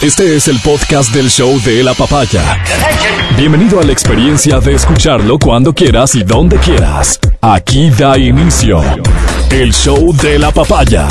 [0.00, 2.62] Este es el podcast del show de la papaya.
[3.36, 7.18] Bienvenido a la experiencia de escucharlo cuando quieras y donde quieras.
[7.40, 8.80] Aquí da inicio
[9.50, 11.08] el show de la papaya.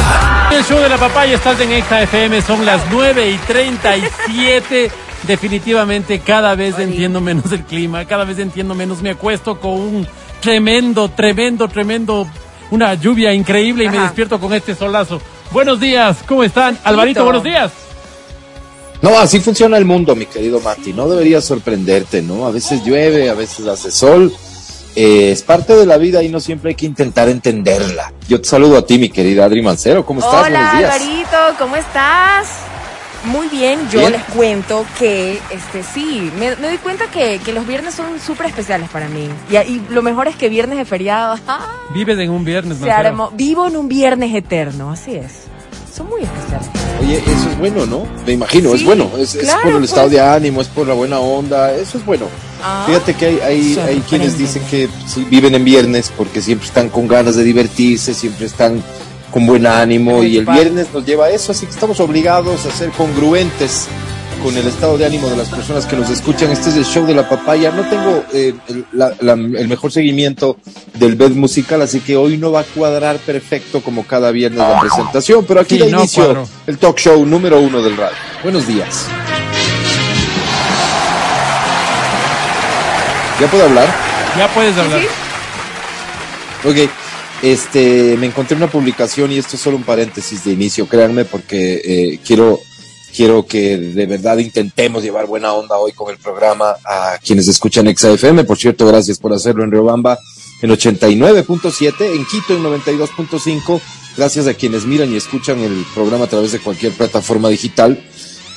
[0.53, 4.89] El show de la papaya estás en Exa FM, son las 9 y 37.
[5.23, 9.01] Definitivamente cada vez entiendo menos el clima, cada vez entiendo menos.
[9.01, 10.07] Me acuesto con un
[10.39, 12.25] tremendo, tremendo, tremendo,
[12.71, 15.21] una lluvia increíble y me despierto con este solazo.
[15.51, 16.79] Buenos días, ¿cómo están?
[16.85, 17.86] Alvarito, buenos días.
[19.01, 20.93] No, así funciona el mundo, mi querido Mati.
[20.93, 22.45] No debería sorprenderte, ¿no?
[22.47, 24.33] A veces llueve, a veces hace sol.
[24.95, 28.11] Eh, es parte de la vida y no siempre hay que intentar entenderla.
[28.27, 30.03] Yo te saludo a ti, mi querida Adri Mancero.
[30.03, 30.47] ¿Cómo estás?
[30.47, 31.01] Hola, Buenos días.
[31.01, 32.47] Alvarito, ¿cómo estás?
[33.25, 34.13] Muy bien, yo Bien.
[34.13, 38.47] les cuento que, este, sí, me, me doy cuenta que, que los viernes son súper
[38.47, 39.27] especiales para mí.
[39.51, 41.67] Y, y lo mejor es que viernes de feriado, ¡ah!
[41.93, 43.31] Vives en un viernes, armó.
[43.31, 45.47] Vivo en un viernes eterno, así es.
[45.97, 46.69] Son muy especiales.
[47.01, 48.05] Oye, eso es bueno, ¿no?
[48.27, 49.09] Me imagino, es bueno.
[49.17, 50.11] Es, por el estado pues.
[50.11, 51.73] de ánimo, es por la buena onda.
[51.73, 52.27] Eso es bueno.
[52.61, 56.67] Ah, Fíjate que hay, hay, hay quienes dicen que sí, viven en viernes porque siempre
[56.67, 58.83] están con ganas de divertirse, siempre están
[59.31, 62.71] con buen ánimo y el viernes nos lleva a eso, así que estamos obligados a
[62.71, 63.87] ser congruentes
[64.43, 66.51] con el estado de ánimo de las personas que nos escuchan.
[66.51, 67.71] Este es el show de la papaya.
[67.71, 70.57] No tengo eh, el, la- la- el mejor seguimiento
[70.95, 74.79] del bed musical, así que hoy no va a cuadrar perfecto como cada viernes la
[74.79, 78.15] presentación, pero aquí Sí, da no inicio el talk show número uno del radio.
[78.43, 79.05] Buenos días.
[83.39, 83.87] ¿Ya puedo hablar?
[84.37, 85.01] Ya puedes hablar.
[85.01, 85.07] sí.
[86.67, 86.89] Ok,
[87.43, 91.81] este, me encontré una publicación y esto es solo un paréntesis de inicio, créanme, porque
[91.85, 92.59] eh, quiero,
[93.15, 97.87] quiero que de verdad intentemos llevar buena onda hoy con el programa a quienes escuchan
[97.95, 98.43] XFM.
[98.43, 100.19] Por cierto, gracias por hacerlo en Riobamba
[100.61, 103.81] en 89.7, en Quito en 92.5.
[104.17, 108.03] Gracias a quienes miran y escuchan el programa a través de cualquier plataforma digital.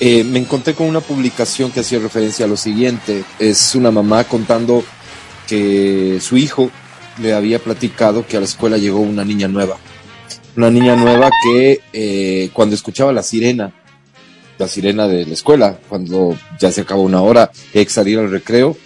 [0.01, 3.25] Eh, me encontré con una publicación que hacía referencia a lo siguiente.
[3.39, 4.83] Es una mamá contando
[5.47, 6.71] que su hijo
[7.19, 9.77] le había platicado que a la escuela llegó una niña nueva.
[10.57, 13.75] Una niña nueva que eh, cuando escuchaba la sirena,
[14.61, 18.31] la sirena de la escuela, cuando ya se acabó una hora, hay que salir al
[18.31, 18.77] recreo,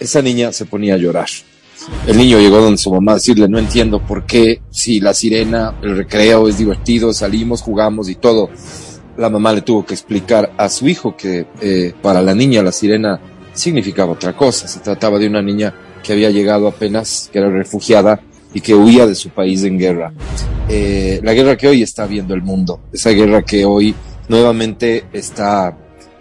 [0.00, 1.28] esa niña se ponía a llorar.
[2.08, 5.76] El niño llegó donde su mamá a decirle, no entiendo por qué, si la sirena,
[5.80, 8.50] el recreo es divertido, salimos, jugamos y todo.
[9.16, 12.72] La mamá le tuvo que explicar a su hijo que eh, para la niña la
[12.72, 13.20] sirena
[13.52, 14.66] significaba otra cosa.
[14.66, 15.72] Se trataba de una niña
[16.02, 18.20] que había llegado apenas, que era refugiada
[18.54, 20.12] y que huía de su país en guerra.
[20.68, 23.94] Eh, la guerra que hoy está viendo el mundo, esa guerra que hoy
[24.28, 25.76] nuevamente está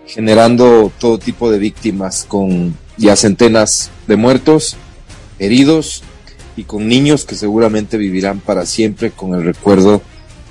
[0.05, 4.75] generando todo tipo de víctimas con ya centenas de muertos,
[5.39, 6.03] heridos
[6.57, 10.01] y con niños que seguramente vivirán para siempre con el recuerdo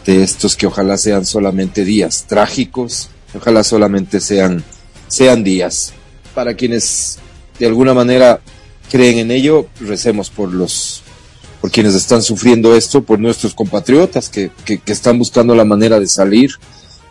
[0.06, 4.64] de estos que ojalá sean solamente días trágicos, ojalá solamente sean,
[5.08, 5.92] sean días.
[6.34, 7.18] Para quienes
[7.58, 8.40] de alguna manera
[8.90, 11.02] creen en ello, recemos por los
[11.60, 16.00] por quienes están sufriendo esto, por nuestros compatriotas que, que, que están buscando la manera
[16.00, 16.52] de salir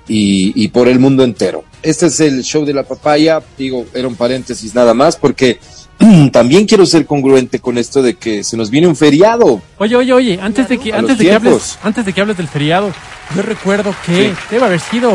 [0.10, 1.64] y, y por el mundo entero.
[1.82, 5.60] Este es el show de la papaya, digo, era un paréntesis nada más, porque
[6.34, 9.62] también quiero ser congruente con esto de que se nos viene un feriado.
[9.78, 12.36] Oye, oye, oye, antes de que, A antes de que hables, antes de que hables
[12.38, 12.92] del feriado,
[13.36, 14.36] yo recuerdo que Sí.
[14.52, 15.14] debe haber sido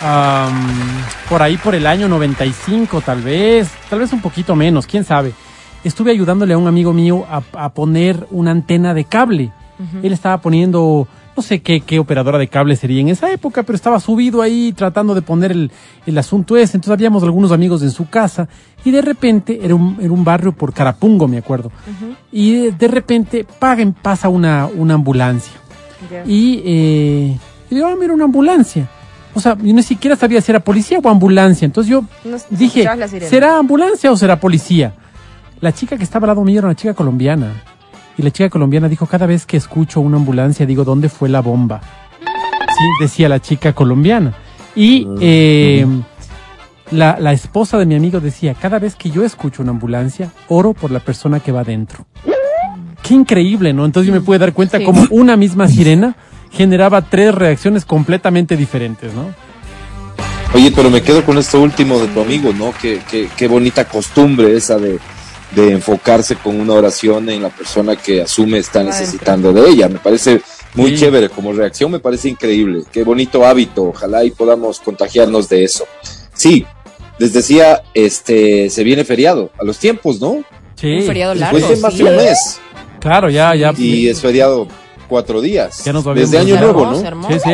[0.00, 5.04] am, por ahí por el año 95, tal vez, tal vez un poquito menos, quién
[5.04, 5.32] sabe.
[5.84, 9.52] Estuve ayudándole a un amigo mío a, a poner una antena de cable.
[10.02, 13.74] Él estaba poniendo, no sé qué, qué operadora de cable sería en esa época, pero
[13.76, 15.70] estaba subido ahí tratando de poner el,
[16.06, 16.76] el asunto ese.
[16.76, 18.48] Entonces habíamos algunos amigos en su casa
[18.84, 21.72] y de repente era un, era un barrio por Carapungo, me acuerdo.
[22.30, 25.52] Y de, de repente paguen, pasa una, una ambulancia.
[26.26, 27.38] Y, eh,
[27.70, 28.88] y digo, ah, mira, una ambulancia.
[29.34, 31.66] O sea, yo ni siquiera sabía si era policía o ambulancia.
[31.66, 32.86] Entonces yo No dije.
[33.28, 34.94] ¿será ambulancia o será policía?
[35.60, 37.52] La chica que estaba al lado mío era una chica colombiana.
[38.16, 41.40] Y la chica colombiana dijo, cada vez que escucho una ambulancia, digo, ¿dónde fue la
[41.40, 41.80] bomba?
[42.20, 44.34] Sí, decía la chica colombiana.
[44.76, 45.86] Y eh,
[46.90, 50.74] la, la esposa de mi amigo decía, cada vez que yo escucho una ambulancia, oro
[50.74, 52.06] por la persona que va adentro.
[53.02, 53.84] Qué increíble, ¿no?
[53.84, 54.84] Entonces yo me pude dar cuenta Sí.
[54.84, 56.16] como una misma sirena
[56.50, 59.26] generaba tres reacciones completamente diferentes, ¿no?
[60.54, 62.72] Oye, pero me quedo con esto último de tu amigo, ¿no?
[62.80, 65.00] Qué, qué, qué bonita costumbre esa de,
[65.54, 69.88] de enfocarse con una oración en la persona que asume está necesitando de ella.
[69.88, 70.40] Me parece
[70.74, 70.98] muy Sí.
[70.98, 72.84] chévere como reacción, me parece increíble.
[72.92, 75.84] Qué bonito hábito, ojalá y podamos contagiarnos de eso.
[76.34, 76.66] Sí,
[77.18, 80.42] les decía, este, se viene feriado, a los tiempos, ¿no?
[80.74, 80.92] Sí.
[80.92, 81.58] Un feriado largo.
[81.58, 82.02] Después de más sí.
[82.02, 82.60] de un mes.
[83.00, 83.72] Claro, ya, ya.
[83.76, 84.66] Y es feriado
[85.08, 85.84] cuatro días.
[85.84, 87.28] Ya nos Desde Año Nuevo, ¿no?
[87.28, 87.50] Sí, sí.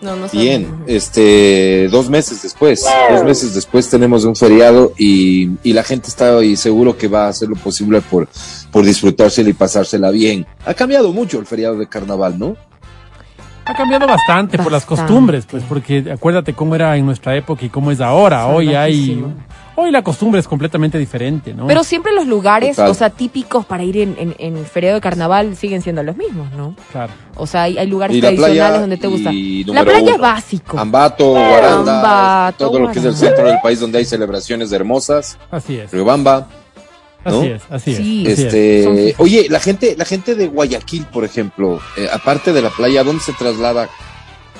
[0.00, 0.84] No, no Bien, sabemos.
[0.88, 6.42] este, dos meses después, dos meses después tenemos un feriado y, y la gente está
[6.44, 8.28] y seguro que va a hacer lo posible por,
[8.70, 10.46] por disfrutársela y pasársela bien.
[10.64, 12.56] Ha cambiado mucho el feriado de carnaval, ¿no?
[13.64, 15.02] Ha cambiado bastante, por las Bastante.
[15.02, 18.46] costumbres, pues porque acuérdate cómo era en nuestra época y cómo es ahora.
[18.46, 19.22] Hoy hay.
[19.80, 21.66] Hoy la costumbre es completamente diferente, ¿no?
[21.66, 22.90] Pero siempre los lugares, Total.
[22.90, 26.50] o sea, típicos para ir en, en, en feriado de carnaval siguen siendo los mismos,
[26.52, 26.74] ¿no?
[26.92, 27.12] claro.
[27.36, 29.30] O sea, hay, hay lugares tradicionales donde te gusta.
[29.32, 30.18] La playa es uno.
[30.22, 30.78] básico.
[30.78, 35.38] Ambato, Guaranda, Ambato, todo lo que es el centro del país donde hay celebraciones hermosas,
[35.50, 35.90] Así es.
[35.92, 36.48] Riobamba,
[37.24, 37.38] ¿no?
[37.40, 38.24] Así es, así Sí.
[38.26, 38.32] es.
[38.38, 38.84] así es.
[38.84, 42.70] Son Este, oye, la gente, la gente de Guayaquil, por ejemplo, eh, aparte de la
[42.70, 43.88] playa, ¿a ¿dónde se traslada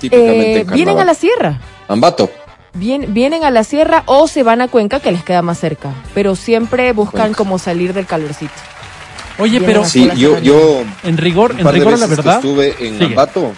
[0.00, 1.60] típicamente Eh, en vienen a la sierra.
[1.88, 2.30] Ambato.
[2.74, 5.90] Vien- vienen a la sierra o se van a Cuenca, que les queda más cerca.
[6.14, 7.36] Pero siempre buscan Cuenca.
[7.38, 8.52] como salir del calorcito.
[9.38, 12.36] Oye, Vienen pero Sí, la yo, yo en rigor, en rigor la verdad.
[12.36, 13.04] estuve en Sigue.
[13.04, 13.52] Ambato,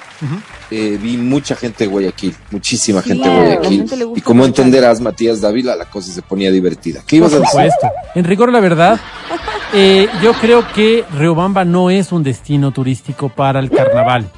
[0.70, 3.88] eh, vi mucha gente de Guayaquil, muchísima Sí, gente de Guayaquil.
[3.88, 7.00] gente Y como entenderás, Matías Dávila, la cosa se ponía divertida.
[7.06, 7.70] ¿Qué ibas Por a decir?
[7.72, 7.88] supuesto.
[8.14, 9.00] En rigor, la verdad,
[9.72, 14.28] eh, yo creo que Riobamba no es un destino turístico para el carnaval.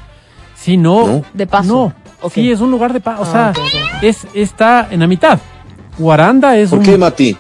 [0.54, 1.24] Sino, ¿No?
[1.34, 1.68] De paso.
[1.68, 1.94] No,
[2.30, 3.22] Sí, es un lugar de paso.
[3.22, 5.38] O Ah, sea, es, está en la mitad.
[5.98, 6.84] Guaranda es ¿Por un...
[6.84, 7.36] qué, Mati?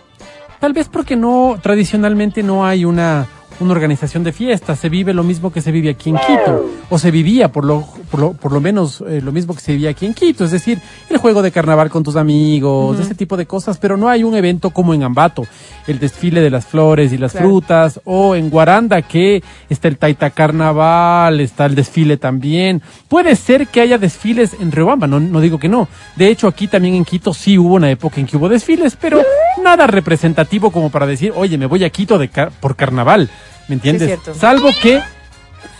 [0.60, 3.26] Tal vez porque no, tradicionalmente no hay una,
[3.62, 4.78] una organización de fiestas.
[4.78, 6.66] Se vive lo mismo que se vive aquí en Quito.
[6.90, 9.72] O se vivía por lo, por lo, por lo menos eh, lo mismo que se
[9.72, 10.44] vivía aquí en Quito.
[10.44, 10.78] Es decir,
[11.08, 13.78] el juego de carnaval con tus amigos, ese tipo de cosas.
[13.78, 15.46] Pero no hay un evento como en Ambato.
[15.86, 17.46] El desfile de las flores y las Claro.
[17.48, 18.00] frutas.
[18.04, 22.82] O en Guaranda que está el Taita Carnaval, está el desfile también.
[23.08, 25.88] Puede ser que haya desfiles en Riobamba, no, no digo que no.
[26.16, 29.20] De hecho, aquí también en Quito sí hubo una época en que hubo desfiles, pero
[29.62, 33.30] nada representativo como para decir, oye, me voy a Quito de car- por carnaval.
[33.68, 34.08] ¿Me entiendes?
[34.08, 34.38] Sí, es cierto.
[34.40, 35.00] Salvo que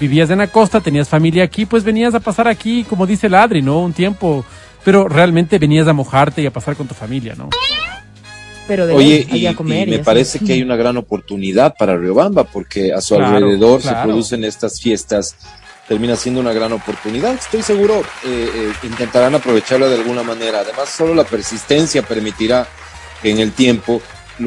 [0.01, 3.35] vivías en la costa, tenías familia aquí, pues venías a pasar aquí, como dice el
[3.35, 3.81] Adri, ¿no?
[3.81, 4.45] Un tiempo.
[4.85, 7.51] Pero realmente venías a mojarte y a pasar con tu familia, ¿no?
[8.67, 10.05] Pero de Oye, ahí, y, a y comer me así.
[10.05, 14.45] parece que hay una gran oportunidad para Riobamba, porque a su Claro, alrededor se producen
[14.45, 15.37] estas fiestas,
[15.89, 17.35] termina siendo una gran oportunidad.
[17.35, 20.61] Estoy seguro eh, eh, intentarán aprovecharla de alguna manera.
[20.61, 22.67] Además, solo la persistencia permitirá
[23.21, 24.01] que en el tiempo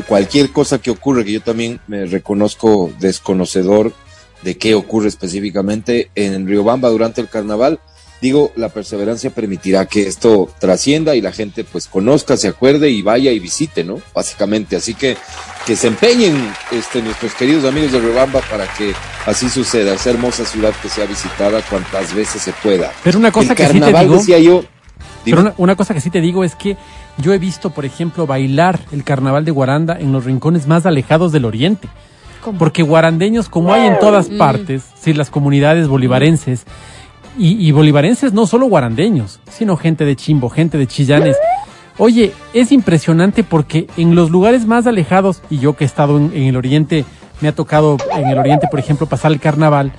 [0.07, 3.93] cualquier cosa que ocurre, que yo también me reconozco desconocedor
[4.41, 7.79] de qué ocurre específicamente en Riobamba durante el carnaval,
[8.21, 13.01] digo, la perseverancia permitirá que esto trascienda y la gente pues conozca, se acuerde y
[13.01, 14.01] vaya y visite, ¿no?
[14.13, 15.17] Básicamente, así que
[15.65, 16.35] que se empeñen
[16.71, 18.93] este, nuestros queridos amigos de Riobamba para que
[19.25, 22.91] así suceda, esa hermosa ciudad que sea visitada cuantas veces se pueda.
[23.03, 24.17] Pero una cosa el que sí te digo...
[24.17, 24.63] decía yo,
[25.23, 26.77] Pero una cosa que sí te digo es que
[27.17, 31.31] yo he visto, por ejemplo, bailar el carnaval de Guaranda en los rincones más alejados
[31.31, 31.87] del oriente.
[32.43, 32.57] ¿Cómo?
[32.59, 34.37] Porque guarandeños, como hay en todas Mm.
[34.37, 36.65] partes, sí, las comunidades bolivarenses,
[37.37, 41.35] y, y bolivarenses no solo guarandeños, sino gente de Chimbo, gente de Chillanes.
[41.97, 46.31] Oye, es impresionante porque en los lugares más alejados, y yo que he estado en,
[46.33, 47.05] en el oriente,
[47.41, 49.91] me ha tocado en el oriente, por ejemplo, pasar el carnaval,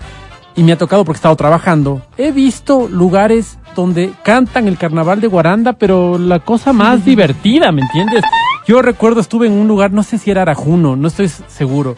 [0.55, 5.21] y me ha tocado porque he estado trabajando, he visto lugares donde cantan el carnaval
[5.21, 8.25] de Guaranda, pero la cosa más divertida, ¿me entiendes?
[8.67, 11.95] Yo recuerdo, estuve en un lugar, no sé si era Arajuno, no estoy seguro,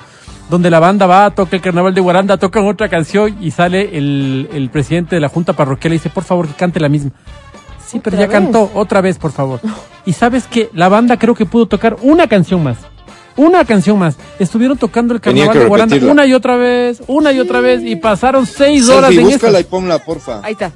[0.51, 4.51] donde la banda va, toca el carnaval de Guaranda, tocan otra canción y sale el,
[4.53, 7.13] el presidente de la junta parroquial y dice, por favor, que cante la misma.
[7.87, 9.61] Sí, pero ¿Otra ya cantó, otra vez, por favor.
[10.05, 12.77] Y sabes que la banda creo que pudo tocar una canción más.
[13.37, 14.17] Una canción más.
[14.39, 16.13] Estuvieron tocando el carnaval de Guaranda repetirla.
[16.13, 19.59] una y otra vez, una y otra vez, y pasaron seis horas Selfie, en búscala
[19.59, 19.71] y eso.
[19.71, 20.41] ponla, porfa.
[20.43, 20.73] Ahí está.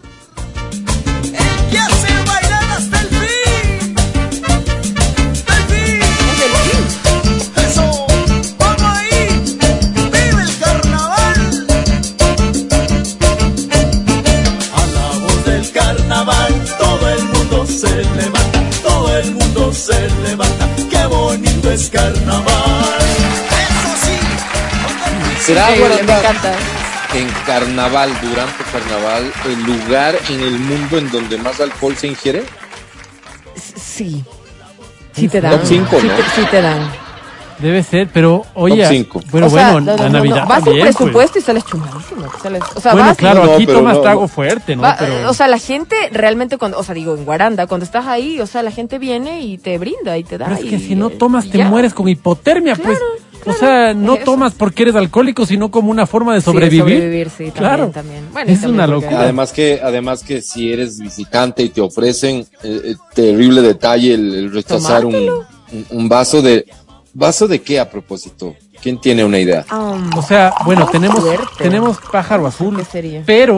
[25.45, 26.53] ¿Será Increíble, me encanta.
[27.15, 32.45] en carnaval, durante carnaval, el lugar en el mundo en donde más alcohol se ingiere?
[33.55, 34.25] Sí.
[35.15, 35.53] Sí te dan.
[35.53, 36.15] Top cinco, sí, ¿no?
[36.15, 36.91] te, sí te dan.
[37.59, 39.21] Debe ser, pero oye, Top cinco.
[39.31, 40.47] pero O sea, bueno, no, la no, Navidad no.
[40.49, 40.97] Vas sin también, pues.
[40.97, 42.33] presupuesto y sales chumadísimo.
[42.43, 44.83] sales- o sea, Bueno, vas- claro, aquí tomas no, trago fuerte, ¿no?
[44.83, 48.07] va- Pero- O sea, la gente realmente, cuando, o sea, digo, en Guaranda, cuando estás
[48.07, 50.47] ahí, o sea, la gente viene y te brinda y te da.
[50.47, 51.67] Pero es que si no tomas te ya.
[51.69, 52.99] mueres con hipotermia, pues.
[53.45, 54.25] O sea, no eso.
[54.25, 56.81] tomas porque eres alcohólico, sino como una forma de Sí, de sobrevivir.
[56.83, 57.89] sobrevivir, sí, también, claro.
[57.91, 58.25] también.
[58.33, 59.21] Bueno, es también una locura.
[59.21, 64.35] Además que, además que si eres visitante y te ofrecen eh, eh, terrible detalle el,
[64.35, 65.47] el rechazar un, Tomártelo.
[65.73, 66.67] un- un vaso de
[67.15, 68.55] vaso de qué a propósito.
[68.81, 69.65] ¿Quién tiene una idea?
[69.71, 71.45] Um, O sea, bueno, tenemos, fuerte.
[71.59, 73.23] tenemos pájaro azul, ¿Qué sería?
[73.25, 73.57] pero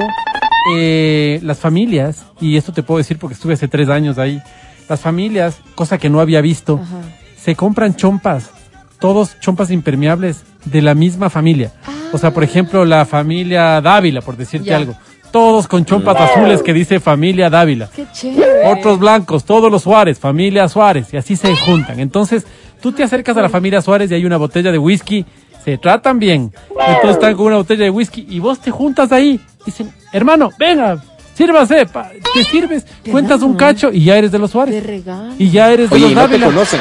[0.75, 4.41] eh, las familias, y esto te puedo decir porque estuve hace tres años ahí,
[4.89, 7.01] las familias, cosa que no había visto, Ajá.
[7.43, 8.51] se compran chompas,
[8.99, 11.73] todos chompas impermeables de la misma familia.
[12.13, 14.77] O sea, por ejemplo, la familia Dávila, por decirte Ya.
[14.77, 14.95] algo.
[15.33, 17.91] Todos con chompas azules que dice familia Dávila.
[17.95, 18.71] Qué chévere.
[18.73, 21.99] Otros blancos, todos los Suárez, familia Suárez, y así se juntan.
[21.99, 22.47] Entonces,
[22.81, 25.27] tú te acercas a la familia Suárez y hay una botella de whisky,
[25.65, 26.53] se tratan bien.
[26.71, 29.41] Entonces están con una botella de whisky y vos te juntas ahí.
[29.67, 31.03] Dicen, hermano, venga,
[31.35, 34.87] sírvase, pa- te sirves, cuentas un cacho y ya eres de los De Suárez.
[34.87, 35.35] regalo.
[35.37, 36.47] Y ya eres de Oye, los y no te Dávila.
[36.47, 36.81] conocen.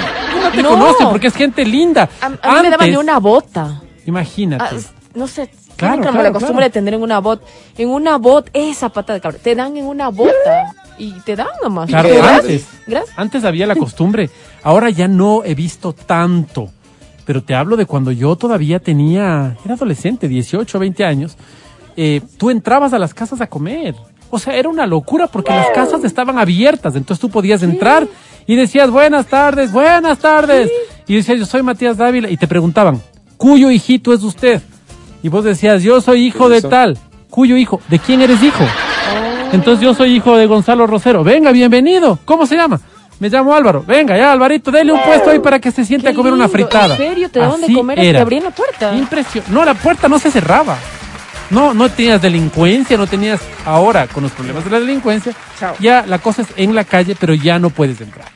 [0.53, 0.69] Te No.
[0.69, 2.09] conocen porque es gente linda.
[2.21, 3.81] A, a mí me daban de una bota.
[4.05, 4.63] Imagínate.
[4.63, 4.79] Ah,
[5.15, 6.59] no sé, Claro, la costumbre claro.
[6.65, 7.41] de tener en una bot,
[7.77, 11.47] en una bot, esa pata de cabra, te dan en una bota y te dan
[11.63, 11.89] nomás.
[11.89, 12.67] Claro, antes.
[12.85, 13.17] Gracias.
[13.17, 14.29] Antes había la costumbre,
[14.61, 16.69] ahora ya no he visto tanto,
[17.25, 21.37] pero te hablo de cuando yo todavía tenía, era adolescente, 18, 20 años,
[21.97, 23.95] eh, tú entrabas a las casas a comer.
[24.35, 28.07] O sea, era una locura porque las casas estaban abiertas, entonces tú podías entrar
[28.47, 30.71] y decías buenas tardes, buenas tardes.
[31.05, 32.99] Y decías, yo soy Matías Dávila, y te preguntaban,
[33.37, 34.59] ¿cuyo hijito es usted?
[35.21, 36.69] Y vos decías, yo soy hijo de Eso.
[36.69, 36.97] tal.
[37.29, 37.79] ¿Cuyo hijo?
[37.89, 38.63] ¿De quién eres hijo?
[39.51, 41.23] Entonces yo soy hijo de Gonzalo Rosero.
[41.23, 42.17] Venga, bienvenido.
[42.25, 42.81] ¿Cómo se llama?
[43.19, 43.83] Me llamo Álvaro.
[43.87, 46.49] Venga, ya, Alvarito, dele un puesto ahí para que se siente Qué a comer una
[46.49, 46.95] fritada.
[46.95, 47.29] ¿En serio?
[47.29, 47.99] ¿Te daban de comer?
[47.99, 48.21] ¿Te era.
[48.21, 48.95] abrían la puerta?
[48.95, 49.45] Impresión.
[49.49, 50.75] No, la puerta no se cerraba.
[51.49, 53.39] No, no tenías delincuencia, no tenías.
[53.65, 55.75] Ahora, con los problemas de la delincuencia, Chao.
[55.79, 58.27] ya la cosa es en la calle, pero ya no puedes entrar.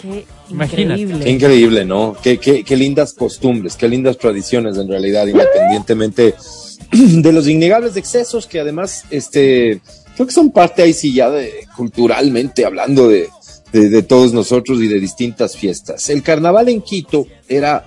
[0.00, 1.00] Qué Imagínate.
[1.02, 1.24] increíble.
[1.24, 2.16] Qué increíble, ¿no?
[2.22, 6.34] Qué, qué, qué lindas costumbres, qué lindas tradiciones en realidad, independientemente
[6.92, 9.80] de los innegables excesos que además, este,
[10.14, 13.28] creo que son parte ahí sí ya de culturalmente hablando de,
[13.72, 16.08] de, de todos nosotros y de distintas fiestas.
[16.10, 17.84] El carnaval en Quito era,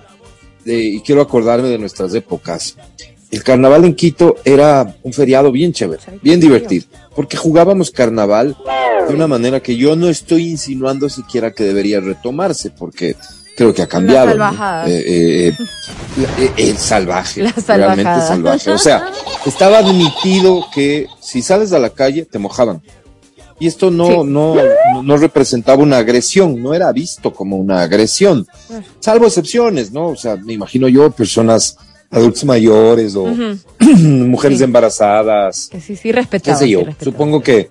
[0.64, 2.76] de- y quiero acordarme de nuestras épocas,
[3.32, 6.84] el carnaval en Quito era un feriado bien chévere, bien divertido,
[7.16, 8.56] porque jugábamos carnaval
[9.08, 13.16] de una manera que yo no estoy insinuando siquiera que debería retomarse, porque
[13.56, 14.32] creo que ha cambiado.
[14.86, 15.56] Eh, eh,
[16.38, 18.70] eh, el salvaje, La realmente salvaje.
[18.70, 19.10] O sea,
[19.46, 22.82] estaba admitido que si sales a la calle te mojaban.
[23.58, 24.12] Y esto no, Sí.
[24.12, 28.46] no, no, no representaba una agresión, no era visto como una agresión,
[29.00, 30.08] salvo excepciones, ¿no?
[30.08, 31.76] O sea, me imagino yo personas
[32.12, 33.26] adultos mayores o
[33.80, 34.64] mujeres Sí.
[34.64, 36.56] embarazadas, Que sí, sí, qué respetaba.
[36.58, 36.80] sé yo.
[36.80, 37.10] sí, respetaba.
[37.12, 37.70] Supongo que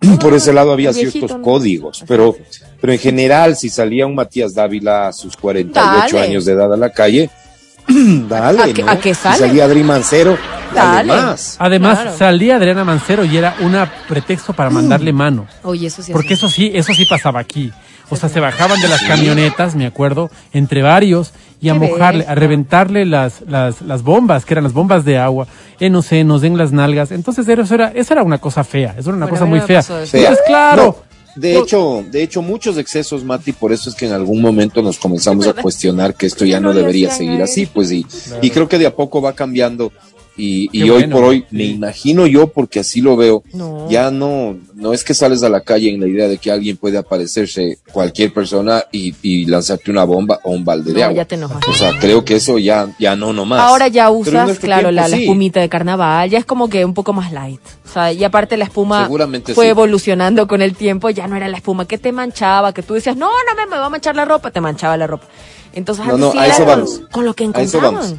[0.20, 1.42] por ese lado había viejito, ciertos ¿no?
[1.42, 2.36] códigos, pero,
[2.80, 6.20] pero en general, si salía un Matías Dávila a sus 48 Dale.
[6.28, 7.30] años de edad a la calle,
[7.88, 8.90] dale, ¿A qué- ¿no?
[8.92, 9.38] a qué Si sale?
[9.38, 10.36] salía Adri Mancero,
[10.74, 11.22] dale, Dale.
[11.22, 11.56] más.
[11.58, 12.18] Además, Claro.
[12.18, 13.74] salía Adriana Mancero y era un
[14.06, 15.46] pretexto para mandarle mano.
[15.64, 16.12] Oye, eso sí.
[16.12, 16.44] Porque así.
[16.46, 17.72] eso sí, eso sí pasaba aquí.
[18.10, 22.24] O sea, se bajaban de las camionetas, me acuerdo, entre varios, y a Qué mojarle,
[22.26, 25.46] a reventarle las, las, las bombas, que eran las bombas de agua,
[25.80, 27.10] en los senos, en las nalgas.
[27.10, 29.82] Entonces, eso era, eso era una cosa fea, eso era una Bueno, cosa muy fea.
[29.82, 30.04] Fea.
[30.04, 30.84] Entonces, claro.
[30.84, 31.08] No,
[31.40, 34.98] de hecho, de hecho, muchos excesos, Mati, por eso es que en algún momento nos
[34.98, 38.04] comenzamos a cuestionar que esto ya no debería seguir así, pues, y,
[38.42, 39.92] y creo que de a poco va cambiando.
[40.40, 41.56] Y, hoy bueno, por hoy, sí.
[41.56, 43.90] me imagino yo, porque así lo veo, No.
[43.90, 46.76] ya no, no es que sales a la calle en la idea de que alguien
[46.76, 51.16] puede aparecerse, cualquier persona, y, y lanzarte una bomba o un balde de agua.
[51.16, 51.66] ya te enojas.
[51.68, 53.60] O sea, creo que eso ya, ya no nomás.
[53.60, 55.22] Ahora ya usas, claro, la, tiempo la sí.
[55.24, 57.60] espumita de carnaval, ya es como que un poco más light.
[57.84, 59.70] O sea, y aparte la espuma Seguramente fue sí.
[59.70, 63.16] evolucionando con el tiempo, ya no era la espuma que te manchaba, que tú decías,
[63.16, 65.26] no, no me, me va a manchar la ropa, te manchaba la ropa.
[65.72, 67.00] Entonces, No, no, a eso con, vamos.
[67.10, 67.94] con lo que A eso encontraban.
[67.94, 68.14] vamos.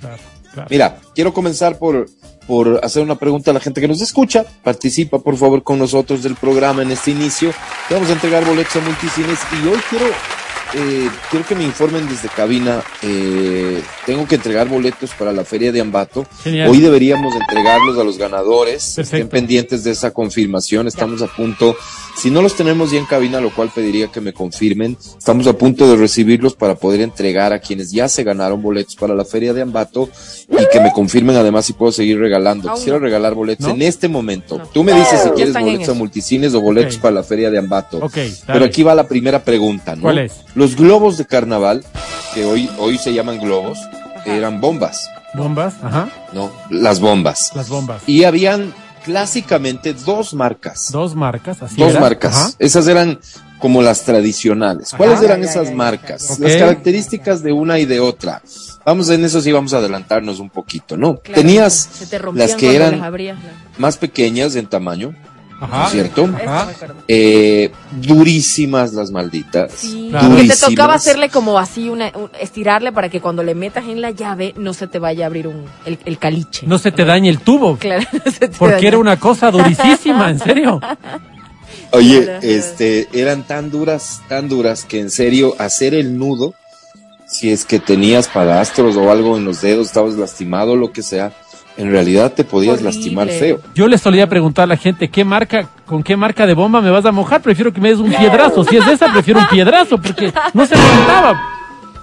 [0.00, 0.16] Claro,
[0.52, 0.68] claro.
[0.70, 2.06] Mira, quiero comenzar por,
[2.46, 4.44] por hacer una pregunta a la gente que nos escucha.
[4.62, 7.52] Participa, por favor, con nosotros del programa en este inicio.
[7.88, 10.06] Te vamos a entregar boletos a multicines y hoy quiero,
[10.74, 12.82] eh, quiero que me informen desde cabina.
[13.02, 16.26] eh, tengo que entregar boletos para la Feria de Ambato.
[16.42, 16.68] Genial.
[16.70, 18.82] Hoy deberíamos entregarlos a los ganadores.
[18.90, 19.28] Estén Perfecto.
[19.30, 20.86] pendientes de esa confirmación.
[20.88, 21.76] Estamos a punto.
[22.18, 25.52] Si no los tenemos ya en cabina, lo cual pediría que me confirmen, estamos a
[25.52, 29.52] punto de recibirlos para poder entregar a quienes ya se ganaron boletos para la Feria
[29.54, 30.08] de Ambato
[30.50, 32.74] y que me confirmen además si puedo seguir regalando.
[32.74, 33.04] Quisiera no.
[33.04, 33.74] regalar boletos ¿No?
[33.74, 34.58] en este momento.
[34.58, 34.66] No.
[34.66, 37.98] Tú me dices si quieres boletos a multicines o boletos para la Feria de Ambato.
[37.98, 38.32] Ok, dale.
[38.46, 40.02] Pero aquí va la primera pregunta, ¿no?
[40.02, 40.32] ¿Cuál es?
[40.56, 41.84] Los globos de carnaval,
[42.34, 43.78] que hoy, hoy se llaman globos,
[44.26, 46.50] eran bombas, Bombas, ajá, ¿no?
[46.70, 47.52] Las bombas.
[47.54, 48.02] las bombas.
[48.06, 48.72] Y habían
[49.08, 50.90] clásicamente dos marcas.
[50.92, 52.00] Dos marcas, así dos era.
[52.00, 52.34] marcas.
[52.36, 52.50] Ajá.
[52.58, 53.18] Esas eran
[53.58, 54.92] como las tradicionales.
[54.96, 55.24] ¿Cuáles Ajá.
[55.24, 56.38] eran Ya, ya, esas ya, ya, marcas?
[56.38, 58.42] Las características de una y de otra.
[58.84, 61.16] Vamos en eso sí vamos a adelantarnos un poquito, ¿no?
[61.20, 65.14] Claro, Tenías te las que eran las abrías, la- más pequeñas en tamaño,
[65.60, 65.78] Ajá.
[65.78, 66.30] ¿no es cierto?
[66.46, 66.68] Ajá.
[67.08, 69.72] Eh, durísimas las malditas.
[69.72, 70.28] Sí, Claro.
[70.28, 70.60] que te Durísimas.
[70.70, 74.54] tocaba hacerle como así, una, un- estirarle para que cuando le metas en la llave
[74.56, 76.66] no se te vaya a abrir un, el, el caliche.
[76.66, 77.76] No se te dañe el tubo.
[77.76, 78.88] Claro, no se te Porque dañe.
[78.88, 80.80] era una cosa durísima, en serio.
[81.92, 86.54] Oye, este, eran tan duras, tan duras que en serio hacer el nudo,
[87.26, 91.02] si es que tenías padastros o algo en los dedos, estabas lastimado o lo que
[91.02, 91.32] sea,
[91.78, 92.92] en realidad te podías Horrible.
[92.92, 93.60] lastimar feo.
[93.74, 96.90] Yo le solía preguntar a la gente, ¿qué marca, con qué marca de bomba me
[96.90, 97.40] vas a mojar?
[97.40, 98.64] Prefiero que me des un piedrazo.
[98.64, 101.40] Si es de esa, prefiero un piedrazo, porque no se levantaba.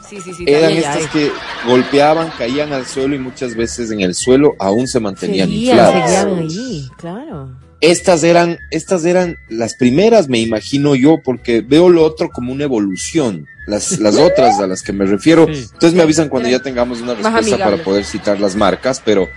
[0.10, 0.46] Sí, sí, sí.
[0.48, 1.32] Eran estas que
[1.67, 6.12] golpeaban, caían al suelo y muchas veces en el suelo aún se mantenían Seguían, infladas.
[6.12, 7.50] seguían ahí, claro.
[7.82, 12.63] Estas eran, estas eran las primeras, me imagino yo, porque veo lo otro como una
[12.63, 13.48] evolución.
[13.67, 15.48] Las, las otras a las que me refiero.
[15.48, 15.65] Sí.
[15.74, 19.27] Entonces me avisan cuando ya tengamos una respuesta para poder citar las marcas, pero,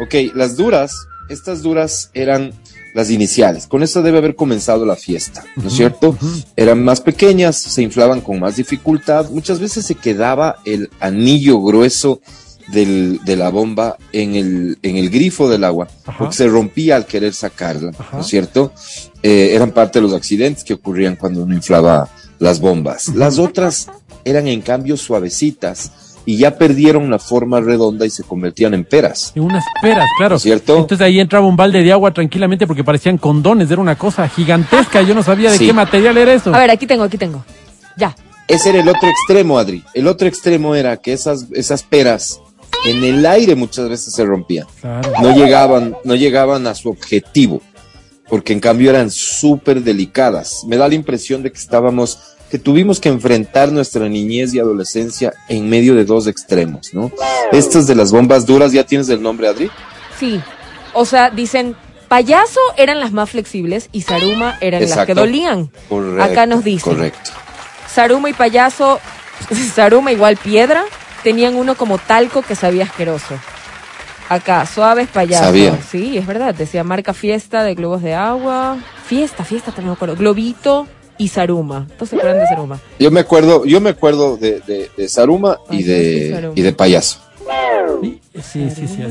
[0.00, 0.92] ok, las duras,
[1.28, 2.52] estas duras eran
[2.94, 3.66] las iniciales.
[3.66, 6.16] Con esto debe haber comenzado la fiesta, ¿no es cierto?
[6.56, 9.30] Eran más pequeñas, se inflaban con más dificultad.
[9.30, 12.20] Muchas veces se quedaba el anillo grueso
[12.70, 16.18] del- de la bomba en el, en el grifo del agua, Ajá.
[16.18, 18.16] porque se rompía al querer sacarla, Ajá.
[18.18, 18.72] ¿no es cierto?
[19.22, 22.08] Eh, eran parte de los accidentes que ocurrían cuando uno inflaba
[22.38, 23.08] las bombas.
[23.08, 23.88] Las otras
[24.24, 25.92] eran en cambio suavecitas
[26.24, 29.32] y ya perdieron la forma redonda y se convertían en peras.
[29.34, 30.38] En unas peras, claro.
[30.38, 30.76] ¿Cierto?
[30.78, 35.02] Entonces ahí entraba un balde de agua tranquilamente porque parecían condones, era una cosa gigantesca.
[35.02, 35.66] Yo no sabía de Sí.
[35.66, 36.54] qué material era eso.
[36.54, 37.44] A ver, aquí tengo, aquí tengo.
[37.96, 38.14] Ya.
[38.48, 39.82] Ese era el otro extremo, Adri.
[39.94, 42.40] El otro extremo era que esas, esas peras
[42.86, 44.66] en el aire muchas veces se rompían.
[44.80, 45.10] Claro.
[45.22, 47.60] No llegaban, no llegaban a su objetivo,
[48.28, 50.64] porque en cambio eran súper delicadas.
[50.66, 52.18] Me da la impresión de que estábamos,
[52.52, 57.10] que tuvimos que enfrentar nuestra niñez y adolescencia en medio de dos extremos, ¿no?
[57.50, 59.70] Estas de las bombas duras, ¿ya tienes el nombre, Adri?
[60.20, 60.38] Sí.
[60.92, 61.74] O sea, dicen,
[62.08, 65.70] payaso eran las más flexibles y Saruma eran las que dolían.
[65.88, 66.22] Correcto.
[66.22, 66.92] Acá nos dicen.
[66.92, 67.30] Correcto.
[67.90, 69.00] Saruma y payaso,
[69.74, 70.84] Saruma igual piedra,
[71.22, 73.34] tenían uno como talco que sabía asqueroso.
[74.28, 75.46] Acá, suaves payasos.
[75.46, 75.78] Sabía.
[75.90, 76.54] Sí, es verdad.
[76.54, 78.76] Decía marca fiesta de globos de agua.
[79.06, 80.16] Fiesta, fiesta también me acuerdo.
[80.16, 80.86] Globito
[81.22, 81.86] y Saruma.
[81.96, 82.80] ¿Todos se acuerdan de Saruma?
[82.98, 86.54] Yo me acuerdo, yo me acuerdo de, de, de Saruma y de, Saruma.
[86.56, 87.20] y de payaso.
[88.00, 89.02] Sí, sí, sí, sí,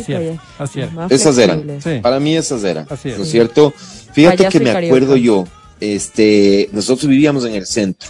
[0.59, 0.91] así era.
[0.91, 1.79] Más Esas eran.
[1.81, 1.99] Sí.
[2.01, 3.17] Para mí esas eran, Así es.
[3.17, 3.73] ¿no es cierto?
[4.13, 5.45] Fíjate Payaso que me acuerdo yo,
[5.79, 8.09] este, nosotros vivíamos en el centro.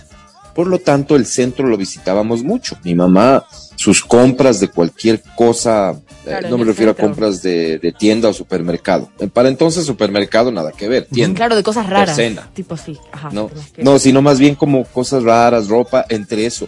[0.56, 2.78] Por lo tanto, el centro lo visitábamos mucho.
[2.84, 3.46] Mi mamá,
[3.82, 7.06] sus compras de cualquier cosa, eh, no me refiero centro.
[7.06, 9.10] a compras de, de tienda o supermercado.
[9.20, 11.36] Eh, Para entonces, supermercado nada que ver, tienda.
[11.36, 12.16] Claro, de cosas raras.
[12.16, 12.48] Cena.
[12.54, 13.00] Tipo así.
[13.12, 13.30] Ajá.
[13.32, 16.68] No, no, sino más bien como cosas raras, ropa, entre eso,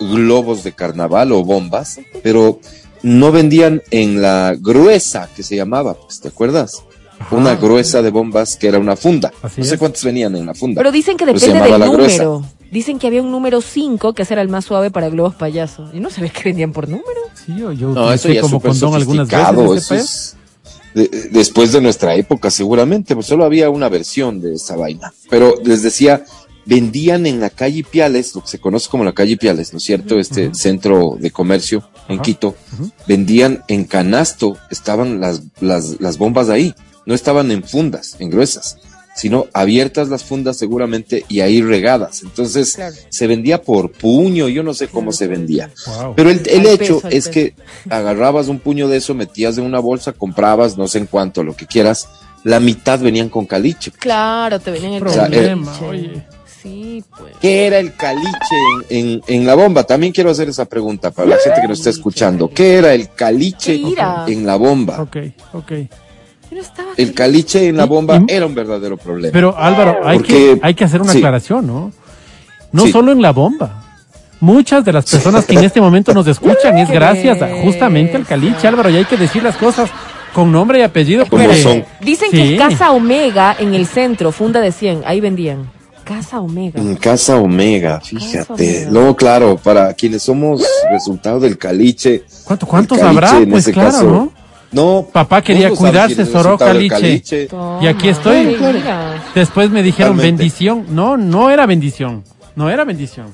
[0.00, 2.60] globos de carnaval o bombas, pero
[3.02, 6.82] no vendían en la gruesa que se llamaba, pues, ¿te acuerdas?
[7.18, 7.36] Ajá.
[7.36, 9.30] Una gruesa de bombas que era una funda.
[9.42, 9.78] Así no sé es.
[9.78, 10.80] cuántos venían en la funda.
[10.80, 12.24] Pero dicen que depende llamaba del la gruesa.
[12.70, 15.90] Dicen que había un número 5 que ese era el más suave para globos payaso.
[15.94, 17.20] Y no sabes que vendían por número.
[17.34, 19.28] Sí, yo, yo No, eso utilicé ya es como condón algunas
[19.88, 20.36] veces.
[20.94, 25.12] de- después de nuestra época, seguramente, pues solo había una versión de esa vaina.
[25.30, 26.24] Pero les decía,
[26.66, 29.84] vendían en la calle Piales, lo que se conoce como la calle Piales, ¿no es
[29.84, 30.18] cierto?
[30.18, 32.20] Este centro de comercio en.
[32.20, 32.54] Quito.
[33.06, 36.74] Vendían en canasto, estaban las, las, las bombas ahí.
[37.06, 38.76] No estaban en fundas, en gruesas,
[39.18, 42.22] sino abiertas las fundas seguramente y ahí regadas.
[42.22, 42.94] Entonces Claro.
[43.08, 45.70] se vendía por puño, yo no sé cómo se vendía.
[45.86, 46.14] Wow.
[46.14, 47.30] Pero el, el hecho peso, es peso.
[47.32, 47.54] que
[47.90, 51.56] agarrabas un puño de eso, metías en una bolsa, comprabas, no sé en cuánto, lo
[51.56, 52.08] que quieras.
[52.44, 53.90] La mitad venían con caliche.
[53.90, 56.24] Claro, te venían el O sea, Problema, oye.
[56.62, 57.34] Sí, pues.
[57.40, 58.28] ¿Qué era el caliche
[58.88, 59.84] en, en- en la bomba?
[59.84, 62.48] También quiero hacer esa pregunta para la gente que nos está escuchando.
[62.50, 64.24] ¿Qué era el caliche ¿Qué era?
[64.26, 65.00] en la bomba?
[65.02, 65.16] Ok,
[65.54, 65.72] ok.
[66.96, 69.32] El caliche en la bomba y- era un verdadero problema.
[69.32, 71.18] Pero Álvaro, hay, Porque- que, hay que hacer una sí.
[71.18, 71.92] aclaración, ¿no?
[72.72, 72.92] No Sí.
[72.92, 73.84] solo en la bomba.
[74.40, 78.24] Muchas de las personas que en este momento nos escuchan es gracias a- justamente al
[78.24, 78.70] caliche, bestia.
[78.70, 79.90] Álvaro, y hay que decir las cosas
[80.32, 81.26] con nombre y apellido.
[81.26, 81.84] Como porque- son.
[82.00, 82.36] Dicen Sí.
[82.36, 85.70] que Casa Omega en el centro, funda de 100, ahí vendían.
[86.04, 86.80] Casa Omega.
[86.80, 88.52] En Casa Omega, fíjate.
[88.86, 88.90] Omega.
[88.90, 92.24] No, claro, para quienes somos resultado del caliche.
[92.44, 93.38] ¿Cuánto, ¿Cuántos caliche habrá?
[93.38, 94.32] en Pues ese claro, caso, ¿no?
[94.70, 95.08] No.
[95.12, 97.48] Papá quería cuidarse, soró caliche.
[97.80, 98.56] Y aquí estoy.
[99.34, 100.86] Después me dijeron bendición.
[100.90, 102.24] No, no era bendición.
[102.56, 103.26] No era bendición.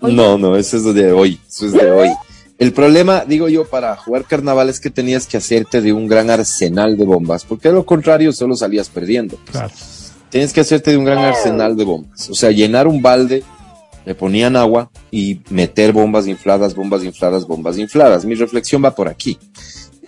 [0.00, 1.40] No, no, eso es de hoy.
[1.48, 2.10] Eso es de hoy.
[2.58, 6.30] El problema, digo yo, para jugar carnaval es que tenías que hacerte de un gran
[6.30, 9.36] arsenal de bombas, porque de lo contrario solo salías perdiendo.
[9.50, 9.70] Claro.
[10.30, 12.30] Tienes que hacerte de un gran arsenal de bombas.
[12.30, 13.42] O sea, llenar un balde,
[14.06, 18.24] le ponían agua y meter bombas infladas, bombas infladas, bombas infladas.
[18.24, 19.38] Mi reflexión va por aquí.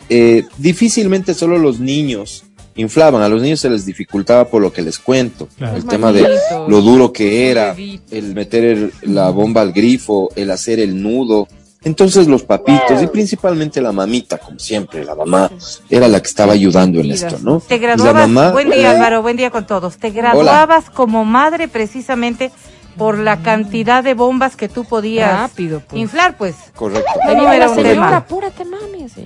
[0.09, 2.45] Eh, difícilmente solo los niños
[2.77, 3.23] inflaban.
[3.23, 5.49] A los niños se les dificultaba por lo que les cuento.
[5.59, 5.77] Claro.
[5.77, 6.29] El Los tema de
[6.69, 7.75] lo duro que era,
[8.11, 11.49] el meter el- la bomba al grifo, el hacer el nudo.
[11.85, 15.51] Entonces los papitos y principalmente la mamita, como siempre, la mamá
[15.89, 17.61] era la que estaba ayudando en esto, ¿no?
[17.61, 19.97] Te la graduabas, mamá, buen día Álvaro, buen día con todos.
[19.97, 22.51] Te graduabas como madre precisamente
[22.97, 26.01] por la cantidad de bombas que tú podías Rápido, pues.
[26.03, 26.57] inflar, pues.
[26.75, 27.09] Correcto.
[27.29, 28.17] Ahí No, era la un señora, tema.
[28.17, 29.05] apúrate, mami.
[29.05, 29.25] decía.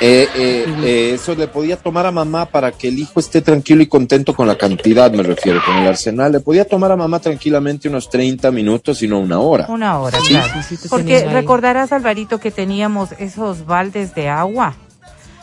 [0.00, 3.82] Eh, eh, eh, eso le podía tomar a mamá para que el hijo esté tranquilo
[3.82, 6.30] y contento con la cantidad, me refiero, con el arsenal.
[6.32, 9.66] Le podía tomar a mamá tranquilamente unos 30 minutos y no una hora.
[9.68, 10.34] Una hora, Sí.
[10.34, 10.52] claro.
[10.88, 14.76] Porque recordarás, Alvarito, que teníamos esos baldes de agua,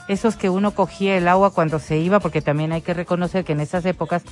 [0.08, 3.54] esos que uno cogía el agua cuando se iba, porque también hay que reconocer que
[3.54, 4.24] en esas épocas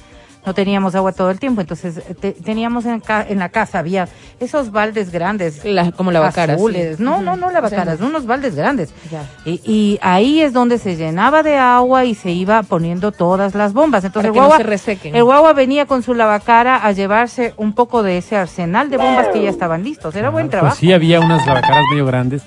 [0.45, 3.79] no teníamos agua todo el tiempo, entonces eh, te- teníamos en, ca- en la casa,
[3.79, 4.07] había
[4.39, 5.63] esos baldes grandes.
[5.63, 6.97] La- como lavacaras, azules.
[6.97, 7.03] sí.
[7.03, 8.93] No, no, no lavacaras, O sea, unos baldes grandes.
[9.11, 9.23] Ya.
[9.45, 13.73] Y, y ahí es donde se llenaba de agua y se iba poniendo todas las
[13.73, 14.03] bombas.
[14.03, 15.15] Entonces Para que el no guagua, se resequen.
[15.15, 19.27] el guagua venía con su lavacara a llevarse un poco de ese arsenal de bombas
[19.29, 20.15] que ya estaban listos.
[20.15, 20.75] Era buen Pues trabajo.
[20.75, 22.41] sí, había unas lavacaras medio grandes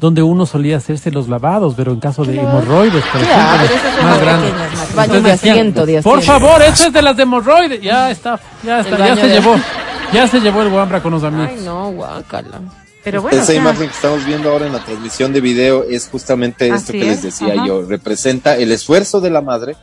[0.00, 4.20] donde uno solía hacerse los lavados, pero en caso de hemorroides, por ejemplo, más más
[4.20, 4.50] grandes.
[4.52, 6.38] pequeñas, más- Entonces baños de decían, asiento, de Por asiento".
[6.40, 7.41] favor, eso es de las de hemorroides.
[7.80, 9.56] Ya está, ya está, ya se de- llevó.
[10.12, 11.52] Ya se llevó el guambra con los amigos.
[11.56, 12.60] Ay, no, guácala.
[13.02, 15.84] Pero bueno, Esa o sea, imagen que estamos viendo ahora en la transmisión de video
[15.84, 17.66] es justamente esto que les es, decía ajá.
[17.66, 17.82] yo.
[17.86, 19.74] Representa el esfuerzo de la madre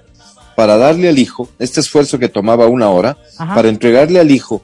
[0.56, 3.56] para darle al hijo, este esfuerzo que tomaba una hora, Ajá.
[3.56, 4.62] para entregarle al hijo,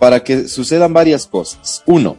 [0.00, 1.84] para que sucedan varias cosas.
[1.86, 2.16] Uno,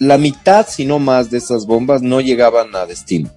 [0.00, 3.30] la mitad, si no más, de esas bombas no llegaban a destino.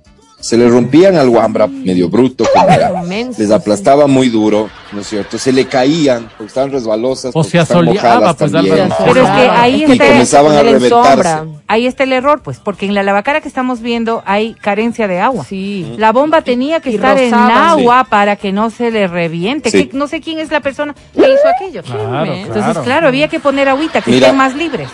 [0.43, 2.91] Se le rompían al guambra medio bruto, como era.
[3.03, 5.37] Inmenso, les aplastaba muy duro, ¿no es cierto?
[5.37, 8.89] Se le caían porque estaban resbalosas, O porque se están mojadas pues, también.
[9.05, 11.23] Pero es que ahí está- y comenzaban a poner en reventarse.
[11.23, 11.45] sombra.
[11.67, 15.21] ahí está el error, pues, porque en la lavacara que estamos viendo hay carencia de
[15.21, 15.45] agua.
[15.47, 15.93] Sí.
[15.97, 19.71] La bomba tenía que Y estar en agua para que no se le reviente.
[19.71, 19.85] Sí.
[19.85, 21.83] Que no sé quién es la persona que hizo aquello.
[21.83, 24.27] Claro, Entonces, claro, había que poner agüita, que Mira.
[24.27, 24.89] estén más libres.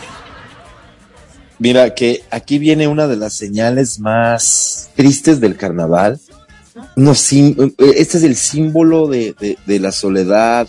[1.59, 6.19] Mira, que aquí viene una de las señales más tristes del carnaval.
[6.95, 10.67] No, este es el símbolo de, de- de la soledad,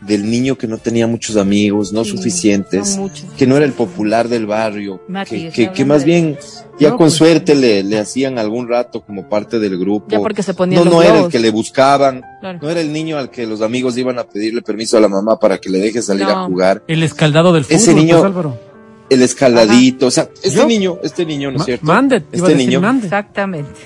[0.00, 2.98] del niño que no tenía muchos amigos, no Sí, suficientes,
[3.36, 6.38] que no era el popular del barrio, Mati, que, que- más de- bien
[6.78, 10.06] ya No, con pues, suerte le, le hacían algún rato como parte del grupo.
[10.08, 12.58] Ya porque se ponían no, no era el que le buscaban, Claro.
[12.62, 15.38] no era el niño al que los amigos iban a pedirle permiso a la mamá
[15.38, 16.30] para que le deje salir No.
[16.30, 16.82] a jugar.
[16.88, 18.69] El escaldado del fútbol, Ese niño- pues, Álvaro.
[19.10, 20.66] El escaladito, o sea, este ¿Yo?
[20.66, 21.84] niño, este niño, ¿no es cierto?
[21.84, 23.06] Mande, iba a este decir niño mande.
[23.06, 23.80] Exactamente.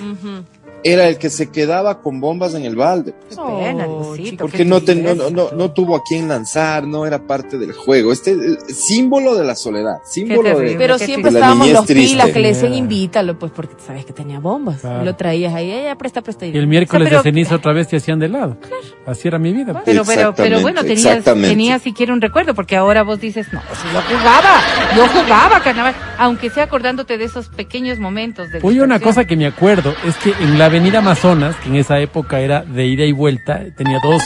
[0.85, 3.15] Era el que se quedaba con bombas en el balde.
[3.31, 6.87] Qué pena, Oh, Porque qué no, te- no, no, no, no tuvo a quién lanzar,
[6.87, 8.13] no era parte del juego.
[8.13, 10.71] Este eh, símbolo de la soledad, símbolo terrible.
[10.73, 10.77] de...
[10.79, 14.81] Pero siempre estábamos los pilas que le decían invítalo, pues porque sabes que tenía bombas.
[14.83, 15.03] Claro.
[15.03, 16.47] Y lo traías ahí, ella presta, presta.
[16.47, 18.57] Y el miércoles pero- de ceniza otra vez te hacían de lado.
[19.07, 19.73] Así era mi vida.
[19.73, 19.85] pues.
[19.87, 23.89] Pero, pero, pero bueno, tenías, tenías siquiera un recuerdo, porque ahora vos dices, no, si
[23.93, 24.61] yo jugaba,
[24.97, 29.37] yo jugaba carnaval, aunque sea acordándote de esos pequeños momentos de Oye, una cosa que
[29.37, 33.05] me acuerdo es que en la avenida Amazonas, que en esa época era de ida
[33.05, 34.23] y vuelta, tenía dos,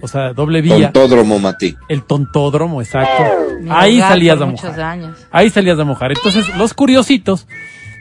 [0.00, 1.76] o sea, doble vía, Tontódromo, Mati.
[1.88, 3.24] el tontódromo, exacto.
[3.60, 4.80] Mi Ahí salías a mojar.
[4.80, 5.18] años.
[5.30, 6.12] Ahí salías a mojar.
[6.12, 7.46] Entonces, los curiositos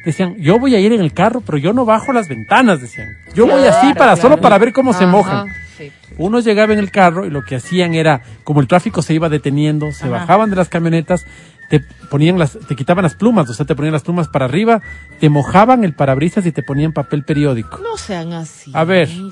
[0.06, 3.10] decían, yo voy a ir en el carro, pero yo no bajo las ventanas, decían.
[3.34, 4.22] Yo voy así para, claro.
[4.22, 5.48] solo para ver cómo se mojan.
[5.78, 5.92] Sí.
[6.18, 9.28] Uno llegaba en el carro y lo que hacían era, como el tráfico se iba
[9.28, 10.20] deteniendo, se Ajá.
[10.20, 11.26] bajaban de las camionetas,
[11.70, 14.82] te ponían las, te quitaban las plumas, o sea, te ponían las plumas para arriba,
[15.20, 17.80] te mojaban el parabrisas y te ponían papel periódico.
[17.80, 18.72] No sean así.
[18.74, 19.10] A ver.
[19.10, 19.32] Yo,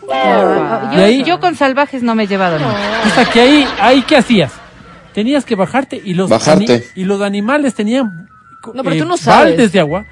[1.04, 3.02] ahí- yo con salvajes no me he llevado nada.
[3.06, 4.52] O sea, que ahí, ahí, ¿qué hacías?
[5.14, 6.74] Tenías que bajarte y los, Bajarte.
[6.74, 9.52] ani- y los animales tenían eh, No, pero tú no sabes.
[9.52, 10.06] baldes de agua.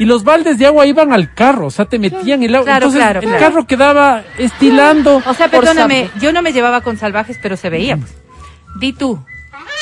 [0.00, 2.64] Y los baldes de agua iban al carro, o sea, te metían el agua.
[2.66, 3.40] Claro, Entonces, claro, el claro.
[3.44, 5.20] carro quedaba estilando.
[5.26, 7.96] O sea, perdóname, yo no me llevaba con salvajes, pero se veía.
[7.96, 8.14] pues.
[8.80, 9.24] Di tú,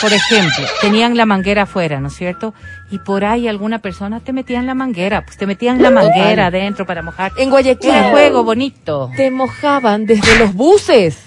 [0.01, 2.55] por ejemplo, tenían la manguera afuera, ¿no es cierto?
[2.91, 6.87] Y por ahí alguna persona te metían la manguera, pues te metían la manguera adentro
[6.87, 7.33] para mojar.
[7.39, 7.91] En Guayaquil.
[7.91, 9.11] Era juego bonito.
[9.17, 11.23] Te mojaban desde los buses.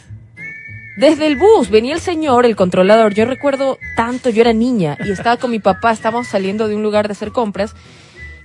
[0.98, 3.13] Desde el bus venía el señor, el controlador.
[3.13, 6.84] Yo recuerdo tanto, yo era niña y estaba con mi papá, estábamos saliendo de un
[6.84, 7.74] lugar de hacer compras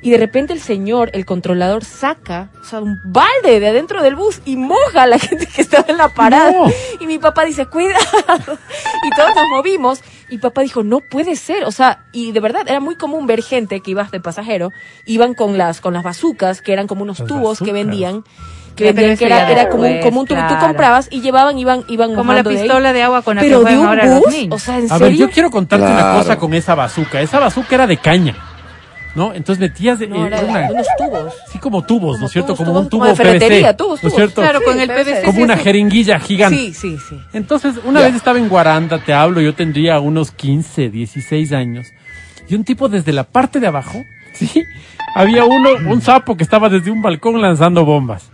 [0.05, 4.17] y de repente el señor, el controlador, saca o sea, un balde de adentro del
[4.17, 6.53] bus y moja a la gente que estaba en la parada.
[6.53, 6.67] No.
[7.01, 8.03] Y mi papá dice, cuidado.
[9.03, 11.65] Y todos nos movimos y papá dijo, no puede ser.
[11.65, 14.73] O sea, y de verdad era muy común ver gente que iba de pasajero,
[15.07, 18.25] iban con las, con las bazucas, que eran como unos Las tubos que vendían.
[18.77, 20.39] Que vendían, que era, era como un, como un tubo.
[20.41, 20.67] Tú claro.
[20.67, 23.63] comprabas y llevaban, iban, iban Como la de pistola de agua con la que Pero
[23.65, 24.55] de un ahora los bus, niños.
[24.55, 25.07] o sea, ¿en A serio?
[25.07, 27.23] ver, yo quiero contarte una cosa con esa bazuca.
[27.23, 28.37] Esa bazuca era de caña.
[29.15, 29.33] ¿No?
[29.35, 31.35] Entonces metías eh, No, era una- de unos tubos.
[31.53, 32.55] sí como tubos, ¿no es cierto?
[32.55, 34.41] tubos, Como un tubo como de ferretería, PVC, tubos, ¿no es cierto?
[34.43, 35.05] Claro, con el PVC.
[35.05, 35.23] PVC.
[35.25, 35.63] Como sí, una sí.
[35.65, 36.57] jeringuilla gigante.
[36.57, 37.19] Sí, sí, sí.
[37.33, 38.07] Entonces, una Ya.
[38.07, 41.87] vez estaba en Guaranda, te hablo, yo tendría unos 15, 16 años,
[42.49, 44.03] y un tipo desde la parte de abajo,
[44.35, 44.63] ¿sí?
[45.15, 48.31] Había uno, un sapo que estaba desde un balcón lanzando bombas.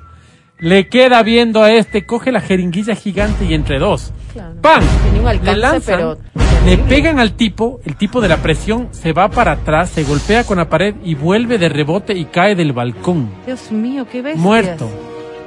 [0.58, 4.12] Le queda viendo a este, coge la jeringuilla gigante y entre dos.
[4.32, 4.54] Claro.
[4.60, 4.82] ¡Pam!
[5.04, 6.18] Tenía un alcance, le lanzan, pero
[6.64, 10.44] le pegan al tipo, el tipo de la presión se va para atrás, se golpea
[10.44, 13.30] con la pared y vuelve de rebote y cae del balcón.
[13.46, 14.42] Dios mío, qué bestia.
[14.42, 14.88] Muerto.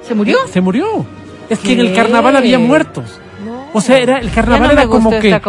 [0.02, 0.38] ¿Se murió?
[0.47, 1.06] Se murió.
[1.49, 3.19] Es que en el carnaval había muertos.
[3.45, 3.67] No.
[3.73, 5.41] O sea, era el carnaval no era como que el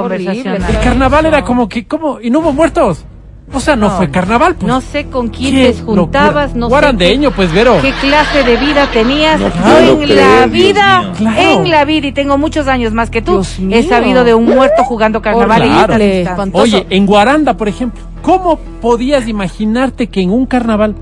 [0.83, 2.20] carnaval era como que ¿cómo?
[2.20, 3.05] y no hubo muertos.
[3.52, 3.96] O sea, no, No.
[3.98, 4.66] fue carnaval, pues.
[4.66, 7.76] No sé con quién Qué te juntabas, no Guarandeño, pues, Vero.
[7.76, 9.38] sé qué, qué clase de vida tenías.
[9.38, 11.12] No Yo en creer, la vida.
[11.16, 11.40] Claro.
[11.62, 13.76] en la vida, y tengo muchos años más que tú, Dios mío.
[13.78, 15.94] he sabido de un muerto jugando carnaval en Claro.
[16.02, 16.62] espantoso.
[16.62, 20.94] Oye, en Guaranda, por ejemplo, ¿cómo podías imaginarte que en un carnaval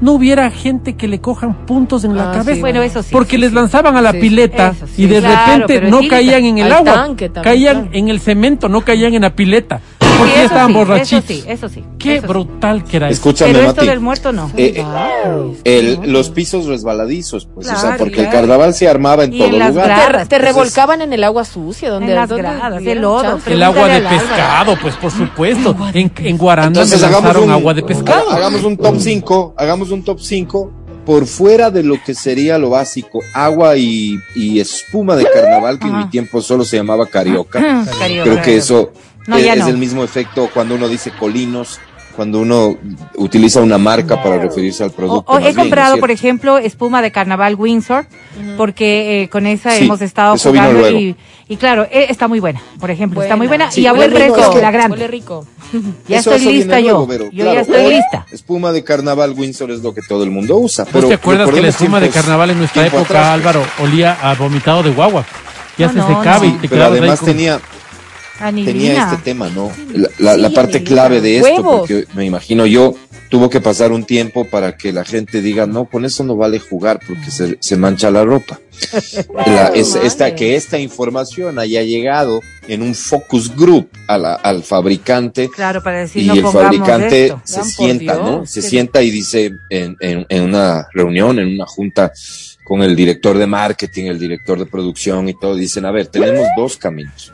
[0.00, 2.54] no hubiera gente que le cojan puntos en la Ah, cabeza?
[2.54, 3.08] sí, Bueno, eso sí.
[3.12, 3.56] Porque sí, les sí.
[3.56, 7.28] lanzaban a la Sí, pileta y de Claro, repente no caían en el agua, tanque
[7.28, 7.90] también, caían claro.
[7.92, 9.80] en el cemento, no caían en la pileta.
[10.18, 11.30] Sí, Porque eso estaban sí, borrachitos.
[11.30, 11.84] Eso sí, eso sí.
[11.98, 12.28] Qué eso sí.
[12.28, 13.14] brutal que era eso.
[13.14, 13.88] Escúchame, Pero esto Mati.
[13.88, 14.50] del muerto no.
[14.56, 14.84] Eh,
[15.64, 19.38] eh, los pisos resbaladizos, pues, o sea, Claro, porque el carnaval se armaba en Y
[19.38, 19.86] todo en las lugar.
[19.88, 20.28] gradas.
[20.28, 23.38] Te, Entonces, revolcaban en el agua sucia, donde En las gradas, el lodo.
[23.46, 25.76] El agua de pescado, pues por supuesto.
[25.94, 28.30] En, en Guaranda Entonces lanzaron un, agua de pescado.
[28.30, 30.72] ha- hagamos un top 5, hagamos un top 5
[31.04, 35.86] por fuera de lo que sería lo básico, agua y, y espuma de carnaval, que
[35.86, 37.60] en mi tiempo solo se llamaba carioca.
[37.98, 38.30] Carioca.
[38.30, 38.92] Creo que eso
[39.28, 39.68] No, es, ya es no.
[39.68, 41.78] el mismo efecto cuando uno dice colinos,
[42.16, 42.76] cuando uno
[43.14, 45.30] utiliza una marca para referirse al producto.
[45.30, 48.06] o he bien, ¿no es comprado, por ejemplo, espuma de carnaval Windsor,
[48.56, 50.98] porque eh, con esa Sí, hemos estado eso vino jugando luego.
[50.98, 51.16] y,
[51.48, 54.10] y claro, eh, está muy buena, por ejemplo, está muy buena Sí, y a buen
[54.12, 54.94] precio, es que- la grande.
[54.96, 55.46] Huele rico.
[56.08, 57.06] Ya Eso- estoy eso lista yo.
[57.06, 58.26] Yo Claro, ya estoy hoy lista.
[58.32, 60.84] Espuma de carnaval Windsor es lo que todo el mundo usa.
[60.84, 64.14] ¿Vos Pero te acuerdas que la espuma de carnaval en nuestra época, atrás, Álvaro, olía
[64.22, 65.24] a vomitado de guagua?
[65.76, 66.44] Ya No, se secaba no.
[66.46, 67.60] y Sí, te pero además con- tenía,
[68.40, 68.72] Anilina.
[68.72, 69.70] tenía este tema, ¿no?
[69.94, 70.94] La, la- la Sí, parte Anilina.
[70.94, 71.78] clave de esto, Huevos.
[71.80, 72.94] porque me imagino yo,
[73.30, 76.58] tuvo que pasar un tiempo para que la gente diga, no, con eso no vale
[76.58, 78.58] jugar porque se, se mancha la ropa.
[79.46, 84.62] La- es- esta, que esta información haya llegado en un focus group a la- al
[84.62, 87.40] fabricante Claro, para decir y no el fabricante esto.
[87.44, 88.46] se sienta, Dios, ¿no?
[88.46, 92.12] Se sienta y dice en, en- en una reunión, en una junta
[92.64, 96.46] con el director de marketing, el director de producción y todo, dicen, a ver, tenemos
[96.56, 97.32] dos caminos.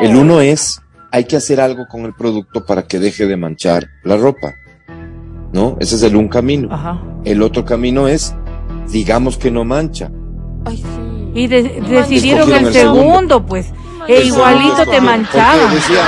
[0.00, 3.88] El uno es, hay que hacer algo con el producto para que deje de manchar
[4.04, 4.54] la ropa,
[5.52, 5.76] ¿no?
[5.80, 6.68] Ese es el un camino.
[6.72, 7.00] Ajá.
[7.24, 8.34] El otro camino es,
[8.90, 10.10] digamos que no mancha.
[10.64, 10.84] Ay, sí.
[11.34, 13.02] Y de- decidieron el el segundo.
[13.02, 13.66] segundo, pues.
[14.08, 15.70] E igualito te manchaba.
[15.72, 16.02] decía,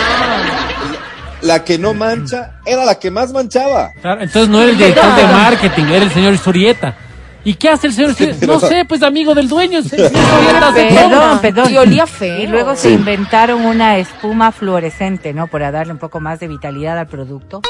[1.42, 3.90] la que no mancha era la que más manchaba.
[4.00, 6.96] Claro, entonces no era el director de marketing, era el señor Surieta.
[7.44, 8.14] ¿Y qué hace el señor?
[8.46, 9.80] No sé, pues amigo del dueño.
[9.90, 11.72] Perdón, perdón.
[11.72, 12.40] Y olía feo.
[12.40, 15.46] Y luego se inventaron una espuma fluorescente, ¿no?
[15.46, 17.62] Para darle un poco más de vitalidad al producto.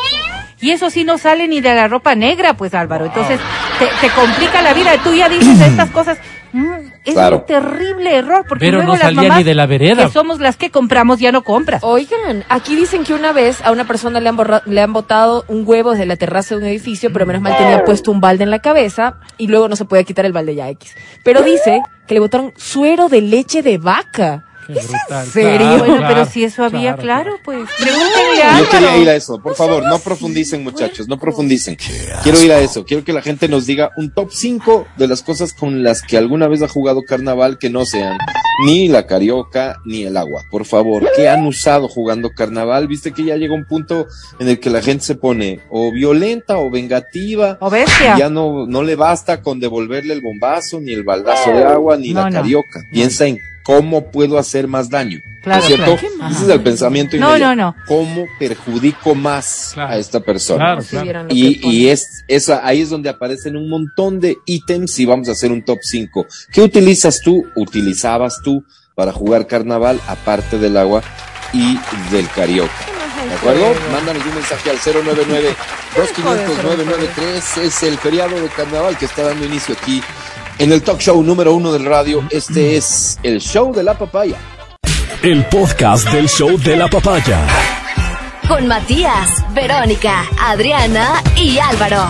[0.60, 3.06] Y eso sí no sale ni de la ropa negra, pues Álvaro.
[3.06, 3.38] Entonces
[3.78, 4.92] te, te complica la vida.
[5.04, 6.18] Tú ya dices estas cosas.
[6.52, 7.38] Mm, es Claro.
[7.38, 10.06] un terrible error porque Pero luego no las mamás ni de la vereda.
[10.06, 11.82] que somos las que compramos ya no compras.
[11.84, 15.44] Oigan, aquí dicen que una vez a una persona le han, borra- le han botado
[15.48, 18.44] un huevo desde la terraza de un edificio, pero menos mal tenía puesto un balde
[18.44, 20.94] en la cabeza y luego no se podía quitar el balde ya X.
[21.24, 24.44] Pero dice que le botaron suero de leche de vaca.
[24.68, 25.26] Brutal.
[25.28, 25.58] serio?
[25.58, 27.40] Claro, bueno, claro, pero si eso había, claro, claro.
[27.44, 27.68] pues.
[27.80, 31.76] Pregúntale a Yo quería ir a eso, por favor, no profundicen muchachos, no profundicen.
[32.22, 35.22] Quiero ir a eso, quiero que la gente nos diga un top 5 de las
[35.22, 38.18] cosas con las que alguna vez ha jugado carnaval que no sean
[38.64, 40.42] ni la carioca ni el agua.
[40.50, 42.88] Por favor, ¿qué han usado jugando carnaval?
[42.88, 44.06] Viste que ya llega un punto
[44.40, 47.56] en el que la gente se pone o violenta o vengativa.
[47.60, 48.16] O bestia.
[48.18, 52.12] Ya no, no le basta con devolverle el bombazo, ni el baldazo de agua, ni
[52.12, 52.36] No, la no.
[52.40, 52.82] carioca.
[52.92, 55.18] Piensa en cómo puedo hacer más daño.
[55.42, 55.96] Claro, ¿No es cierto?
[56.16, 56.34] claro.
[56.34, 57.54] Ese es el pensamiento No, inmediato.
[57.54, 57.76] no, no.
[57.86, 59.92] ¿Cómo perjudico más Claro.
[59.92, 60.78] a esta persona?
[60.80, 61.26] Claro, claro.
[61.28, 65.32] Y, y es, esa, ahí es donde aparecen un montón de ítems y vamos a
[65.32, 66.26] hacer un top 5.
[66.50, 71.02] ¿Qué utilizas tú, utilizabas tú para jugar carnaval aparte del agua
[71.52, 71.78] y
[72.10, 72.72] del carioca?
[73.28, 73.74] ¿De acuerdo?
[73.92, 75.54] Mándanos un mensaje al 099
[75.94, 80.02] 2500 Es el feriado de carnaval que está dando inicio aquí
[80.58, 82.24] en el talk show número uno del radio.
[82.30, 84.36] Este es el show de la papaya.
[85.22, 87.40] El podcast del show de la papaya.
[88.46, 92.04] Con Matías, Verónica, Adriana y Álvaro.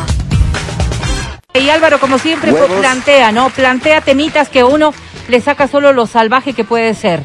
[1.54, 3.50] Y Álvaro, como siempre, pues, plantea, ¿no?
[3.50, 4.94] Plantea temitas que uno
[5.28, 7.22] le saca solo lo salvaje que puede ser.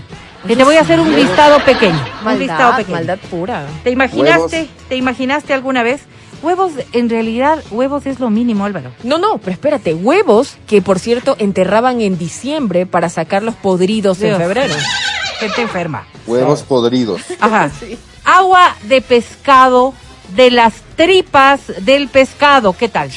[0.47, 2.03] Y te voy a hacer un listado pequeño.
[2.25, 2.97] un listado pequeño.
[2.97, 3.65] maldad pura.
[3.83, 4.88] ¿Te imaginaste, Huevos.
[4.89, 6.01] te imaginaste alguna vez
[6.43, 8.91] Huevos, en realidad, huevos es lo mínimo, Álvaro.
[9.03, 14.38] No, no, pero espérate, huevos que por cierto enterraban en diciembre para sacarlos podridos en
[14.38, 14.73] febrero.
[15.39, 16.06] Gente enferma.
[16.27, 17.21] Huevos podridos.
[17.39, 17.71] Ajá.
[18.25, 19.93] Agua de pescado,
[20.36, 22.73] de las tripas del pescado.
[22.73, 23.10] ¿Qué tal?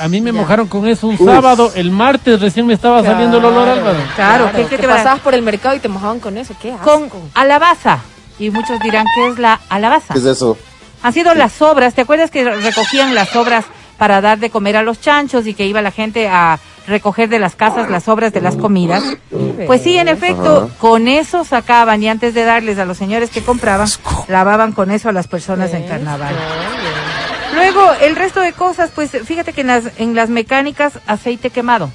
[0.00, 3.44] A mí me mojaron con eso un sábado, el martes recién me estaba saliendo el
[3.44, 3.98] olor, Álvaro.
[4.16, 6.72] Claro, ¿qué- qué que te pasabas por el mercado y te mojaban con eso, qué
[6.72, 6.84] asco.
[6.84, 8.00] Con alabaza.
[8.38, 10.14] Y muchos dirán, ¿qué es la alabaza?
[10.14, 10.56] ¿Qué es eso?
[11.02, 11.94] Han sido las sobras.
[11.94, 13.64] ¿Te acuerdas que recogían las sobras
[13.98, 17.38] para dar de comer a los chanchos y que iba la gente a recoger de
[17.38, 19.02] las casas las sobras de las comidas?
[19.66, 23.42] Pues sí, en efecto, con eso sacaban y antes de darles a los señores que
[23.42, 23.88] compraban,
[24.28, 26.34] lavaban con eso a las personas en carnaval.
[27.54, 31.90] Luego, el resto de cosas, pues fíjate que en las, en las mecánicas, aceite quemado.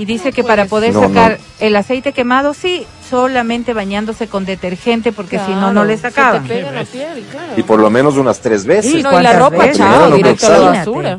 [0.00, 1.44] Y dice que para poder No, sacar no.
[1.66, 6.42] el aceite quemado, sí, solamente bañándose con detergente, porque si no, no le Claro, sacaban.
[6.42, 7.52] Se te pega en la piel, claro.
[7.58, 8.90] Y por lo menos unas tres veces.
[8.92, 11.18] Sí, y la ¿Cuántas ropa, chao, directo a la basura.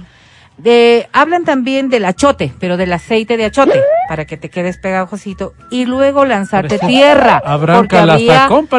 [0.58, 5.54] De, hablan también del achote, pero del aceite de achote, para que te quedes pegajosito
[5.70, 7.40] y luego lanzarte Parece- tierra.
[7.68, 8.30] Porque ahí,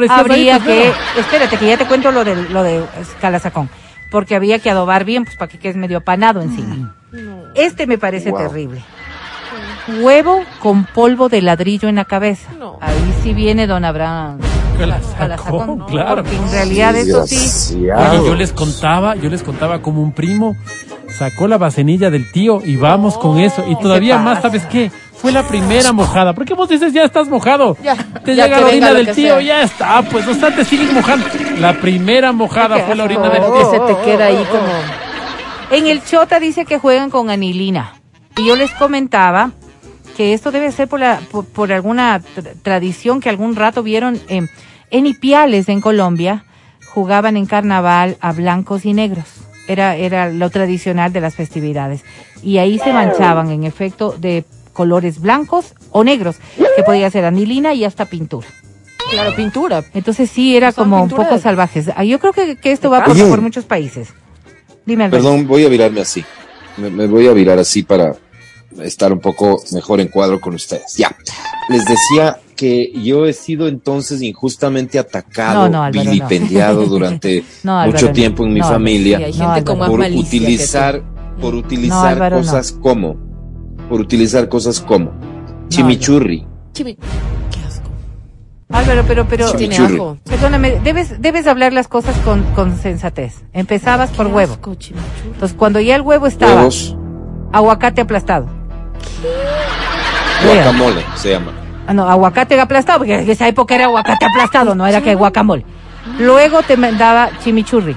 [0.09, 2.83] habría que, espérate que ya te cuento lo de, lo de
[3.21, 3.69] Calazacón,
[4.11, 6.97] porque había que adobar bien, pues para que quedes medio panado encima.
[7.55, 8.39] Este me parece Wow.
[8.41, 8.83] terrible.
[9.89, 12.51] Huevo con polvo de ladrillo en la cabeza.
[12.59, 12.79] No.
[12.81, 14.39] Ahí sí viene don Abraham
[14.79, 15.87] Calazacón, Calazacón, ¿no?
[15.87, 16.23] claro.
[16.23, 17.87] porque en realidad eso sí.
[18.25, 20.57] Yo les contaba, yo les contaba como un primo
[21.13, 23.65] sacó la vasenilla del tío y vamos con eso.
[23.69, 24.43] Y todavía ¿qué más?
[24.43, 24.91] ¿sabes qué?
[25.15, 26.33] Fue la primera mojada.
[26.33, 27.77] Porque vos dices, ya estás mojado.
[27.83, 29.43] Ya, Te ya llega que la orina del que tío, sea.
[29.43, 30.03] ya está.
[30.03, 31.27] Pues, o sea, te sigues mojando.
[31.61, 33.71] La primera mojada fue la orina del Que tío.
[33.71, 34.67] se te queda ahí como...
[35.71, 37.93] En el Chota dice que juegan con anilina.
[38.37, 39.51] Y yo les comentaba
[40.23, 44.21] que esto debe ser por, la, por, por alguna tra- tradición que algún rato vieron
[44.29, 44.49] en,
[44.91, 46.45] en Ipiales, en Colombia,
[46.87, 49.25] jugaban en carnaval a blancos y negros.
[49.67, 52.05] Era, era lo tradicional de las festividades.
[52.41, 56.37] Y ahí se manchaban, en efecto, de colores blancos o negros,
[56.77, 58.47] que podía ser anilina y hasta pintura.
[59.11, 59.83] Claro, pintura.
[59.93, 61.91] Entonces sí, era Son como un poco salvajes.
[61.97, 64.15] Ah, Yo creo que, que esto va por, por muchos países.
[64.87, 65.25] Dime, Alberto.
[65.27, 66.25] Perdón, voy a virarme así.
[66.77, 68.15] Me, me voy a virar así para
[68.83, 70.95] estar un poco mejor en cuadro con ustedes.
[70.97, 71.15] Ya.
[71.69, 76.11] Les decía que yo he sido entonces injustamente atacado, No, no, Álvaro, no.
[76.11, 81.03] vilipendiado durante No, Álvaro, mucho tiempo en mi familia Sí, hay gente con por utilizar,
[81.41, 82.43] por utilizar Álvaro, no.
[82.43, 83.17] cosas como,
[83.89, 85.13] por utilizar cosas como
[85.69, 86.47] chimichurri.
[86.75, 86.97] Chimi-
[87.51, 87.89] Qué asco.
[88.69, 90.19] Álvaro, pero, pero, Tiene ajo.
[90.25, 93.43] perdóname, debes, debes hablar las cosas con, con sensatez.
[93.53, 94.53] Empezabas por Qué huevo.
[94.53, 94.77] asco.
[95.25, 96.97] Entonces, cuando ya el huevo estaba, Huevos,
[97.53, 98.47] aguacate aplastado.
[99.23, 100.55] Lea.
[100.65, 101.53] guacamole se llama.
[101.87, 105.65] Ah, no, aguacate aplastado, porque en esa época era aguacate aplastado, no era que guacamole.
[106.19, 107.97] Luego te mandaba chimichurri.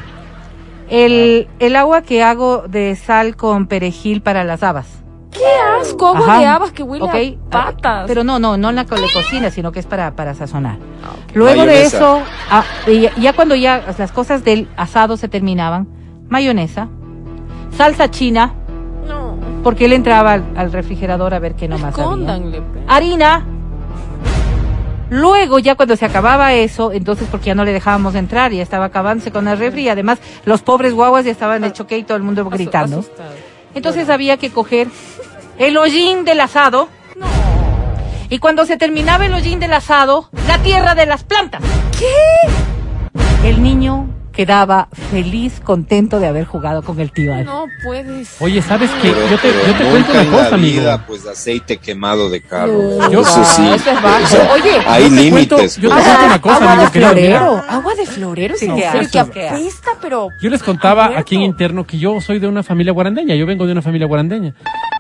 [0.90, 4.88] El, el agua que hago de sal con perejil para las habas.
[5.32, 5.44] Qué
[5.82, 6.40] asco, agua Ajá.
[6.40, 8.04] de habas que huele Ok, a patas.
[8.08, 10.78] Pero no, no, no en la cocina, sino que es para, para sazonar.
[11.34, 11.98] Luego de Mayonesa.
[11.98, 15.88] eso, ah, y ya, ya cuando ya las cosas del asado se terminaban,
[16.30, 16.88] mayonesa,
[17.76, 18.54] salsa china.
[19.66, 22.40] Porque él entraba al, al refrigerador a ver qué nomás había.
[22.88, 23.44] Harina.
[25.10, 28.86] Luego, ya cuando se acababa eso, entonces porque ya no le dejábamos entrar, ya estaba
[28.86, 32.16] acabándose con el refri, y además los pobres guaguas ya estaban de choque y todo
[32.16, 33.00] el mundo gritando.
[33.00, 33.32] Asustado.
[33.74, 34.88] Entonces había que coger
[35.58, 36.88] el hollín del asado.
[38.30, 41.64] Y cuando se terminaba el hollín del asado, la tierra de las plantas.
[41.98, 43.50] ¿Qué?
[43.50, 47.36] El niño quedaba feliz, contento de haber jugado con el tío.
[47.44, 48.36] No puedes.
[48.42, 49.12] Oye, ¿sabes qué?
[49.12, 50.82] Pero- Yo te, yo te cuento una cosa, amigo.
[50.82, 52.74] vida, pues aceite quemado de carro.
[53.00, 53.12] No.
[53.12, 53.64] Yo- eso sí.
[53.74, 54.24] Eso es bajo.
[54.24, 55.76] o sea, Oye, hay yo te cuento- límites.
[55.78, 56.06] yo te pues.
[56.06, 57.40] cuento una cosa, agua amigo de querido, mira.
[57.40, 57.64] florero.
[57.70, 60.28] Agua de florero, Sí, asco, que apesta, pero...
[60.42, 61.22] Yo les contaba Abierto.
[61.22, 64.08] aquí en interno que yo soy de una familia guarandeña, yo vengo de una familia
[64.08, 64.54] guarandeña.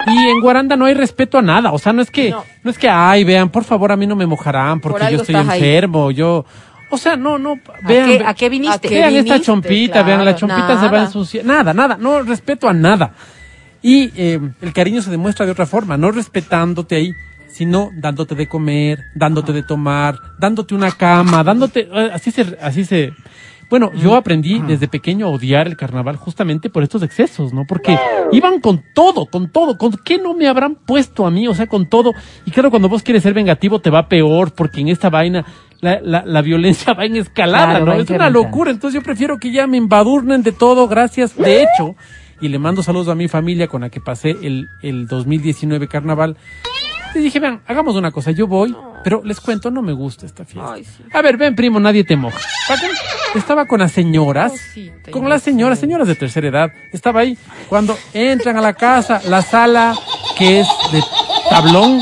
[0.08, 2.69] Y en Guaranda no hay respeto a nada, o sea, no es que, no, No.
[2.71, 5.34] es que, ay, vean, por favor, a mí no me mojarán porque Por yo estoy
[5.36, 5.41] ahí.
[5.60, 6.45] enfermo, yo,
[6.89, 8.88] o sea, no, no, ¿A, vean, qué, ¿A qué viniste?
[8.88, 8.95] ¿A qué?
[8.95, 12.74] vean esta chompita, vean, la chompita se va a ensuciar, nada, nada, no respeto a
[12.74, 13.13] nada.
[13.82, 17.13] Y eh, el cariño se demuestra de otra forma, no respetándote ahí,
[17.48, 22.84] sino dándote de comer, dándote de tomar, dándote una cama, dándote, eh, así se, así
[22.84, 23.13] se,
[23.69, 27.65] bueno, yo aprendí desde pequeño a odiar el carnaval justamente por estos excesos, ¿no?
[27.67, 27.98] Porque
[28.32, 31.68] iban con todo, con todo, con qué no me habrán puesto a mí, o sea,
[31.68, 32.14] con todo.
[32.45, 35.45] Y claro, cuando vos quieres ser vengativo te va peor, porque en esta vaina
[35.86, 37.93] la, la, la violencia va en escalada, Claro, ¿no?
[37.93, 41.38] Es una locura, entonces yo prefiero que ya me embadurnen de todo, gracias.
[41.38, 41.95] De hecho,
[42.41, 46.38] y le mando saludos a mi familia con la que pasé el, el 2019 carnaval.
[47.13, 50.43] Y dije, vean, hagamos una cosa, yo voy Pero les cuento, no me gusta esta
[50.43, 50.73] fiesta.
[50.73, 51.03] Ay, sí.
[51.13, 52.38] A ver, ven, primo, nadie te moja.
[53.33, 56.71] Estaba con las señoras, Cosita con las señoras, señoras de tercera edad.
[56.91, 57.38] Estaba ahí.
[57.69, 59.93] Cuando entran a la casa, la sala
[60.38, 61.01] que es de
[61.49, 62.01] tablón,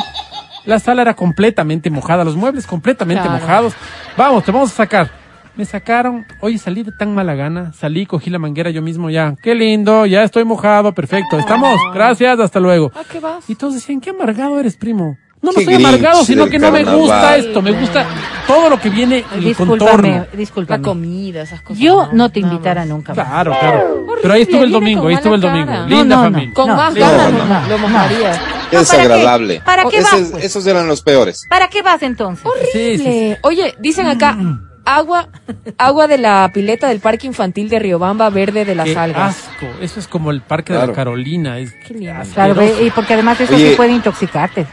[0.66, 3.40] la sala era completamente mojada, los muebles completamente Claro.
[3.42, 3.74] mojados.
[4.18, 5.10] Vamos, te vamos a sacar.
[5.56, 9.36] Me sacaron, oye, salí de tan mala gana, salí, cogí la manguera yo mismo ya.
[9.44, 11.38] Qué lindo, ya estoy mojado, perfecto.
[11.38, 12.92] Estamos, gracias, hasta luego.
[12.96, 13.48] ¿A qué vas?
[13.50, 15.16] Y todos decían, qué amargado eres, primo.
[15.44, 18.06] No, no soy amargado, sino que no me gusta esto, me gusta
[18.48, 20.08] todo lo que viene en el Discúlpame, contorno.
[20.32, 20.82] La discúlpame.
[20.84, 21.78] comida, esas cosas.
[21.84, 23.28] Yo no te invitara nunca más.
[23.28, 24.06] Claro, claro.
[24.22, 25.72] Pero ahí estuve el domingo, ahí estuve el domingo.
[25.86, 26.32] Linda No, no, no.
[26.32, 26.54] familia.
[26.56, 27.78] Con No, más no, ganas no, lo- no, lo no.
[27.90, 28.32] mojaría.
[28.74, 29.08] Qué No, ¿para qué?
[29.08, 29.62] desagradable.
[29.66, 30.44] ¿Para qué Ese- vas, pues?
[30.46, 31.46] Esos eran los peores.
[31.50, 32.46] ¿Para qué vas entonces?
[32.72, 33.36] Sí, sí, sí.
[33.42, 34.38] Oye, dicen acá,
[34.86, 35.30] agua,
[35.78, 39.38] agua de la pileta del parque infantil de Riobamba verde de las Qué algas.
[39.38, 39.68] asco.
[39.82, 40.92] Eso es como el parque de Claro.
[40.92, 41.60] la Carolina.
[41.60, 41.94] Es Qué.
[42.34, 43.70] Claro, y porque además eso Oye.
[43.72, 44.66] sí puede intoxicarte.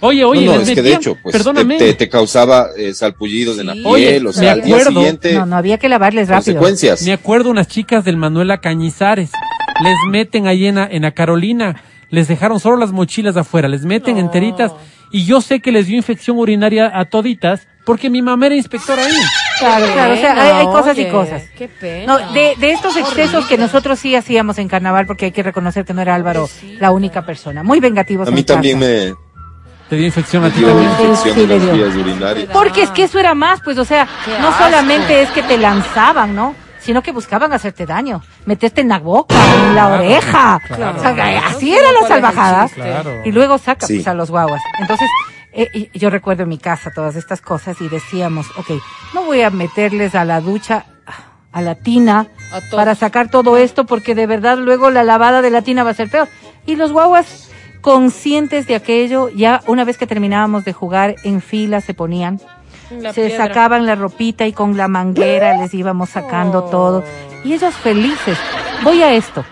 [0.00, 1.78] Oye, oye, no, no, es que de hecho, pues, te, perdóname.
[1.78, 5.56] te- te causaba eh, salpullidos en la piel, o sea, al día siguiente, No, no,
[5.56, 6.58] había que lavarles rápido.
[6.58, 7.02] consecuencias.
[7.02, 9.30] Me acuerdo unas chicas del Manuela Cañizares.
[9.82, 11.82] Les meten ahí en la, en la Carolina.
[12.10, 13.68] Les dejaron solo las mochilas afuera.
[13.68, 14.72] Les meten enteritas.
[15.10, 19.04] Y yo sé que les dio infección urinaria a toditas porque mi mamá era inspectora
[19.04, 19.12] ahí.
[19.60, 21.44] Claro, claro, o sea, hay, hay cosas y cosas.
[21.56, 22.06] Qué pena.
[22.18, 25.84] No, de, de estos excesos que nosotros sí hacíamos en carnaval, porque hay que reconocer
[25.84, 26.48] que no era Álvaro
[26.80, 27.62] la única persona.
[27.62, 28.90] Muy vengativos A mí también casa.
[28.90, 29.14] me
[29.88, 30.90] Te dio infección a ti dio también.
[30.90, 32.48] infección Sí, le las vías urinarias.
[32.52, 34.64] Porque es que eso era más, pues, o sea, Qué no asco.
[34.64, 36.54] solamente es que te lanzaban, ¿no?
[36.86, 38.22] Sino que buscaban hacerte daño.
[38.46, 39.34] Meterte en la boca,
[39.66, 40.60] en la oreja.
[40.66, 40.96] claro.
[40.98, 41.46] O sea, Claro.
[41.48, 42.64] así era la ¿Cuál es el salvajada.
[42.66, 42.80] chiste?
[42.82, 43.10] Claro.
[43.24, 43.94] Y luego saca Sí.
[43.96, 44.62] pues, a los guaguas.
[44.78, 45.08] Entonces,
[45.52, 48.70] eh, y yo recuerdo en mi casa todas estas cosas y decíamos, ok,
[49.14, 50.86] no voy a meterles a la ducha,
[51.52, 55.50] a la tina, A para sacar todo esto, porque de verdad luego la lavada de
[55.50, 56.28] la tina va a ser peor.
[56.66, 61.80] Y los guaguas, conscientes de aquello, ya una vez que terminábamos de jugar en fila,
[61.80, 62.40] se ponían,
[62.90, 63.46] La se piedra.
[63.48, 66.70] sacaban la ropita y con la manguera les íbamos sacando Oh.
[66.70, 67.04] todo.
[67.44, 68.38] Y ellos felices.
[68.82, 69.44] Voy a esto.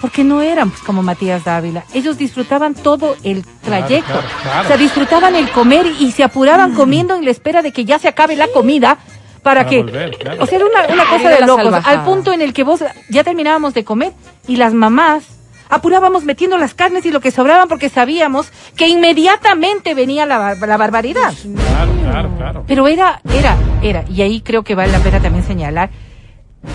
[0.00, 1.84] Porque no eran pues, como Matías Dávila.
[1.94, 4.12] Ellos disfrutaban todo el trayecto.
[4.12, 4.64] claro, claro.
[4.64, 7.98] O sea, disfrutaban el comer y se apuraban comiendo en la espera de que ya
[7.98, 8.98] se acabe la comida
[9.42, 9.82] para, Para que...
[9.82, 10.42] volver, claro.
[10.42, 11.64] O sea, era una, una cosa de locos.
[11.64, 11.98] salvajada.
[12.00, 14.12] Al punto en el que vos ya terminábamos de comer
[14.46, 15.24] y las mamás
[15.68, 20.58] apurábamos metiendo las carnes y lo que sobraban porque sabíamos que inmediatamente venía la, bar-
[20.68, 21.32] la barbaridad.
[21.42, 22.64] Claro, claro, claro.
[22.66, 25.90] Pero era, era, era, y ahí creo que vale la pena también señalar,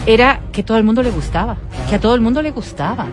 [0.06, 1.58] era que todo el mundo le gustaba,
[1.90, 3.08] que a todo el mundo le gustaba.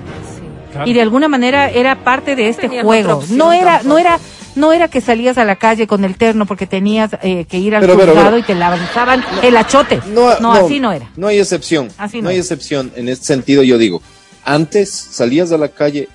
[0.73, 0.89] claro.
[0.91, 3.23] Y de alguna manera era parte de este tenías juego.
[3.31, 3.89] No era, tampoco.
[3.89, 4.19] no era,
[4.57, 7.75] no era que salías a la calle con el terno porque tenías eh, que ir
[7.75, 10.01] al Pero, pero, juzgado pero- y te lanzaban el achote.
[10.13, 11.09] No, así no era.
[11.17, 11.89] No hay excepción.
[11.99, 12.93] Así no, no hay excepción.
[12.97, 14.03] En este sentido, yo digo,
[14.47, 16.09] antes salías a la calle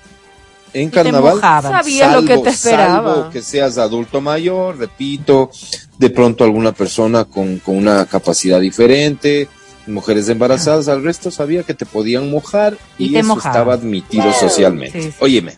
[0.72, 1.38] en carnaval.
[1.40, 3.14] Sabías lo que te esperaba.
[3.14, 5.50] salvo que seas adulto mayor, repito,
[5.98, 9.48] de pronto alguna persona con, con una capacidad diferente,
[9.86, 13.52] mujeres embarazadas, al resto sabía que te podían mojar Y y, te eso mojaban.
[13.52, 15.02] estaba admitido socialmente.
[15.02, 15.16] Sí, sí.
[15.20, 15.56] Óyeme,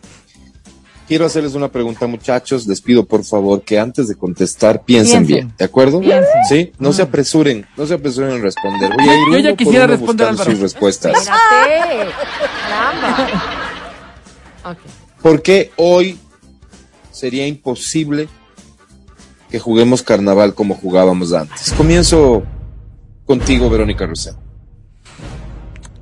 [1.07, 2.67] quiero hacerles una pregunta, muchachos.
[2.67, 5.47] Les pido por favor que antes de contestar piensen, Piensen.
[5.47, 5.99] bien, ¿de acuerdo?
[6.01, 6.25] Piensen.
[6.49, 8.91] Sí, no se apresuren, no se apresuren en responder.
[8.97, 11.13] Voy a ir Yo ya quisiera responder, buscando sus respuestas.
[11.17, 12.11] Espérate.
[12.69, 13.29] Caramba.
[14.71, 14.77] Ok.
[15.21, 16.17] ¿Por qué hoy
[17.11, 18.27] sería imposible
[19.49, 21.71] que juguemos carnaval como jugábamos antes?
[21.73, 22.43] Comienzo
[23.25, 24.35] contigo, Verónica Rosell.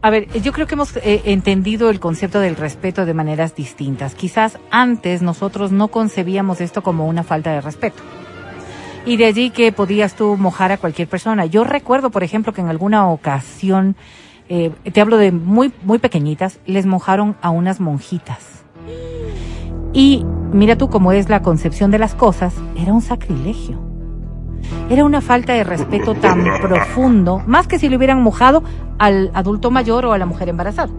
[0.03, 4.15] A ver, yo creo que hemos eh, entendido el concepto del respeto de maneras distintas.
[4.15, 8.03] Quizás antes nosotros no concebíamos esto como una falta de respeto.
[9.05, 11.45] Y de allí que podías tú mojar a cualquier persona.
[11.45, 13.95] Yo recuerdo, por ejemplo, que en alguna ocasión,
[14.49, 18.65] eh, te hablo de muy, muy pequeñitas, les mojaron a unas monjitas.
[19.93, 23.92] Y mira tú cómo es la concepción de las cosas, era un sacrilegio.
[24.89, 28.63] Era una falta de respeto tan profundo, más que si le hubieran mojado
[28.99, 30.89] al adulto mayor o a la mujer embarazada.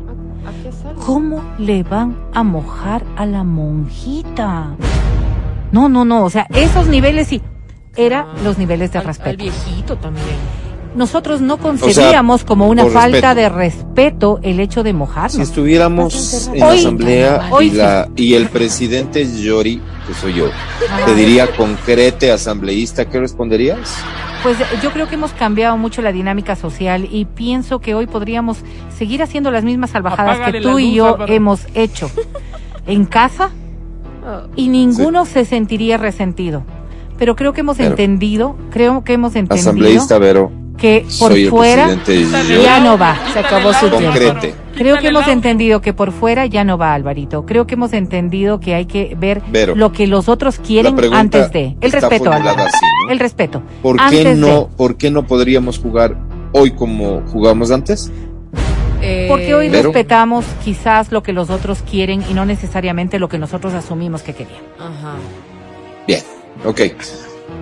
[1.07, 4.75] ¿Cómo le van a mojar a la monjita?
[5.73, 7.43] No, no, no, o sea, esos niveles sí,
[7.97, 9.43] eran Ah, los niveles de Al- Al respeto.
[9.43, 10.37] viejito también.
[10.95, 13.35] Nosotros no concebíamos como una falta respeto.
[13.35, 15.33] de respeto el hecho de mojarnos.
[15.33, 20.47] Si estuviéramos en Hoy- asamblea hoy y, la, y el presidente Yori, que soy yo,
[20.47, 21.07] Ajá.
[21.07, 23.97] te diría concrete asambleísta, ¿qué responderías?
[24.43, 28.07] Pues eh, yo creo que hemos cambiado mucho la dinámica social y pienso que hoy
[28.07, 28.59] podríamos
[28.97, 32.11] seguir haciendo las mismas salvajadas Apágale que tú la y yo hemos hecho
[32.87, 33.51] en casa
[34.27, 36.63] Ah, y ninguno se sentiría resentido.
[37.19, 40.51] Pero creo que hemos Pero- entendido, creo que hemos entendido Asambleísta Vero.
[40.85, 41.89] Que por Soy fuera
[42.63, 43.17] ya no va.
[43.33, 44.19] Se acabó su tiempo.
[44.19, 44.55] concrete.
[44.77, 47.47] Creo que hemos entendido que por fuera ya no va, Alvarito.
[47.47, 51.51] Creo que hemos entendido que hay que ver Vero, lo que los otros quieren antes
[51.53, 51.75] de.
[51.81, 52.45] El respeto, así,
[53.07, 53.11] ¿no?
[53.11, 53.63] El respeto.
[53.83, 54.67] ¿Por qué no, de.
[54.77, 56.19] por qué no podríamos jugar
[56.53, 58.13] hoy como jugamos antes?
[59.01, 63.39] Eh, Porque hoy respetamos quizás lo que los otros quieren y no necesariamente lo que
[63.39, 64.63] nosotros asumimos que querían.
[64.79, 65.15] Ajá.
[66.07, 66.21] Bien,
[66.63, 66.81] ok.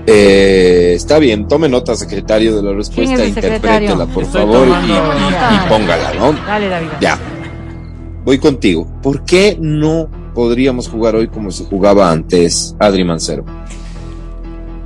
[0.06, 4.94] Eh, está bien, tome nota, secretario de la respuesta, interprétela, por Estoy favor, y, tomando
[4.94, 5.62] y- nota.
[5.64, 6.32] y póngala, ¿no?
[6.32, 6.88] Dale, David.
[7.00, 7.18] Ya.
[8.24, 8.86] Voy contigo.
[9.02, 13.44] ¿Por qué no podríamos jugar hoy como se jugaba antes, Adri Mancero?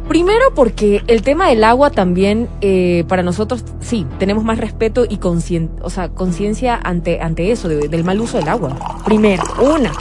[0.08, 5.16] Primero porque el tema del agua también eh, para nosotros sí tenemos más respeto y
[5.16, 8.76] concien, o sea, conciencia ante ante eso de- del mal uso del agua.
[9.04, 9.92] Primero, una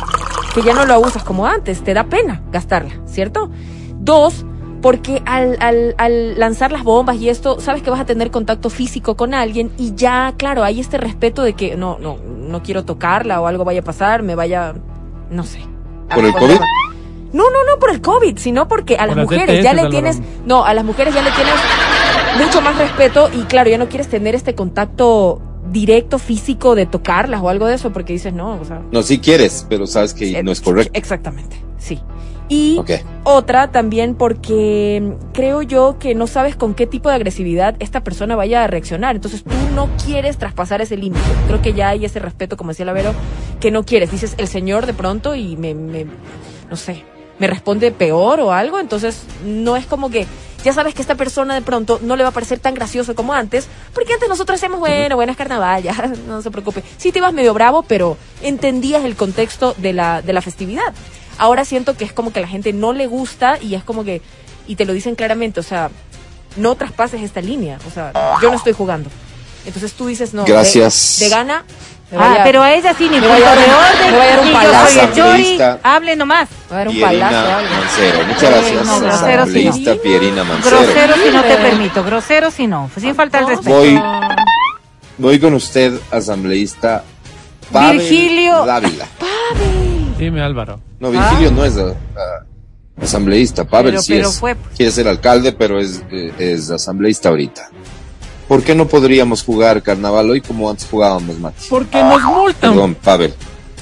[0.53, 3.49] que ya no lo usas como antes, te da pena gastarla, ¿cierto?
[3.99, 4.45] Dos,
[4.85, 8.69] porque al, al, al lanzar las bombas y esto, sabes que vas a tener contacto
[8.69, 12.85] físico con alguien y ya, claro, hay este respeto de que no, no, no quiero
[12.85, 14.75] tocarla o algo vaya a pasar, me vaya,
[15.31, 15.61] no sé.
[16.13, 16.33] ¿Por el.
[16.33, 16.59] COVID?
[17.33, 20.21] No, no, no por el COVID, sino porque a las las mujeres ya le tienes,
[20.45, 21.55] no, a las mujeres ya le tienes
[22.45, 27.41] mucho más respeto y claro, ya no quieres tener este contacto directo físico de tocarlas
[27.41, 30.43] o algo de eso porque dices, no, o sea, No, si quieres, pero sabes que
[30.43, 30.91] no es correcto.
[30.93, 31.99] Exactamente, sí.
[32.47, 32.79] Y
[33.23, 38.35] otra también porque creo yo que no sabes con qué tipo de agresividad esta persona
[38.35, 39.15] vaya a reaccionar.
[39.15, 41.25] Entonces tú no quieres traspasar ese límite.
[41.47, 43.13] Creo que ya hay ese respeto, como decía la Vero,
[43.59, 44.11] que no quieres.
[44.11, 46.05] Dices el señor de pronto y me, me
[46.69, 47.03] no sé,
[47.39, 48.79] me responde peor o algo.
[48.79, 50.27] Entonces no es como que
[50.63, 53.33] ya sabes que esta persona de pronto no le va a parecer tan gracioso como
[53.33, 53.67] antes.
[53.93, 55.93] Porque antes nosotros hacemos, bueno, buenas carnaval, ya,
[56.27, 56.83] no se preocupe.
[56.97, 60.93] Sí te ibas medio bravo, pero entendías el contexto de la, de la festividad.
[61.37, 64.03] Ahora siento que es como que a la gente no le gusta y es como
[64.03, 64.21] que,
[64.67, 65.89] y te lo dicen claramente, o sea,
[66.55, 68.11] no traspases esta línea, o sea,
[68.41, 69.09] yo no estoy jugando.
[69.65, 71.17] Entonces tú dices, no, de- Gracias.
[71.19, 71.65] De, gana,
[72.11, 74.11] me Ah, a- pero a ella sí, ni voy de a dar un- orden.
[74.11, 74.51] me voy a dar un ni
[75.17, 75.79] yo soy palazo.
[75.83, 76.49] Hable nomás.
[76.49, 77.29] me voy a dar un palazo.
[77.29, 77.75] Pierina algo.
[77.75, 78.25] Mancero.
[78.27, 79.69] Muchas gracias, no, grosero sí no.
[79.71, 80.77] asambleísta Pierina Mancero.
[80.83, 82.03] Grosero si no te permito.
[82.03, 82.89] Grosero si no.
[82.97, 83.75] Sin falta el No, respeto.
[83.75, 84.01] Voy,
[85.17, 87.03] voy con usted, asambleísta
[87.71, 88.65] Pavel Virgilio.
[88.65, 89.07] Dávila.
[90.17, 90.79] Dime, Álvaro.
[90.99, 92.45] No, Virgilio no es ah, ah,
[93.01, 93.65] asambleísta.
[93.65, 94.39] Pavel Pero- sí pero es.
[94.39, 94.75] fue, pues.
[94.77, 97.69] Quiere ser alcalde, pero es, eh, es asambleísta ahorita.
[98.47, 101.65] ¿Por qué no podríamos jugar carnaval hoy como antes jugábamos, Mati?
[101.69, 102.71] Porque nos multan.
[102.71, 103.33] Perdón, Pavel.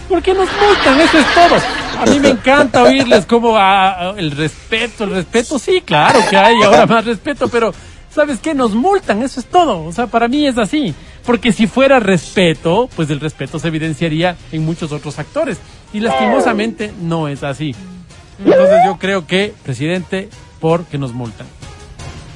[0.10, 1.56] Porque nos multan, eso es todo.
[2.02, 6.38] A mí me encanta oírles como a- a- el respeto, el respeto, sí, claro que
[6.38, 7.74] hay ahora más respeto, pero
[8.14, 8.54] ¿sabes qué?
[8.54, 9.84] Nos multan, eso es todo.
[9.84, 10.94] O sea, para mí es así.
[11.26, 15.58] Porque si fuera respeto, pues el respeto se evidenciaría en muchos otros actores.
[15.94, 17.76] Y lastimosamente no es así.
[18.39, 20.30] Entonces yo creo que, presidente,
[20.60, 21.46] porque nos multan.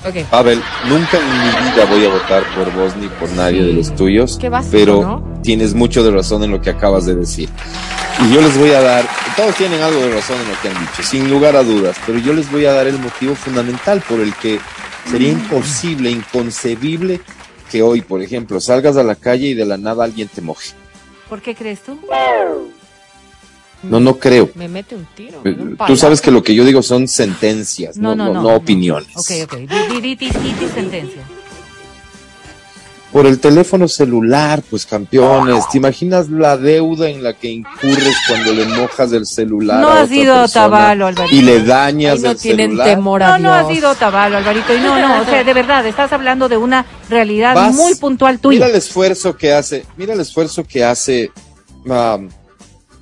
[0.07, 0.25] Ok.
[0.29, 3.93] Pavel, nunca en mi vida voy a votar por vos ni por nadie de los
[3.95, 5.41] tuyos, Qué básico, pero ¿no?
[5.41, 7.49] tienes mucho de razón en lo que acabas de decir.
[8.23, 9.05] Y yo les voy a dar,
[9.35, 12.19] todos tienen algo de razón en lo que han dicho, sin lugar a dudas, pero
[12.19, 14.59] yo les voy a dar el motivo fundamental por el que
[15.09, 17.19] sería imposible, inconcebible
[17.71, 20.69] que hoy, por ejemplo, salgas a la calle y de la nada alguien te moje.
[21.27, 21.99] ¿Por qué crees tú?
[23.83, 24.49] No, no creo.
[24.55, 25.41] Me mete un tiro.
[25.45, 29.09] un Tú sabes que lo que yo digo son sentencias, no, no, no, opiniones.
[29.15, 29.53] Ok, ok.
[30.73, 31.21] Sentencia.
[33.11, 35.63] Por el teléfono celular, pues campeones.
[35.69, 39.79] ¿Te imaginas la deuda en la que incurres cuando le mojas el celular?
[39.79, 41.35] No a has otra ido a persona Tabalo, Alvarito.
[41.35, 42.87] Y le Ay, dañas no el tienen celular.
[42.89, 43.79] temor a No, no has Dios.
[43.79, 44.75] ido a Tabalo, Alvarito.
[44.75, 48.39] Y no, no, o sea, de verdad, estás hablando de una realidad Vas- muy puntual
[48.39, 48.55] tuya.
[48.59, 51.31] Mira el esfuerzo que hace, mira el esfuerzo que hace.
[51.85, 52.27] um,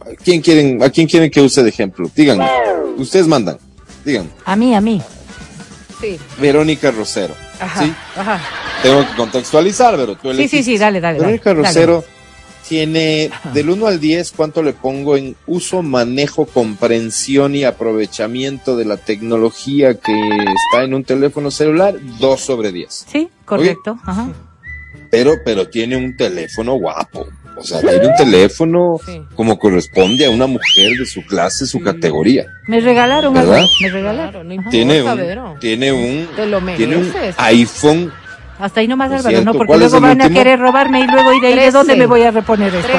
[0.06, 2.10] ¿a quién quieren, ¿A quién quieren que use de ejemplo?
[2.16, 2.48] Díganme.
[2.98, 3.58] Ustedes mandan.
[4.04, 4.30] Digan.
[4.46, 5.02] A mí, a mí.
[6.02, 6.20] Sí.
[6.40, 7.34] Verónica Rosero.
[7.60, 7.84] Ajá.
[7.84, 7.94] ¿sí?
[8.16, 8.40] Ajá.
[8.84, 10.58] Tengo que contextualizar, pero tú Sí, elegiste.
[10.58, 11.20] sí, sí, dale, dale.
[11.20, 12.04] Verónica dale, Rosero
[12.68, 18.86] tiene del 1 al 10, ¿cuánto le pongo en uso, manejo, comprensión y aprovechamiento de
[18.86, 20.12] la tecnología que
[20.72, 21.96] está en un teléfono celular?
[22.20, 23.06] 2 sobre 10.
[23.06, 23.12] dale.
[23.12, 23.98] Sí, correcto.
[24.04, 24.30] Ajá.
[25.12, 27.28] Pero, pero tiene un teléfono guapo.
[27.58, 29.22] O sea, tiene un teléfono Sí.
[29.36, 32.46] como corresponde a una mujer de su clase, su categoría.
[32.68, 33.56] Me regalaron ¿Verdad?
[33.60, 33.70] algo.
[33.82, 34.52] Me regalaron.
[34.60, 34.70] Ajá.
[34.70, 38.12] Tiene un, tiene un, Te lo tiene un iPhone.
[38.58, 41.34] Hasta ahí nomás, Álvaro, no, porque ¿cuál es luego van a querer robarme y luego
[41.34, 41.72] y de ahí de Trece.
[41.78, 42.96] dónde me voy a reponer esto.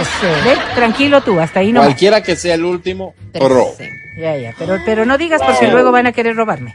[0.74, 1.88] Tranquilo tú, hasta ahí nomás.
[1.88, 3.74] Cualquiera que sea el último, robo.
[4.20, 5.70] Ya, ya, pero, pero no digas porque Sí.
[5.72, 6.74] luego van a querer robarme.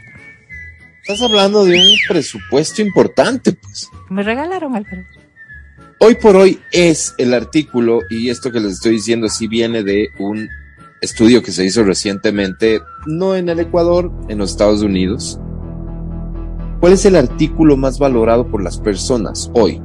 [1.02, 3.88] Estás hablando de un presupuesto importante, pues.
[4.08, 5.02] Me regalaron, Álvaro.
[6.04, 10.08] Hoy por hoy es el artículo, y esto que les estoy diciendo sí viene de
[10.18, 10.48] un
[11.00, 15.38] estudio que se hizo recientemente, no en el Ecuador, en los Estados Unidos,
[16.80, 19.80] ¿Cuál es el artículo más valorado por las personas hoy?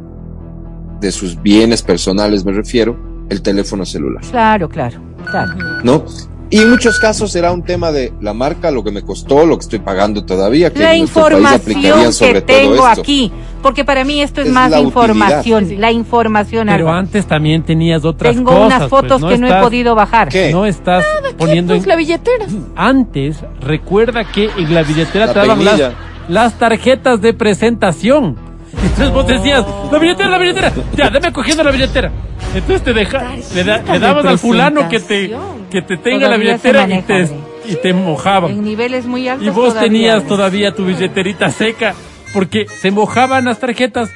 [0.99, 2.97] De sus bienes personales me refiero,
[3.29, 4.99] el teléfono celular, Claro, claro,
[5.29, 5.53] claro.
[5.83, 6.03] ¿no?
[6.49, 9.57] Y en muchos casos será un tema de la marca, lo que me costó, lo
[9.57, 13.01] que estoy pagando todavía, que La en país información aplicarían sobre que todo tengo esto.
[13.01, 13.31] aquí,
[13.61, 15.81] porque para mí esto es, Es más la información, utilidad.
[15.81, 16.67] la información.
[16.67, 18.65] Pero antes también tenías otras Tengo cosas.
[18.77, 20.29] unas fotos pues, no que no he podido bajar.
[20.29, 20.51] ¿Qué?
[20.53, 21.03] No estás
[21.37, 21.89] poniendo Pues en...
[21.89, 22.45] la billetera.
[22.77, 25.81] Antes, recuerda que en la billetera La te daban las,
[26.29, 28.46] las tarjetas de presentación.
[28.83, 30.71] Entonces vos decías, la billetera, la billetera.
[30.95, 32.11] Ya, dame cogiendo la billetera.
[32.53, 35.35] Entonces te deja, le, da- le dabas al fulano que te,
[35.69, 37.29] que te tenga la billetera y te,
[37.67, 38.51] y te mojaban.
[38.51, 39.45] En niveles muy altos.
[39.47, 41.93] Y vos todavía, tenías todavía tu billetera seca
[42.33, 44.09] porque se mojaban las tarjetas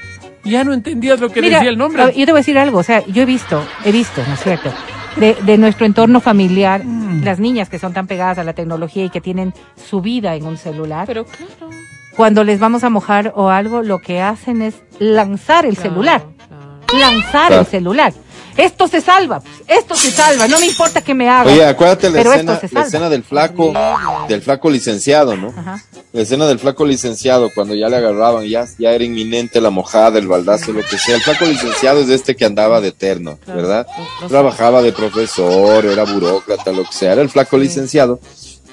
[0.44, 2.04] y ya no entendías lo que Mira, decía el nombre.
[2.16, 4.40] Yo te voy a decir algo, o sea, yo he visto, he visto, ¿no es
[4.42, 4.72] cierto?
[5.18, 7.24] De, de nuestro entorno familiar, Mm.
[7.26, 10.46] las niñas que son tan pegadas a la tecnología y que tienen su vida en
[10.46, 11.70] un celular, Pero claro.
[12.16, 16.24] Cuando les vamos a mojar o algo, lo que hacen es lanzar el celular,
[16.88, 17.00] claro.
[17.00, 17.60] lanzar Claro.
[17.62, 18.14] el celular.
[18.58, 21.50] Esto se salva, pues, esto se salva, no me importa que me haga.
[21.50, 23.74] Oye, acuérdate la escena, la escena del flaco,
[24.28, 25.54] del flaco licenciado, ¿no?
[25.58, 25.82] Ajá.
[26.12, 30.20] La escena del flaco licenciado, cuando ya le agarraban, ya, ya era inminente la mojada,
[30.20, 31.16] el baldazo, lo que sea.
[31.16, 33.88] El flaco licenciado es este que andaba de eterno, ¿verdad?
[34.28, 37.14] Trabajaba de profesor, era burócrata, lo que sea.
[37.14, 38.20] Era el flaco licenciado.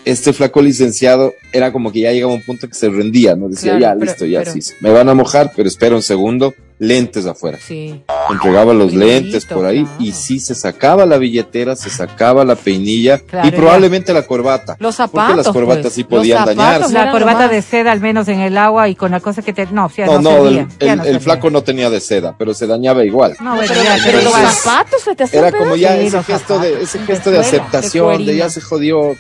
[0.08, 3.48] Este flaco licenciado era como que ya llegaba a un punto que se rendía, ¿no?
[3.48, 4.60] Decía, Claro, ya, pero- listo, ya, pero- sí.
[4.80, 6.54] Me van a mojar, pero espera un segundo.
[6.80, 7.58] Lentes afuera.
[7.60, 8.04] Sí.
[8.30, 9.96] Entregaba los lentes por ahí claro.
[9.98, 14.76] y sí se sacaba la billetera, se sacaba la peinilla Claro, y probablemente la corbata.
[14.78, 15.36] Los Porque zapatos.
[15.38, 15.94] las corbatas pues.
[15.94, 16.92] sí Los podían zapatos dañarse.
[16.94, 19.66] La corbata de seda, al menos en el agua y con la cosa que te.
[19.66, 21.20] No, ya No, no, no, servía, el, ya el- no el servía.
[21.20, 23.34] flaco no tenía de seda, pero se dañaba igual.
[23.40, 26.22] No, bueno, Pero, ya, pero los zapatos se te hacían Era como ya Sí, ese
[26.22, 29.16] gesto de, ese gesto de aceptación, de, ya se jodió,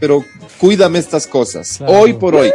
[0.00, 0.24] pero
[0.60, 1.76] cuídame estas cosas.
[1.78, 1.92] Claro.
[2.00, 2.50] Hoy por hoy,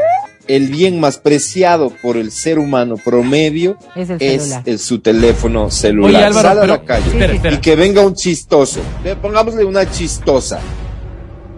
[0.48, 4.64] el bien más preciado por el ser humano promedio Es el es celular.
[4.66, 6.10] el- su teléfono celular.
[6.16, 7.08] Oye Álvaro, Sal a pero la calle.
[7.08, 7.56] espera, Sí, espera.
[7.56, 8.80] y que venga un chistoso.
[9.04, 10.60] Le pongámosle una chistosa.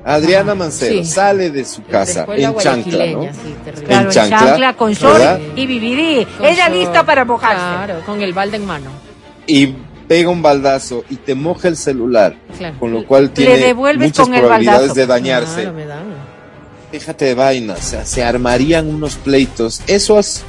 [0.07, 1.05] Adriana Mancero Sí.
[1.05, 3.23] sale de su casa en chancla, ¿no?
[3.23, 3.55] sí.
[3.88, 5.39] Claro, en chancla, chancla, con short ¿verdad?
[5.55, 6.25] y vividí.
[6.38, 6.79] Con Ella short.
[6.79, 7.55] lista para mojarse.
[7.86, 8.91] Claro, con el balde en mano.
[9.47, 9.73] Y
[10.08, 12.78] pega un baldazo y te moja el celular, Claro.
[12.80, 15.62] con lo cual tiene muchas probabilidades de dañarse.
[15.64, 15.86] Claro, me
[17.26, 19.82] de vainas, o sea, se armarían unos pleitos.
[19.88, 20.43] Eso hace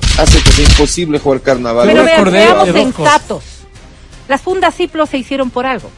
[0.45, 1.87] que sea imposible jugar carnaval.
[1.89, 2.75] Pero vean, cosas.
[2.75, 3.45] sensatos.
[4.29, 5.91] Las fundas Ciplo se hicieron por algo.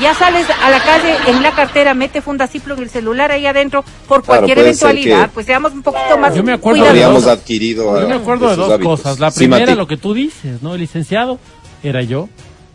[0.00, 3.44] Ya sales a la calle en la cartera, mete funda Ciplo en el celular ahí
[3.44, 5.24] adentro por Claro, cualquier eventualidad.
[5.26, 7.04] que- Pues seamos un poquito más Yo me acuerdo de cuidadosos.
[7.04, 8.00] habríamos dos- adquirido.
[8.00, 9.00] Yo me acuerdo de dos hábitos.
[9.02, 9.18] cosas.
[9.20, 9.76] La Sí, primera, Mati.
[9.76, 10.74] lo que tú dices, ¿no?
[10.74, 11.38] El licenciado
[11.82, 12.28] era yo.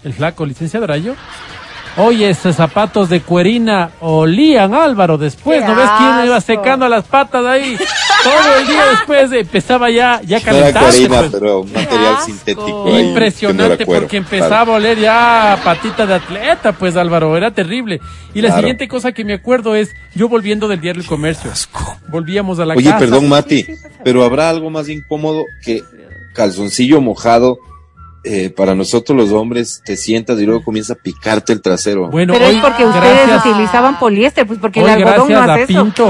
[0.03, 1.13] El flaco licenciado era yo.
[1.97, 5.61] Oye, esos zapatos de cuerina olían, Álvaro, después.
[5.61, 6.53] ¡Qué ¿No ves quién iba asco!
[6.53, 7.77] secando las patas ahí?
[8.21, 10.97] Todo el día después empezaba ya, ya No era calentarse.
[11.07, 11.31] cuerina, pues.
[11.31, 12.25] pero un material asco.
[12.25, 12.85] sintético.
[12.87, 17.51] ahí, no Impresionante cuero, porque empezaba a oler ya patita de atleta, pues Álvaro, era
[17.51, 18.01] terrible.
[18.33, 18.61] Y la Claro.
[18.61, 21.49] siguiente cosa que me acuerdo es yo volviendo del diario El Comercio.
[22.09, 22.99] Volvíamos a la Oye, casa.
[22.99, 23.65] perdón, Mati,
[24.03, 25.81] pero habrá algo más incómodo que
[26.33, 27.57] calzoncillo mojado.
[28.25, 32.09] Eh, para nosotros los hombres, te sientas y luego comienza a picarte el trasero.
[32.09, 35.45] Bueno, Pero hoy, es porque ustedes gracias, utilizaban poliéster, pues porque hoy el algodón gracias
[35.47, 35.83] no a hace eso.
[35.83, 36.07] Pinto,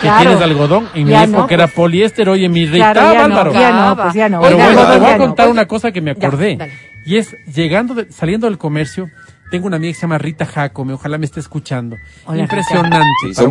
[0.00, 0.20] que Claro.
[0.22, 0.88] tienes algodón.
[0.94, 3.52] En Ya mi no, época era poliéster, oye, me irritaba, Claro, ya no, Álvaro.
[3.52, 4.40] ya no, pues ya no.
[4.40, 5.24] Pero Oiga, bueno, te voy a no.
[5.26, 6.58] contar una cosa que me acordé.
[7.06, 9.10] y es, llegando, de- saliendo del comercio,
[9.50, 11.96] tengo una amiga que se llama Rita Jacome, ojalá me esté escuchando.
[12.26, 12.98] Hola, Impresionante.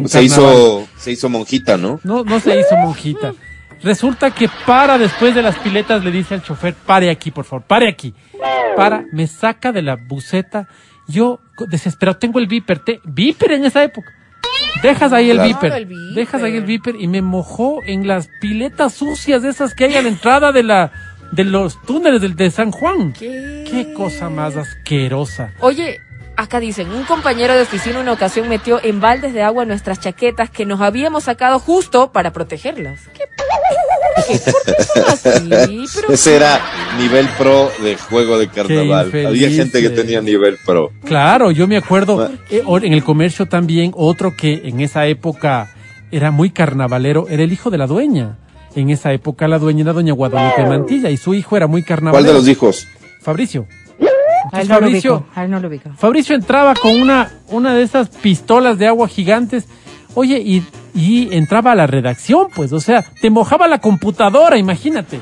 [0.07, 1.99] se, hizo, se hizo monjita, ¿no?
[2.03, 3.33] No, no se hizo monjita.
[3.83, 7.65] Resulta que para después de las piletas, le dice al chofer, pare aquí, por favor,
[7.65, 8.13] pare aquí.
[8.75, 10.67] Para, me saca de la buceta.
[11.07, 14.11] Yo, desesperado, tengo el viper, te, viper en esa época.
[14.83, 15.49] Dejas ahí el Claro.
[15.49, 19.95] viper, dejas ahí el viper y me mojó en las piletas sucias esas que hay
[19.95, 20.91] a la entrada de la,
[21.31, 23.13] de los túneles del, de San Juan.
[23.13, 23.65] ¿Qué?
[23.69, 25.51] Qué cosa más asquerosa.
[25.59, 25.99] Oye,
[26.37, 30.49] acá dicen, un compañero de oficina una ocasión metió en baldes de agua nuestras chaquetas
[30.49, 33.01] que nos habíamos sacado justo para protegerlas.
[33.13, 33.23] ¿Qué?
[34.27, 34.51] ¿Qué?
[34.51, 35.85] ¿Por qué son así?
[35.95, 36.59] Pero Ese era
[36.97, 39.11] nivel pro de juego de carnaval.
[39.27, 40.91] Había gente que tenía nivel pro.
[41.05, 45.73] Claro, yo me acuerdo eh, en el comercio también otro que en esa época
[46.11, 48.37] era muy carnavalero, era el hijo de la dueña.
[48.75, 51.87] En esa época la dueña era doña Guadalupe Mantilla y su hijo era muy ¿Cuál
[51.87, 52.33] carnavalero.
[52.33, 52.87] de los hijos?
[53.21, 53.67] Fabricio.
[54.53, 55.89] A él Entonces, no lo Fabricio, ubico, a él no lo ubico.
[55.97, 59.67] Fabricio entraba con una, una de esas pistolas de agua gigantes.
[60.13, 65.19] Oye, y, y entraba a la redacción, pues, o sea, te mojaba la computadora, imagínate.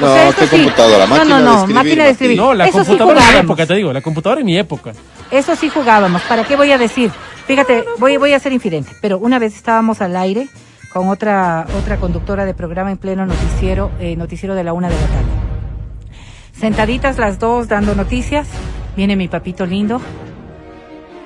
[0.00, 0.56] O No, sea, ¿qué sí.
[0.56, 1.06] computadora?
[1.06, 1.74] No, Máquina no, no, de escribir.
[1.74, 2.36] máquina de escribir.
[2.36, 4.92] No, la Eso sí computadora en mi época, te digo, la computadora en mi época.
[5.30, 6.22] Eso sí jugábamos.
[6.22, 7.10] ¿Para qué voy a decir?
[7.46, 8.92] Fíjate, voy, voy a ser infidente.
[9.02, 10.46] Pero una vez estábamos al aire
[10.92, 14.94] con otra, otra conductora de programa en pleno noticiero, eh, noticiero de la una de
[14.94, 15.26] la tarde.
[16.58, 18.46] Sentaditas las dos dando noticias,
[18.96, 20.00] viene mi papito lindo,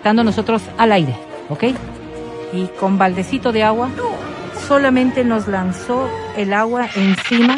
[0.04, 1.14] dando nosotros al aire,
[1.48, 1.64] ¿ok?
[2.52, 3.88] Y con baldecito de agua,
[4.68, 7.56] solamente nos lanzó el agua encima.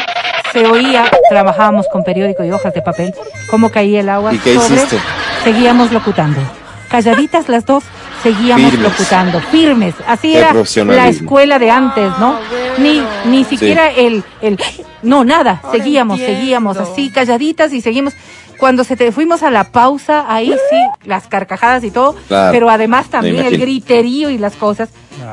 [0.53, 3.13] Se oía, trabajábamos con periódico y hojas de papel,
[3.51, 4.77] cómo caía el agua ¿Y qué sobre.
[4.77, 4.99] hiciste?
[5.43, 6.41] Seguíamos locutando.
[6.89, 7.83] Calladitas las dos,
[8.23, 8.91] seguíamos Firmes.
[8.93, 9.95] locutando, firmes.
[10.07, 10.55] Así era
[10.87, 12.39] la escuela de antes, ¿no?
[12.79, 14.61] Ni, ni siquiera el, el,
[15.03, 18.15] no, nada, seguíamos, seguíamos así, calladitas y seguimos.
[18.59, 20.77] Cuando se te fuimos a la pausa, ahí sí,
[21.09, 24.89] las carcajadas y todo, Claro, pero además también el griterío y las cosas,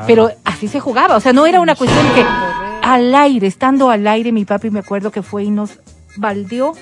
[0.06, 2.24] pero así se jugaba, o sea, no era una cuestión que
[2.82, 5.70] al aire, estando al aire, mi papi me acuerdo que fue y nos
[6.16, 6.74] baldeó,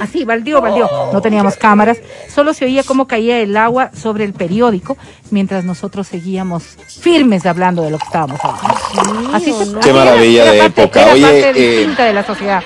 [0.00, 1.98] así, baldeó, baldeó, no teníamos cámaras,
[2.32, 4.96] solo se oía cómo caía el agua sobre el periódico,
[5.30, 9.34] mientras nosotros seguíamos firmes hablando de lo que estábamos hablando.
[9.34, 11.02] Así se, Qué así maravilla era de parte- época.
[11.02, 12.62] era Oye, parte eh, distinta de la sociedad.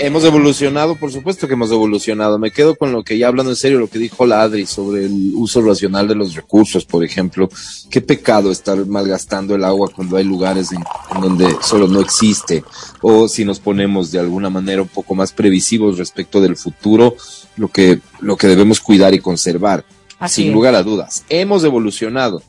[0.00, 2.38] Hemos evolucionado, por supuesto que hemos evolucionado.
[2.38, 5.06] Me quedo con lo que ya hablando en serio, lo que dijo la Adri sobre
[5.06, 7.48] el uso racional de los recursos, por ejemplo.
[7.90, 10.84] Qué pecado estar malgastando el agua cuando hay lugares en,
[11.14, 12.62] en donde solo no existe.
[13.02, 17.16] O si nos ponemos de alguna manera un poco más previsivos respecto del futuro,
[17.56, 19.84] lo que, lo que debemos cuidar y conservar.
[20.18, 20.54] Así sin es.
[20.54, 21.24] lugar a dudas.
[21.28, 22.42] Hemos evolucionado,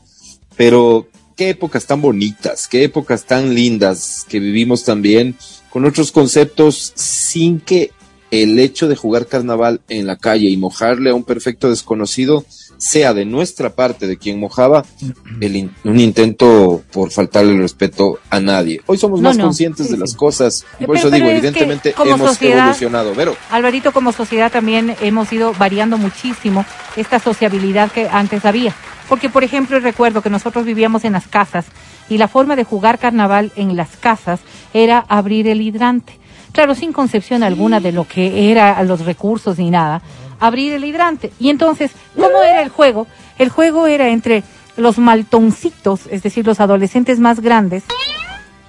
[0.56, 1.06] pero
[1.40, 5.34] qué épocas tan bonitas, qué épocas tan lindas que vivimos también
[5.70, 7.92] con otros conceptos sin que
[8.30, 12.44] el hecho de jugar carnaval en la calle y mojarle a un perfecto desconocido
[12.76, 14.84] sea de nuestra parte, de quien mojaba,
[15.40, 18.82] el in- un intento por faltarle el respeto a nadie.
[18.84, 19.44] Hoy somos No, más no.
[19.44, 22.58] conscientes Sí, de las cosas y por Pero- eso digo, pero es evidentemente hemos sociedad-
[22.64, 23.14] evolucionado.
[23.14, 26.66] Vero, Alvarito, como sociedad también hemos ido variando muchísimo
[26.96, 28.74] esta sociabilidad que antes había.
[29.10, 31.66] Porque, por ejemplo, recuerdo que nosotros vivíamos en las casas
[32.08, 34.38] y la forma de jugar carnaval en las casas
[34.72, 36.16] era abrir el hidrante.
[36.52, 40.00] Claro, sin concepción alguna de lo que era los recursos ni nada,
[40.38, 41.32] abrir el hidrante.
[41.40, 43.08] Y entonces, ¿cómo era el juego?
[43.36, 44.44] El juego era entre
[44.76, 47.82] los maltoncitos, es decir, los adolescentes más grandes,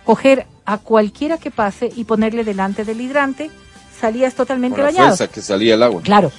[0.06, 3.52] coger a cualquiera que pase y ponerle delante del hidrante,
[4.00, 5.30] salías totalmente con la bañado.
[5.30, 6.02] que salía el agua.
[6.02, 6.32] Claro.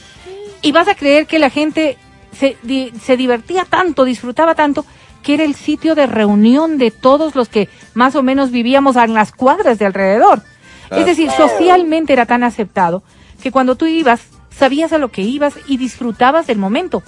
[0.60, 1.98] Y vas a creer que la gente
[2.38, 4.84] se, di- se divertía tanto, disfrutaba tanto,
[5.22, 9.14] que era el sitio de reunión de todos los que más o menos vivíamos en
[9.14, 10.42] las cuadras de alrededor.
[10.90, 13.02] Es decir, socialmente era tan aceptado
[13.42, 14.20] que cuando tú ibas,
[14.56, 17.02] sabías a lo que ibas y disfrutabas del momento.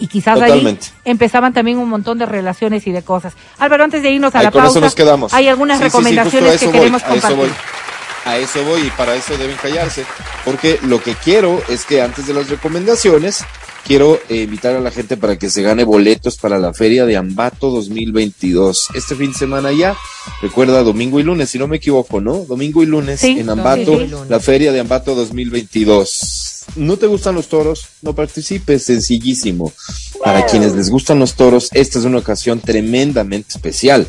[0.00, 0.86] Y quizás Totalmente.
[0.88, 3.34] ahí empezaban también un montón de relaciones y de cosas.
[3.58, 5.32] Álvaro, antes de irnos a Ay, la pausa, eso nos quedamos.
[5.32, 7.54] hay algunas Sí, sí, sí, justo a recomendaciones que voy, queremos eso compartir.
[8.24, 10.04] A eso voy y para eso deben callarse.
[10.44, 13.44] Porque lo que quiero es que antes de las recomendaciones,
[13.84, 17.70] quiero invitar a la gente para que se gane boletos para la Feria de Ambato
[17.70, 18.88] 2022.
[18.94, 19.96] Este fin de semana ya,
[20.42, 22.38] recuerda, domingo y lunes, si no me equivoco, ¿no?
[22.44, 24.14] Domingo y lunes Sí, en Ambato, sí, sí.
[24.28, 26.64] la Feria de Ambato 2022.
[26.76, 27.86] ¿No te gustan los toros?
[28.02, 29.72] No participes, sencillísimo.
[30.22, 34.06] Para quienes les gustan los toros, esta es una ocasión tremendamente especial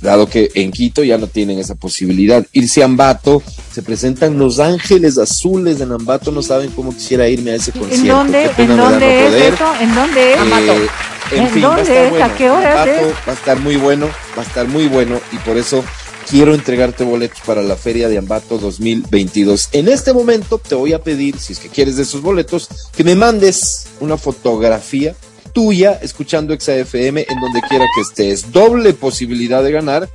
[0.00, 2.44] dado que en Quito ya no tienen esa posibilidad.
[2.52, 3.42] Irse a Ambato,
[3.72, 8.02] se presentan Los Ángeles Azules en Ambato, no saben cómo quisiera irme a ese concierto.
[8.02, 9.54] ¿En dónde, ¿en dónde es poder.
[9.54, 9.74] eso?
[9.80, 10.38] ¿En dónde es?
[10.40, 10.88] Eh,
[11.32, 12.10] en ¿En fin, va a dónde estar es?
[12.10, 12.24] bueno.
[12.24, 13.14] ¿A qué horas Ambato es?
[13.28, 15.84] va a estar muy bueno, va a estar muy bueno y por eso
[16.30, 19.68] quiero entregarte boletos para la Feria de Ambato 2022.
[19.72, 23.04] En este momento te voy a pedir, si es que quieres de esos boletos, que
[23.04, 25.14] me mandes una fotografía
[25.58, 28.52] tuya escuchando XAFM en donde quiera que estés.
[28.52, 30.08] Doble posibilidad de ganar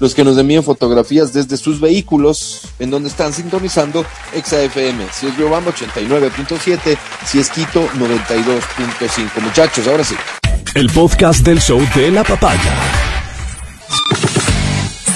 [0.00, 5.06] los que nos envíen fotografías desde sus vehículos en donde están sintonizando XAFM.
[5.12, 9.40] Si es Riobamba 89.7, si es Quito 92.5.
[9.40, 10.16] Muchachos, ahora sí.
[10.74, 12.74] El podcast del show de la papaya.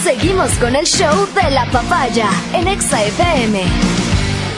[0.05, 3.64] Seguimos con el show de la papaya en Exa FM.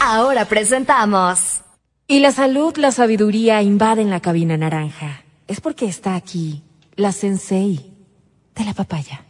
[0.03, 1.64] Ahora presentamos.
[2.07, 5.23] Y la salud, la sabiduría invaden la cabina naranja.
[5.49, 6.63] Es porque está aquí
[6.97, 7.93] la sensei
[8.55, 9.25] de la papaya.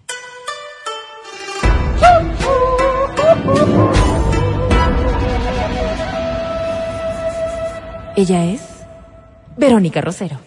[8.17, 8.61] Ella es
[9.57, 10.41] Verónica Rosero.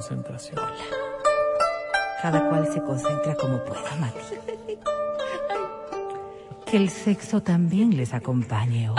[0.00, 0.58] Concentración.
[2.22, 4.18] Cada cual se concentra como pueda, Mati.
[6.64, 8.96] Que el sexo también les acompañe hoy.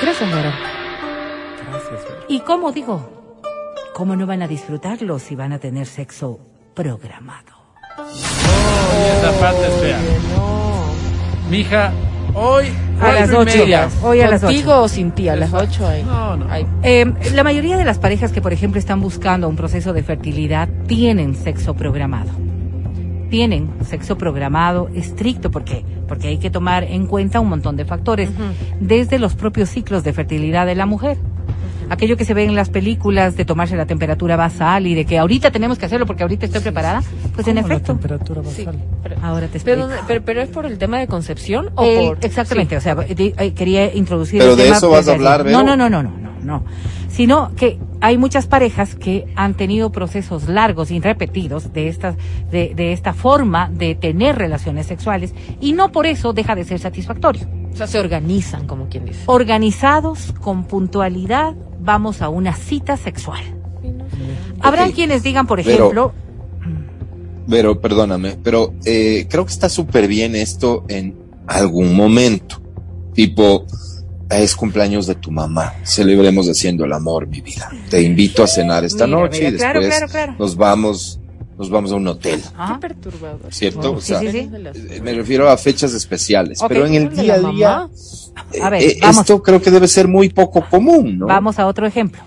[0.00, 0.52] Gracias, Vero.
[1.70, 2.00] Gracias.
[2.28, 3.36] ¿Y cómo digo?
[3.94, 6.40] ¿Cómo no van a disfrutarlo si van a tener sexo
[6.74, 7.58] programado?
[7.98, 10.00] Y esa parte es fea.
[11.50, 11.92] Mija,
[12.34, 12.68] hoy
[13.00, 13.58] A las ocho.
[14.02, 14.82] Hoy a las Contigo ocho.
[14.82, 16.02] o sin ti, a las 8 ahí.
[16.02, 16.46] No, no.
[16.82, 20.68] Eh, la mayoría de las parejas que, por ejemplo, están buscando un proceso de fertilidad
[20.86, 22.30] tienen sexo programado.
[23.30, 25.50] Tienen sexo programado estricto.
[25.50, 25.84] ¿Por qué?
[26.08, 28.30] Porque hay que tomar en cuenta un montón de factores,
[28.80, 31.18] desde los propios ciclos de fertilidad de la mujer.
[31.90, 35.18] Aquello que se ve en las películas de tomarse la temperatura basal y de que
[35.18, 37.02] ahorita tenemos que hacerlo porque ahorita estoy preparada,
[37.34, 37.92] pues en ¿Cómo la efecto.
[37.94, 38.82] temperatura Sí, basal?
[39.02, 40.04] pero, Ahora te pero, explico.
[40.06, 42.76] pero, pero es por el tema de concepción o El- por exactamente, Sí.
[42.76, 45.46] o sea, di- eh, quería introducir Pero el de tema eso vas a hablar.
[45.46, 46.64] No, no, no, no, no, no, no.
[47.08, 52.16] Sino que hay muchas parejas que han tenido procesos largos y repetidos de estas
[52.50, 56.78] de, de esta forma de tener relaciones sexuales y no por eso deja de ser
[56.78, 57.48] satisfactorio.
[57.78, 59.20] Sea, se organizan, como quien dice.
[59.26, 63.40] Organizados con puntualidad vamos a una cita sexual.
[64.60, 64.94] Habrá Ok.
[64.94, 66.12] quienes digan, por ejemplo,
[67.50, 71.16] Pero, perdóname, pero eh, creo que está súper bien esto en
[71.46, 72.60] algún momento.
[73.14, 73.64] Tipo,
[74.28, 75.72] es cumpleaños de tu mamá.
[75.82, 77.70] Celebremos haciendo el amor, mi vida.
[77.88, 80.34] Te invito a cenar esta Mira, noche mira, y claro, después claro, claro.
[80.38, 81.20] nos vamos,
[81.58, 82.40] nos vamos a un hotel.
[82.56, 83.52] ajá, Qué perturbador.
[83.52, 83.92] ¿Cierto?
[83.94, 84.50] O Sí, sea, sí, sí.
[84.90, 87.88] eh, me refiero a fechas especiales, pero en el ¿De día a día,
[88.52, 91.26] eh, A ver, eh, esto creo que debe ser muy poco común, ¿no?
[91.26, 92.22] Vamos a otro ejemplo.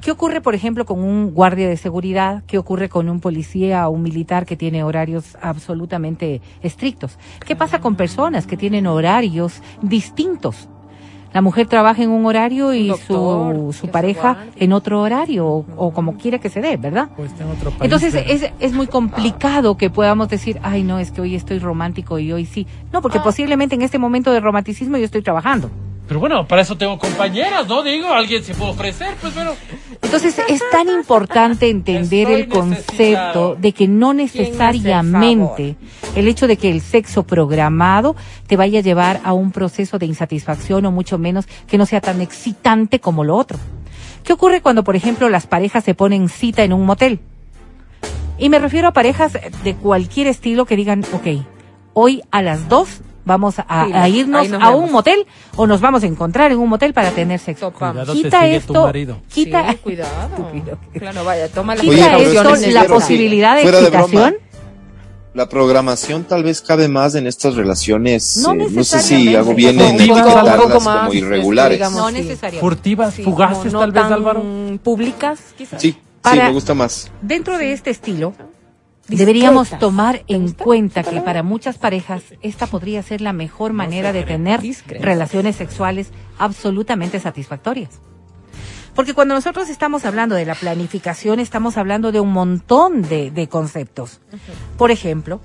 [0.00, 2.42] ¿Qué ocurre, por ejemplo, con un guardia de seguridad?
[2.48, 7.18] ¿Qué ocurre con un policía o un militar que tiene horarios absolutamente estrictos?
[7.46, 10.68] ¿Qué pasa con personas que tienen horarios distintos?
[11.32, 14.50] La mujer trabaja en un horario y Un doctor, su, su pareja guarde.
[14.56, 17.08] en otro horario o, o como quiera que se dé, ¿verdad?
[17.16, 20.82] O está en otro país, Entonces pero- es, es muy complicado que podamos decir, ay
[20.82, 22.66] no, es que hoy estoy romántico y hoy sí.
[22.92, 25.70] No, porque posiblemente en este momento de romanticismo yo estoy trabajando.
[26.08, 27.82] Pero bueno, para eso tengo compañeras, ¿no?
[27.82, 29.52] Digo, alguien se puede ofrecer, pues bueno.
[30.02, 35.76] Entonces es tan importante entender Estoy el concepto de que no necesariamente
[36.14, 38.14] el hecho de que el sexo programado
[38.46, 42.00] te vaya a llevar a un proceso de insatisfacción o mucho menos que no sea
[42.00, 43.58] tan excitante como lo otro.
[44.24, 47.20] ¿Qué ocurre cuando, por ejemplo, las parejas se ponen cita en un motel?
[48.38, 51.44] Y me refiero a parejas de cualquier estilo que digan, ok,
[51.94, 54.90] hoy a las dos vamos a, Sí, a irnos a un vemos.
[54.90, 57.70] motel o nos vamos a encontrar en un motel para tener sexo.
[57.72, 59.18] Cuidado, te Quita esto, marido.
[59.32, 60.50] quita, Sí, cuidado.
[60.92, 64.34] Claro, vaya, toma las quita esto la sí, posibilidad de excitación.
[65.34, 69.54] La programación tal vez cabe más en estas relaciones, No eh, no sé si hago
[69.54, 71.78] bien en etiquetarlas como irregulares.
[71.78, 72.14] digamos, no sí.
[72.16, 72.60] necesariamente.
[72.60, 74.42] Furtivas, Sí, fugaces, no tal vez, Álvaro.
[74.82, 75.80] públicas, quizás.
[75.80, 77.10] Sí, sí, Para- me gusta más.
[77.22, 78.34] Dentro de este estilo,
[79.08, 84.22] deberíamos tomar en cuenta que para muchas parejas esta podría ser la mejor manera de
[84.24, 84.60] tener
[85.00, 88.00] relaciones sexuales absolutamente satisfactorias.
[88.94, 93.48] Porque cuando nosotros estamos hablando de la planificación, estamos hablando de un montón de, de
[93.48, 94.20] conceptos.
[94.76, 95.40] Por ejemplo,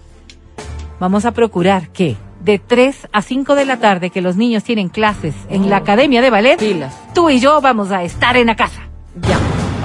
[1.00, 4.90] vamos a procurar que de 3 a 5 de la tarde que los niños tienen
[4.90, 6.94] clases en la academia de ballet, Pilas.
[7.14, 8.82] tú y yo vamos a estar en la casa.
[9.22, 9.38] Ya,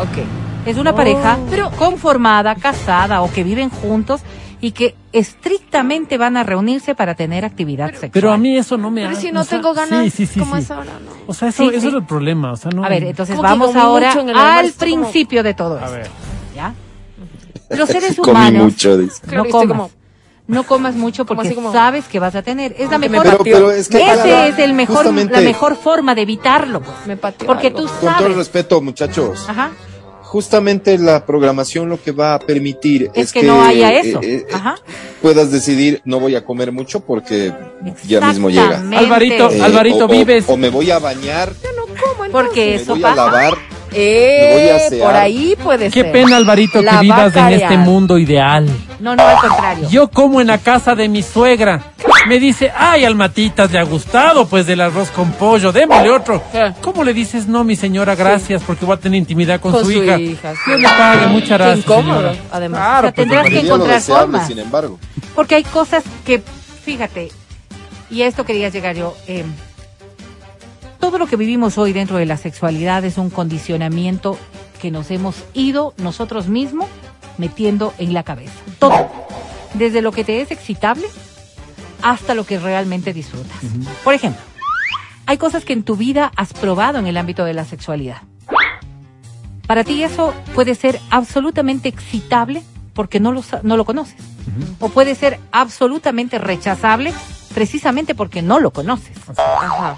[0.02, 0.41] ok.
[0.66, 1.46] Es una pareja Oh.
[1.50, 4.20] pero conformada, casada o que viven juntos
[4.60, 8.10] y que estrictamente van a reunirse para tener actividad sexual.
[8.12, 10.10] Pero a mí eso no me Pero ha- si no o sea, tengo ganas, Sí,
[10.10, 10.38] sí, sí.
[10.40, 10.62] como sí.
[10.62, 11.10] es ahora, no.
[11.26, 11.88] O sea, eso, Sí, eso sí.
[11.88, 12.52] es el problema.
[12.52, 12.84] O sea, no.
[12.84, 15.92] A ver, entonces vamos ahora en al almuerzo, como- principio de todo A esto.
[15.92, 16.10] ver.
[16.54, 16.74] ¿ya?
[17.70, 18.98] Los seres Comí humanos mucho,
[19.32, 19.66] no comas.
[19.68, 19.90] como-
[20.46, 22.74] No comas mucho porque como- sabes que vas a tener.
[22.78, 23.26] Es la me mejor.
[23.26, 26.82] Pero, pero es que Ese claro, es el mejor, justamente, la mejor forma de evitarlo.
[26.82, 26.96] pues.
[27.06, 27.80] Me pateó Porque algo.
[27.80, 28.36] tú Con todo el sabes.
[28.36, 29.70] respeto, muchachos, Ajá.
[30.32, 34.18] Justamente la programación lo que va a permitir Es es, que no haya eso.
[34.22, 34.76] eh, eh, Ajá.
[35.20, 37.52] puedas decidir no voy a comer mucho porque
[38.06, 38.82] ya mismo llega.
[38.96, 40.44] Alvarito, Eh, Alvarito, o- vives.
[40.48, 41.52] O, me voy a bañar,
[42.32, 43.16] Porque me eso voy a pasa.
[43.26, 43.54] lavar.
[43.94, 45.06] Eh, Me voy a asear.
[45.06, 46.12] por ahí puede Qué ser.
[46.12, 48.66] pena, Alvarito, La que vivas en este mundo ideal.
[49.00, 49.86] No, no, al contrario.
[49.90, 51.92] Yo como en la casa de mi suegra.
[52.28, 56.42] Me dice, ay, almatitas, le ha gustado, pues del arroz con pollo, démosle otro.
[56.52, 56.72] ¿Qué?
[56.80, 59.90] ¿Cómo le dices, no, mi señora, gracias, porque voy a tener intimidad con, Con su,
[59.90, 60.18] su hija?
[60.18, 60.70] hija, sí.
[60.78, 62.34] Le pague, muchas Qué gracias, incómodo, señora.
[62.52, 62.78] además.
[62.80, 64.46] Claro, O sea, pues, tendrás que encontrar formas.
[64.46, 64.98] sin embargo.
[65.34, 66.40] Porque hay cosas que,
[66.84, 67.30] fíjate,
[68.08, 69.44] y a esto quería llegar yo, eh,
[71.00, 74.38] todo lo que vivimos hoy dentro de la sexualidad es un condicionamiento
[74.80, 76.86] que nos hemos ido nosotros mismos
[77.36, 78.52] metiendo en la cabeza.
[78.78, 79.10] Todo.
[79.74, 81.06] Desde lo que te es excitable
[82.02, 83.56] hasta lo que realmente disfrutas.
[84.04, 84.42] Por ejemplo,
[85.26, 88.22] hay cosas que en tu vida has probado en el ámbito de la sexualidad.
[89.66, 92.62] Para ti eso puede ser absolutamente excitable
[92.94, 94.20] porque no lo, no lo conoces.
[94.80, 97.14] O puede ser absolutamente rechazable
[97.54, 99.16] precisamente porque no lo conoces.
[99.38, 99.96] Ajá.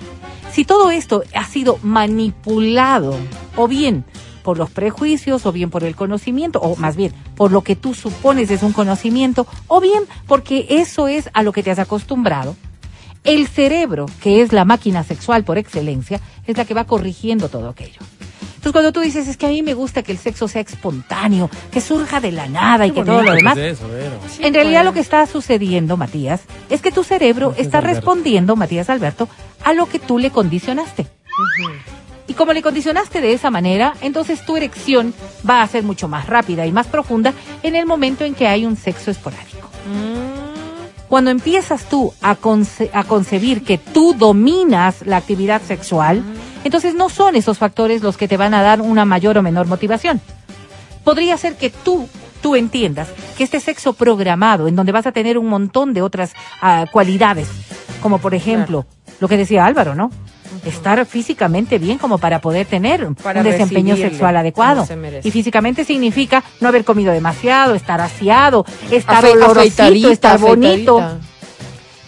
[0.53, 3.17] Si todo esto ha sido manipulado,
[3.57, 4.05] o bien
[4.45, 7.95] por los prejuicios, o bien por el conocimiento, o más bien por lo que tú
[7.95, 12.55] supones es un conocimiento, o bien porque eso es a lo que te has acostumbrado,
[13.25, 17.71] El cerebro, que es la máquina sexual por excelencia, es la que va corrigiendo todo
[17.71, 18.01] aquello.
[18.57, 21.49] Entonces, cuando tú dices, es que a mí me gusta que el sexo sea espontáneo,
[21.71, 24.19] que surja de la nada y que todo lo demás, eso, Vero.
[24.41, 27.95] en realidad lo que está sucediendo, Matías, es que tu cerebro está Alberto.
[27.97, 29.27] respondiendo, Matías Alberto,
[29.65, 31.07] a lo que tú le condicionaste.
[32.27, 35.13] Y como le condicionaste de esa manera, entonces tu erección
[35.49, 38.65] va a ser mucho más rápida y más profunda en el momento en que hay
[38.65, 39.69] un sexo esporádico.
[41.09, 46.25] Cuando empiezas tú a, conce- a concebir que tú dominas la actividad sexual,
[46.65, 49.67] entonces no son esos factores los que te van a dar una mayor o menor
[49.67, 50.21] motivación.
[51.05, 52.09] Podría ser que tú,
[52.41, 56.33] tú entiendas que este sexo programado, en donde vas a tener un montón de otras
[56.63, 57.49] ah, cualidades,
[58.03, 58.87] como por ejemplo,
[59.21, 60.11] lo que decía Álvaro, ¿no?
[60.65, 64.87] Estar físicamente bien como para poder tener Para un desempeño sexual adecuado.
[64.87, 65.21] se.
[65.23, 70.99] Y físicamente significa no haber comido demasiado, estar aseado, estar Afe- olorosito, estar bonito.
[70.99, 71.35] afeitadita.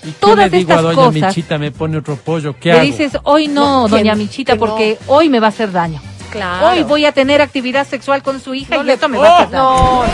[0.05, 1.59] ¿Y qué Todas le digo a estas doña cosas- Michita?
[1.59, 2.55] Me pone otro pollo.
[2.59, 2.83] ¿Qué Le hago?
[2.85, 4.67] dices, hoy no, No, que- doña Michita, que no.
[4.67, 6.01] porque hoy me va a hacer daño.
[6.31, 6.67] Claro.
[6.69, 9.27] Hoy voy a tener actividad sexual con su hija No y le- esto me va
[9.43, 9.53] a daño.
[9.53, 10.05] No,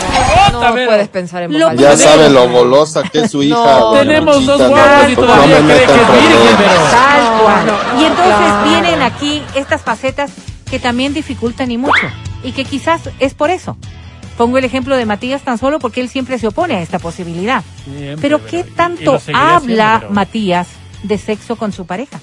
[0.51, 1.73] no, no puedes pensar en Lo.
[1.73, 3.79] Ya sabe lo golosa que es su hija.
[3.93, 7.65] Tenemos dos no, guapos y no todavía me cree que es virgen, pero- Tal cual.
[7.99, 8.69] y entonces claro.
[8.69, 10.31] vienen aquí estas facetas
[10.69, 12.07] que también dificultan y mucho.
[12.43, 13.77] Y que quizás es por eso.
[14.37, 17.63] Pongo el ejemplo de Matías tan solo porque él siempre se opone a esta posibilidad.
[17.85, 20.67] Siempre, Pero ¿qué tanto habla pero- Matías
[21.03, 22.19] de sexo con su pareja?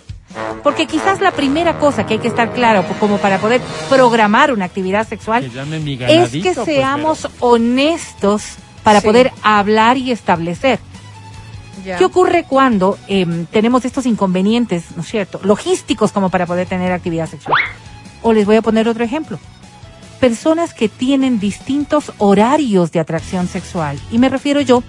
[0.63, 4.65] Porque quizás la primera cosa que hay que estar claro como para poder programar una
[4.67, 9.07] actividad sexual Que es que pues, seamos honestos para Sí.
[9.07, 10.79] poder hablar y establecer.
[11.85, 11.97] Ya.
[11.97, 15.41] ¿Qué ocurre cuando em, tenemos estos inconvenientes, ¿no es cierto?
[15.43, 17.63] Logísticos como para poder tener actividad sexual.
[18.23, 19.39] O les voy a poner otro ejemplo.
[20.21, 23.99] Personas que tienen distintos horarios de atracción sexual.
[24.13, 24.83] Y me refiero yo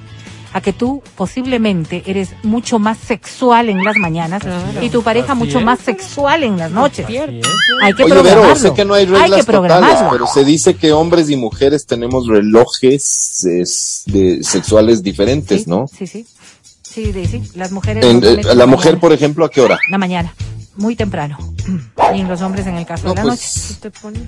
[0.53, 4.81] a que tú posiblemente eres mucho más sexual en las mañanas Claro.
[4.83, 5.65] y tu pareja mucho es.
[5.65, 7.05] más sexual en las noches.
[7.07, 8.41] Hay que Oye, programarlo.
[8.41, 11.85] Vero, sé que no hay reglas que totales, pero se dice que hombres y mujeres
[11.85, 15.85] tenemos relojes es, de, sexuales diferentes, Sí, ¿no?
[15.87, 16.25] Sí, sí.
[16.83, 17.41] Sí, sí.
[17.55, 18.03] Las mujeres.
[18.05, 19.79] En- lo eh, la mujer, por ejemplo, ¿a qué hora?
[19.89, 20.33] La mañana.
[20.81, 21.37] Muy temprano.
[22.13, 24.23] Y en los hombres en el caso No, de la pues, Te pones-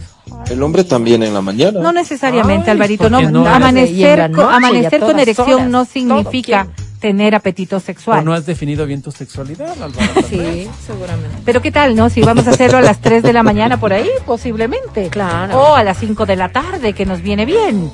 [0.51, 1.71] el hombre también en la mañana.
[1.71, 1.83] noche.
[1.83, 3.03] No necesariamente, Ay, Alvarito.
[3.09, 5.67] ¿por No, Amanecer, noche amanecer con erección horas.
[5.67, 6.67] no significa
[6.99, 8.23] tener apetito ¿O sexual.
[8.23, 10.25] no has definido bien tu sexualidad, vez.
[10.29, 11.37] Sí, seguramente.
[11.43, 12.09] Pero qué tal, ¿no?
[12.09, 15.09] Si vamos a hacerlo a las 3 de la mañana por ahí, posiblemente.
[15.09, 15.59] Claro.
[15.59, 17.91] O a las 5 de la tarde, que nos viene bien.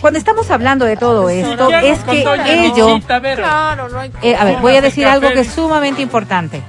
[0.00, 2.20] Cuando estamos hablando de todo esto, ¿Qué hago es que
[2.66, 2.94] ello...
[2.94, 3.42] Michita, Vero?
[3.42, 4.12] Claro, no hay.
[4.22, 6.62] Eh, a ver, voy a decir algo que es sumamente importante.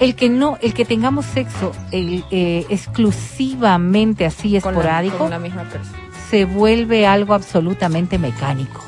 [0.00, 5.30] El que no, el que tengamos sexo el, eh, exclusivamente así con la- esporádico, con
[5.30, 5.98] la misma persona.
[6.30, 8.80] se vuelve algo absolutamente mecánico.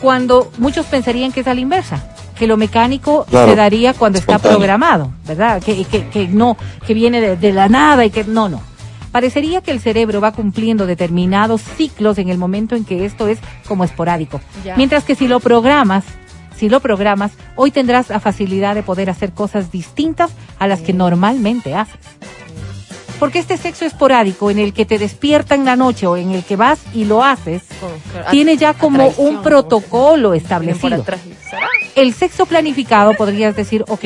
[0.00, 2.04] Cuando muchos pensarían que es a la inversa,
[2.38, 5.62] que lo mecánico Claro, se daría cuando está programado, ¿verdad?
[5.62, 8.60] Que, que, que no, que viene de, de la nada y que no, no.
[9.12, 13.38] Parecería que el cerebro va cumpliendo determinados ciclos en el momento en que esto es
[13.68, 14.40] como esporádico.
[14.64, 14.76] Ya.
[14.76, 16.04] Mientras que si lo programas,
[16.56, 20.92] si lo programas, hoy tendrás la facilidad de poder hacer cosas distintas a las que
[20.92, 22.00] normalmente haces.
[23.18, 26.44] Porque este sexo esporádico en el que te despierta en la noche o en el
[26.44, 27.62] que vas y lo haces,
[28.30, 31.04] tiene ya como un protocolo establecido.
[31.94, 34.04] El sexo planificado podrías decir, ok,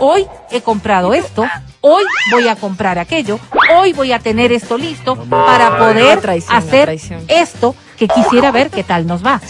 [0.00, 1.44] hoy he comprado esto,
[1.80, 3.38] hoy voy a comprar aquello,
[3.76, 6.18] hoy voy a tener esto listo para poder
[6.48, 9.40] hacer esto que quisiera ver qué tal nos va.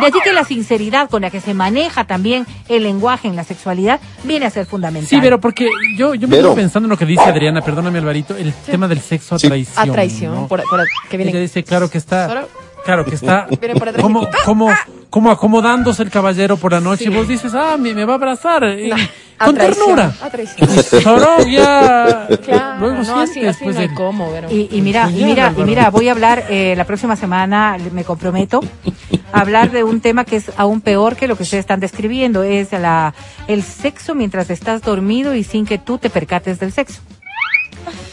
[0.00, 3.42] De allí que la sinceridad con la que se maneja también el lenguaje en la
[3.42, 5.08] sexualidad viene a ser fundamental.
[5.08, 5.66] Sí, pero porque
[5.96, 9.00] yo, yo me quedo pensando en lo que dice Adriana, perdóname Alvarito, el tema del
[9.00, 9.88] sexo a traición.
[9.88, 10.34] A traición.
[10.34, 10.46] ¿no?
[10.46, 11.32] Por, por- que viene.
[11.32, 12.46] Ella dice, claro que está,
[12.86, 13.46] claro que está,
[14.00, 14.70] como, como,
[15.10, 17.10] como acomodándose el caballero por la noche Sí.
[17.10, 18.96] y vos dices, ah, me, me va a abrazar, No,
[19.38, 20.14] a con traición, ternura.
[20.22, 20.68] A traición.
[21.50, 24.32] Ya, Claro, luego no, así, sientes, así pues, no el- cómo.
[24.50, 28.04] Y, y mira, y mira, y mira, voy a hablar eh, la próxima semana, me
[28.04, 28.60] comprometo,
[29.32, 32.42] a hablar de un tema que es aún peor que lo que ustedes están describiendo,
[32.44, 33.12] es la,
[33.48, 37.00] el sexo mientras estás dormido y sin que tú te percates del sexo.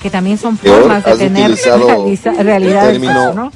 [0.01, 3.51] Que también son formas de tener realiza- realidad término sexo, ¿no?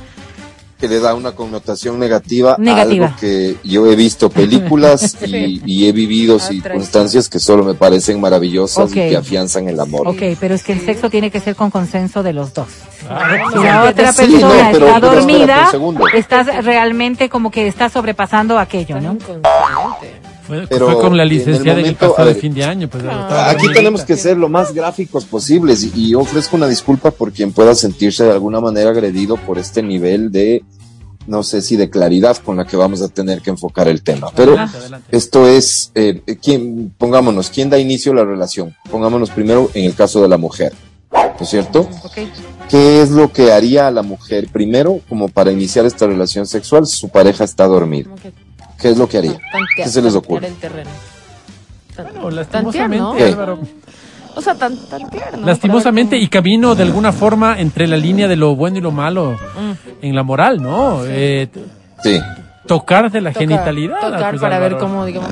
[0.80, 3.06] Que le da una connotación negativa, Negativa.
[3.06, 7.74] a algo que yo he visto películas y, y he vivido circunstancias que solo me
[7.74, 8.92] parecen maravillosas Ok.
[8.92, 10.08] y que afianzan el amor.
[10.08, 12.68] Ok, pero es que el sexo tiene que ser con consenso de los dos.
[13.54, 15.72] Si la otra Sí, persona no, pero- está pero dormida,
[16.14, 19.18] estás realmente como que estás sobrepasando aquello, ¿no?
[20.48, 22.88] Fue, Pero fue con la en el licenciada de a fin de año.
[22.88, 27.52] Pues, Aquí tenemos que ser lo más gráficos posibles y, ofrezco una disculpa por quien
[27.52, 30.64] pueda sentirse de alguna manera agredido por este nivel de
[31.28, 34.32] no sé si de claridad con la que vamos a tener que enfocar el tema.
[34.34, 35.18] Pero Adelante, adelante.
[35.18, 38.74] esto es, eh, ¿quién, pongámonos, ¿quién da inicio a la relación?
[38.90, 40.72] Pongámonos primero en el caso de la mujer,
[41.12, 41.90] ¿no es cierto?
[42.70, 46.96] ¿Qué es lo que haría la mujer primero como para iniciar esta relación sexual si
[46.96, 48.10] su pareja está dormida?
[48.80, 49.32] ¿Qué es lo que haría?
[49.34, 50.48] tantea- ¿Qué se les tantear ocurre?
[50.48, 50.90] el terreno.
[51.96, 53.12] Tan- No, tantear, lastimosamente, ¿no?
[53.14, 53.60] Álvaro,
[54.36, 55.48] O sea, tan, tantear, ¿no?
[55.48, 58.92] lastimosamente ver y camino de alguna forma entre la línea de lo bueno y lo
[58.92, 60.06] malo Mm.
[60.06, 61.02] en la moral, ¿no?
[61.06, 61.64] Eh, t-
[62.04, 62.22] Sí.
[62.68, 64.00] tocar de la Tocar- genitalidad.
[64.00, 64.88] Tocar pues, para ver Álvaro.
[64.88, 65.30] cómo, digamos.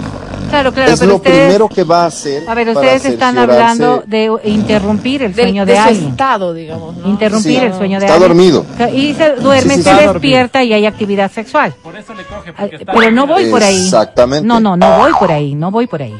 [0.49, 2.43] Claro, claro, es pero lo ustedes, primero que va a hacer.
[2.47, 6.09] a ver, ustedes están hablando de interrumpir el sueño de, de, su alguien.
[6.11, 6.95] estado, digamos.
[6.97, 7.07] ¿no?
[7.09, 7.65] Interrumpir Sí.
[7.65, 8.29] el sueño de Está alguien.
[8.37, 8.65] dormido.
[8.93, 11.73] Y se duerme, Sí, sí, se despierta y hay actividad sexual.
[11.83, 13.83] Por eso le coge, porque está Pero no voy por ahí.
[13.83, 14.47] Exactamente.
[14.47, 16.15] No, no, no voy por ahí, no voy por ahí.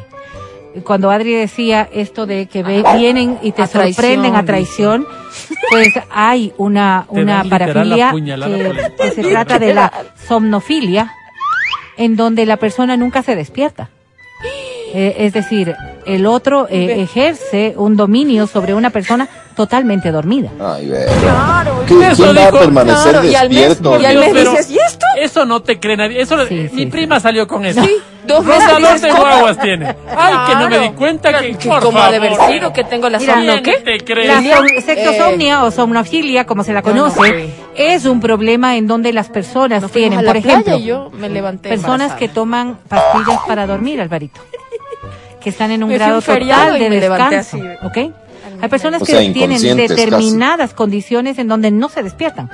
[0.84, 5.07] Cuando Adri decía esto de que ve- vienen y te A traición, sorprenden a traición,
[5.69, 9.89] pues hay una, una parafilia que, que se trata de la
[10.28, 11.13] somnofilia,
[11.95, 13.89] en donde la persona nunca se despierta.
[14.98, 15.76] Eh, es decir,
[16.06, 20.50] el otro eh, ejerce un dominio sobre una persona totalmente dormida.
[20.60, 21.06] Ay, ve.
[21.22, 24.02] Claro, ¿Qui- Eso ¿Quién va a dijo- permanecer claro, y al mes- despierto?
[24.02, 25.06] y al mes dices, ¿y esto?
[25.20, 26.22] Eso no te cree nadie.
[26.22, 27.82] Eso, Sí, mi sí, prima salió con eso.
[27.84, 27.91] Sí,
[28.28, 29.96] dos veces de guaguas tiene.
[30.16, 30.96] Ay, que no me di Claro.
[30.96, 33.74] cuenta que, Que por como ha de haber favor, sido que tengo la ¿quién ¿qué?
[33.84, 34.28] te cree?
[34.28, 37.50] La som- sexosomnia o somnofilia, como se la No, no conoce, fue.
[37.76, 40.84] es un problema en donde las personas Nos tienen, a la por playa ejemplo, y
[40.86, 42.34] yo me levanté personas que embarazada.
[42.34, 44.41] toman pastillas para dormir, Alvarito,
[45.46, 47.58] que están en un Me a grado un total de me descanso.
[47.84, 47.98] ¿ok?
[48.62, 52.50] Hay personas O que sea, tienen inconscientes determinadas condiciones en donde no se despiertan.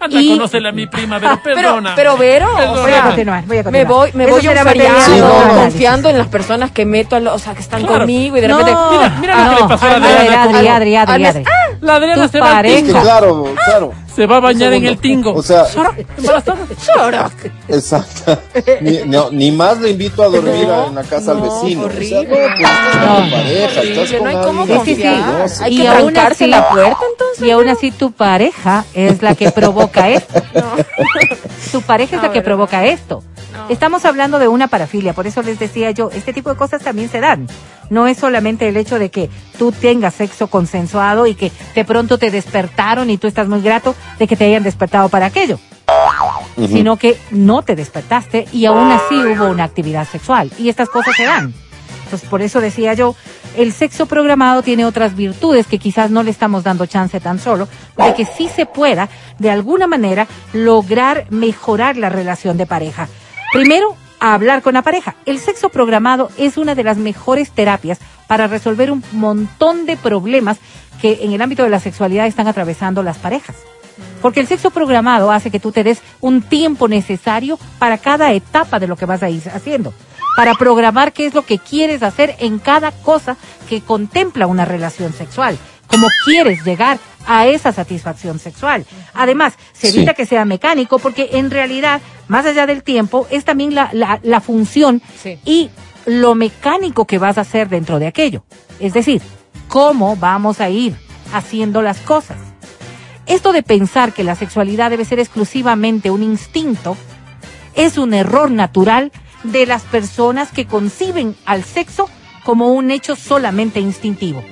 [0.00, 1.92] Anda, Y- conócele a mi prima, pero Pero, perdona.
[1.96, 2.80] pero Vero, Perdona.
[2.82, 3.86] Voy a continuar, voy a me continuar.
[3.88, 5.58] voy, me Eso voy de feriado otro análisis.
[5.62, 7.98] confiando en las personas que meto, a lo- o sea, que están Claro.
[7.98, 10.42] conmigo y de No, repente, Mira, mira lo que no, le pasó a a Adriana
[10.44, 10.94] Adri, Adri,
[11.26, 11.44] Adri.
[11.80, 12.76] La Adriana se va pareja.
[12.78, 13.92] Es que claro, claro.
[14.18, 15.32] Se va a bañar en el tingo.
[15.32, 15.64] O sea,
[17.68, 18.36] exacto.
[18.80, 21.84] Ni, no, ni más le invito a dormir No, en la casa no, al vecino.
[21.84, 22.18] horrible.
[22.18, 23.24] O sea, no, pues No.
[23.24, 26.68] tu pareja, estás horrible, con no hay cómo Sí, sí, que Y aún así- la
[26.68, 27.46] puerta entonces.
[27.46, 30.42] Y aún así tu pareja es la que provoca esto.
[31.70, 33.22] Tu pareja es la que provoca esto.
[33.68, 37.10] Estamos hablando de una parafilia, por eso les decía yo, este tipo de cosas también
[37.10, 37.46] se dan.
[37.90, 42.18] No es solamente el hecho de que tú tengas sexo consensuado y que de pronto
[42.18, 45.58] te despertaron y tú estás muy grato de que te hayan despertado para aquello,
[46.56, 50.50] sino que no te despertaste y aún así hubo una actividad sexual.
[50.58, 51.54] Y estas cosas se dan.
[52.04, 53.14] Entonces, por eso decía yo,
[53.54, 57.68] el sexo programado tiene otras virtudes que quizás no le estamos dando chance tan solo,
[57.98, 63.08] de que sí se pueda, de alguna manera, lograr mejorar la relación de pareja.
[63.52, 65.16] Primero, a hablar con la pareja.
[65.26, 70.58] El sexo programado es una de las mejores terapias para resolver un montón de problemas
[71.00, 73.56] que en el ámbito de la sexualidad están atravesando las parejas.
[74.20, 78.78] Porque el sexo programado hace que tú te des un tiempo necesario para cada etapa
[78.78, 79.94] de lo que vas a ir haciendo.
[80.36, 83.36] Para programar qué es lo que quieres hacer en cada cosa
[83.68, 85.56] que contempla una relación sexual.
[85.86, 88.84] Cómo quieres llegar a esa satisfacción sexual.
[89.14, 90.16] Además, se evita Sí.
[90.16, 94.40] que sea mecánico porque en realidad, más allá del tiempo, es también la, la, la
[94.40, 95.38] función Sí.
[95.44, 95.70] y
[96.06, 98.44] lo mecánico que vas a hacer dentro de aquello.
[98.80, 99.20] Es decir,
[99.68, 100.96] cómo vamos a ir
[101.34, 102.38] haciendo las cosas.
[103.26, 106.96] Esto de pensar que la sexualidad debe ser exclusivamente un instinto
[107.74, 109.12] es un error natural
[109.44, 112.08] de las personas que conciben al sexo
[112.44, 114.42] como un hecho solamente instintivo.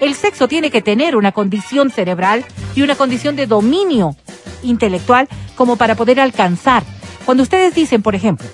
[0.00, 2.44] El sexo tiene que tener una condición cerebral
[2.74, 4.14] y una condición de dominio
[4.62, 6.82] intelectual como para poder alcanzar.
[7.24, 8.46] Cuando ustedes dicen, por ejemplo,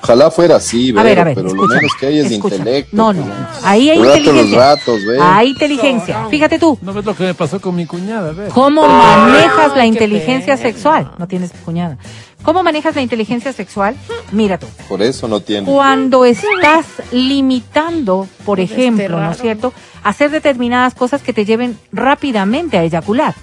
[0.00, 2.58] Ojalá fuera así, a ver, Vero, a ver, pero lo menos que hay es escúchame.
[2.60, 2.96] intelecto.
[2.96, 3.64] No, no, pues.
[3.64, 4.58] ahí hay Rato los inteligencia.
[4.58, 5.00] ratos.
[5.20, 6.26] Hay inteligencia.
[6.30, 8.30] Fíjate tú, ¿No ves lo que me pasó con mi cuñada?
[8.32, 8.52] ¿ves?
[8.52, 10.68] ¿Cómo manejas la inteligencia pena.
[10.70, 11.10] sexual?
[11.18, 11.98] No tienes cuñada.
[12.42, 13.96] ¿Cómo manejas la inteligencia sexual?
[14.32, 14.66] Mira tú.
[14.88, 15.66] Por eso no tiene.
[15.66, 19.72] Cuando estás limitando, por ejemplo, ¿no es cierto?,
[20.02, 23.34] hacer determinadas cosas que te lleven rápidamente a eyacular.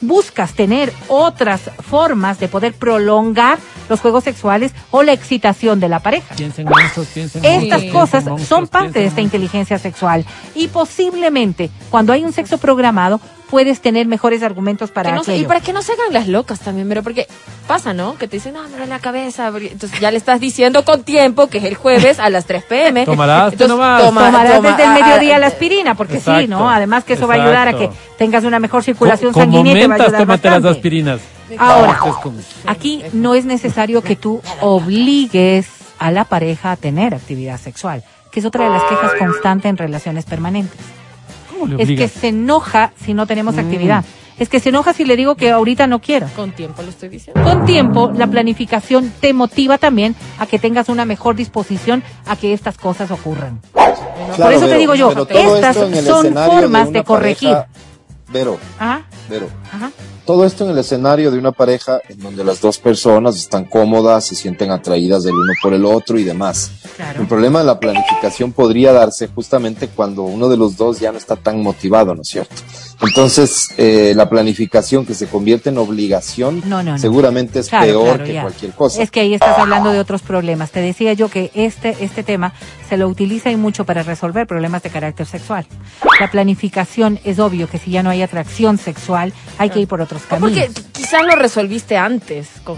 [0.00, 3.58] Buscas tener otras formas de poder prolongar
[3.88, 6.34] los juegos sexuales o la excitación de la pareja.
[6.34, 9.24] Piensen monstruos, piensen Estas cosas monstruos, son parte de esta monstruos.
[9.24, 10.24] inteligencia sexual
[10.54, 15.42] y posiblemente cuando hay un sexo programado puedes tener mejores argumentos para Que no aquello.
[15.42, 17.26] y para que no se hagan las locas también, pero porque
[17.68, 18.16] pasa, ¿no?
[18.16, 19.50] Que te dicen, no, me duele la cabeza.
[19.52, 22.64] porque- Entonces ya le estás diciendo con tiempo que es el jueves a las 3
[22.64, 23.04] pm.
[23.04, 24.02] Tomarás, Entonces, nomás.
[24.02, 26.70] toma- Tomarás toma- desde el ah, mediodía ah, la aspirina, porque sí, Exacto, ¿no?
[26.70, 29.74] Además que eso va a ayudar a que tengas una mejor circulación Con- sanguínea y
[29.80, 31.20] te va a mentas, ayudar tómate las aspirinas.
[31.58, 31.98] Ahora,
[32.66, 35.66] aquí no es necesario que tú obligues
[35.98, 39.76] a la pareja a tener actividad sexual, que es otra de las quejas constantes en
[39.76, 40.78] relaciones permanentes.
[41.58, 43.58] ¿Cómo le Es que se enoja si no tenemos Mm.
[43.60, 44.04] actividad.
[44.36, 46.26] es que se enoja si le digo que ahorita no quiero.
[46.34, 47.40] Con tiempo lo estoy diciendo.
[47.44, 52.52] Con tiempo, la planificación te motiva también a que tengas una mejor disposición a que
[52.52, 53.60] estas cosas ocurran.
[54.34, 57.50] Claro, eso te digo yo, pero estas son formas de corregir.
[57.50, 57.68] pareja-
[58.32, 59.90] Vero, Ajá, Vero, ajá.
[60.24, 64.24] Todo esto en el escenario de una pareja en donde las dos personas están cómodas,
[64.24, 66.70] se sienten atraídas del uno por el otro y demás.
[66.96, 67.20] Claro.
[67.22, 71.18] El problema de la planificación podría darse justamente cuando uno de los dos ya no
[71.18, 72.54] está tan motivado, ¿no es cierto?
[73.02, 76.98] Entonces, eh, la planificación que se convierte en obligación No, no, no.
[76.98, 78.42] seguramente es Claro, peor claro, que ya.
[78.42, 79.02] cualquier cosa.
[79.02, 80.70] Es que ahí estás hablando de otros problemas.
[80.70, 82.54] Te decía yo que este, este tema
[82.88, 85.66] se lo utiliza y mucho para resolver problemas de carácter sexual.
[86.20, 90.00] La planificación es obvio que si ya no hay atracción sexual, hay que ir por
[90.16, 90.66] otros O caminos.
[90.74, 92.76] porque quizás lo resolviste antes con,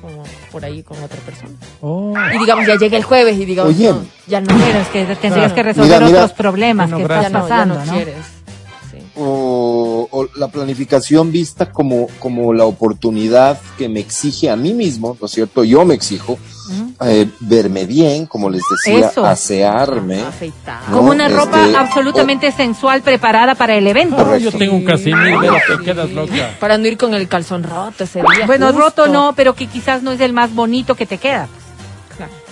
[0.00, 0.20] con-
[0.50, 1.52] por ahí con otra persona.
[1.80, 2.12] Oh.
[2.34, 3.90] Y digamos, ya llega el jueves y digamos, Oye.
[3.90, 5.54] no, ya no, Pero es que tendrías Claro.
[5.54, 6.18] que resolver Mira, mira.
[6.24, 7.92] otros problemas Bueno, que estás ya no, ya pasando, no ¿no?
[7.92, 8.14] quieres.
[8.90, 8.98] Sí.
[9.16, 15.16] o, o la planificación vista como, como la oportunidad que me exige a mí mismo,
[15.20, 15.62] ¿no es cierto?
[15.62, 16.38] Yo me exijo
[17.04, 19.24] Eh, verme bien, como les decía, Eso.
[19.24, 20.22] asearme.
[20.90, 24.36] No, Como una este, ropa absolutamente sensual preparada para el evento.
[24.38, 26.56] Yo tengo un casimir, pero te quedas loca.
[26.58, 28.46] Para no ir con el calzón roto ese día.
[28.46, 28.80] Bueno, justo.
[28.80, 31.48] roto no, pero que quizás no es el más bonito que te queda.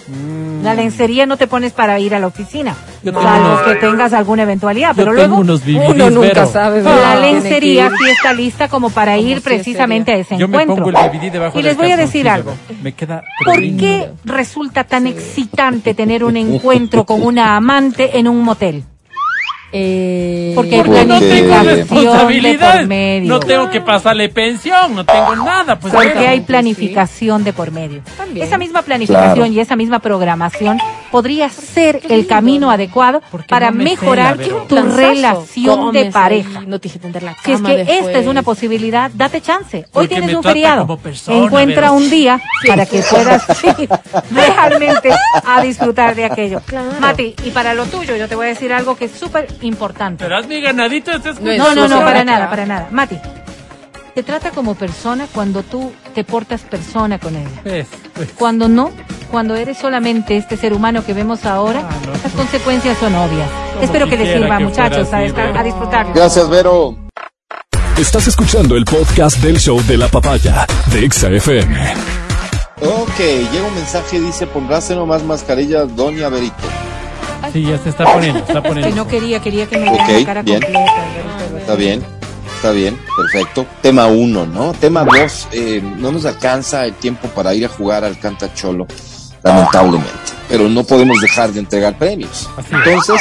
[0.09, 0.63] Claro.
[0.63, 2.75] La lencería no te pones para ir a la oficina,
[3.05, 4.93] salvo unos- que tengas alguna eventualidad.
[4.97, 6.83] Pero luego unos Uno nunca sabe.
[6.83, 10.85] la lencería sí está lista como para Como ir precisamente a ese Yo me encuentro.
[10.85, 12.55] pongo el DVD debajo y les voy a decir algo.
[12.83, 18.43] Me queda ¿Por qué resulta tan excitante tener un encuentro con una amante en un
[18.43, 18.85] motel?
[19.73, 22.77] Eh, Porque hay Porque- No tengo planificación de responsabilidad.
[22.79, 23.29] por medio.
[23.29, 25.79] No tengo que pasarle pensión, no tengo nada.
[25.79, 28.01] Pues Porque hay planificación de por medio.
[28.17, 28.47] También.
[28.47, 29.53] Esa misma planificación Claro.
[29.53, 30.79] y esa misma programación
[31.11, 34.39] podría ser el camino adecuado Porque para no me mejorar
[34.69, 36.63] tu relación de pareja.
[36.67, 38.07] no te tender la Si es cama que después.
[38.07, 39.79] esta es una posibilidad, date chance.
[39.79, 40.97] Hoy Porque tienes un feriado.
[40.97, 43.45] persona, Encuentra un día para que puedas
[43.79, 43.89] ir
[44.31, 45.11] realmente
[45.45, 46.61] a disfrutar de aquello.
[46.67, 46.89] Claro.
[47.01, 50.25] Mati, y para lo tuyo, yo te voy a decir algo que es súper importante.
[50.25, 52.89] Pero haz mi ganadito, estás No es No, no, para nada, para nada.
[52.91, 53.19] Mati,
[54.15, 57.49] te trata como persona cuando tú te portas persona con ella.
[57.63, 58.31] Pues, pues.
[58.37, 58.91] Cuando no,
[59.31, 62.13] cuando eres solamente este ser humano que vemos ahora, Ah, no.
[62.13, 63.49] las consecuencias son obvias.
[63.81, 66.13] Espero que les sirva, que muchachos, a, a disfrutarlo.
[66.15, 66.97] Gracias, Vero.
[67.97, 71.77] Estás escuchando el podcast del show de la papaya de Exa FM.
[72.81, 76.55] Ok, llega un mensaje, dice, pondráse nomás mascarilla, doña Verito.
[77.53, 80.25] Sí, ya se está poniendo, está Que no quería, quería que me vieran Ok, la
[80.27, 80.61] cara bien.
[80.61, 81.05] completa.
[81.61, 82.03] Está bien,
[82.57, 83.67] está bien, perfecto.
[83.83, 84.73] Tema uno, ¿no?
[84.75, 88.87] Tema dos, eh, no nos alcanza el tiempo para ir a jugar al Cantacholo,
[89.43, 90.11] lamentablemente.
[90.49, 92.49] Pero no podemos dejar de entregar premios.
[92.57, 92.87] Así es.
[92.87, 93.21] Entonces,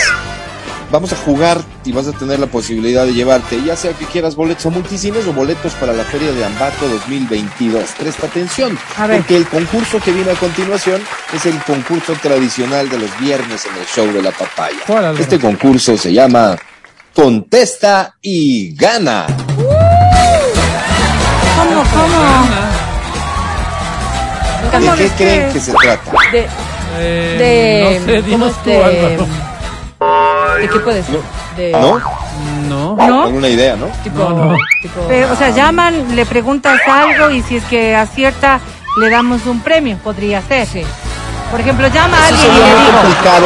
[0.92, 4.36] vamos a jugar y vas a tener la posibilidad de llevarte, ya sea que quieras
[4.36, 7.84] boletos a multicines o boletos para la Feria de Ambato 2022.
[7.98, 9.18] Presta atención, A ver.
[9.18, 11.02] porque el concurso que viene a continuación
[11.34, 14.78] es el concurso tradicional de los viernes en el show de la papaya.
[15.20, 16.56] Este concurso se llama
[17.14, 19.26] Contesta y Gana.
[21.58, 22.22] ¿Cómo, cómo?
[24.64, 26.12] ¿De ¿Cómo qué creen que se trata?
[26.32, 26.48] De,
[27.00, 28.64] Eh, de, no sé, ¿cómo dinos es?
[28.64, 29.28] tú, de, Álvaro.
[30.60, 31.20] ¿De qué puede ser?
[31.56, 32.00] De, ¿No?
[32.68, 32.96] No.
[32.96, 33.24] ¿No?
[33.24, 33.88] ¿Alguna idea, no?
[34.04, 34.56] Tipo, No, no.
[34.82, 35.00] tipo
[35.32, 38.60] o sea, llaman, le preguntas algo y si es que acierta,
[39.00, 40.68] le damos un premio, podría ser.
[40.68, 40.84] Sí.
[41.52, 43.46] Por ejemplo, llama a alguien y le digo, complicado.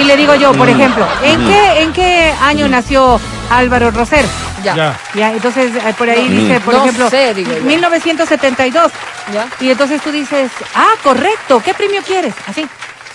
[0.00, 0.70] y le digo yo, por Mm.
[0.70, 1.48] ejemplo, ¿en Ujú.
[1.50, 3.20] qué, en qué año nació
[3.50, 4.28] Álvaro Rosero?
[4.64, 4.74] Ya.
[4.74, 4.98] Ya.
[5.14, 6.40] Ya, entonces eh, por ahí No.
[6.40, 7.62] dice, por No ejemplo, sé, digo yo.
[7.62, 8.90] 1972.
[9.32, 9.46] ¿Ya?
[9.60, 12.34] Y entonces tú dices, ah, correcto, ¿qué premio quieres?
[12.48, 12.66] Así,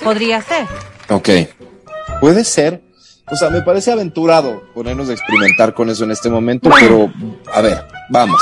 [0.04, 0.66] podría ser.
[1.10, 1.30] Ok.
[2.22, 2.82] Puede ser.
[3.32, 7.12] O sea, me parece aventurado ponernos a experimentar con eso en este momento, pero
[7.54, 8.42] a ver, vamos.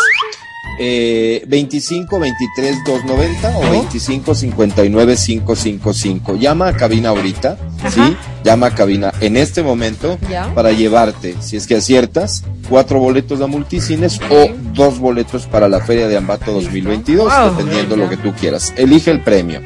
[0.81, 6.35] Eh, 25 23 290 o 25 59 555.
[6.37, 7.91] Llama a cabina ahorita, Ajá.
[7.91, 8.17] ¿sí?
[8.43, 10.53] Llama a cabina en este momento Ya.
[10.53, 15.81] para llevarte, si es que aciertas, cuatro boletos a multicines o dos boletos para la
[15.81, 17.55] Feria de Ambato 2022, Wow.
[17.57, 18.73] dependiendo lo que tú quieras.
[18.77, 19.61] Elige el premio.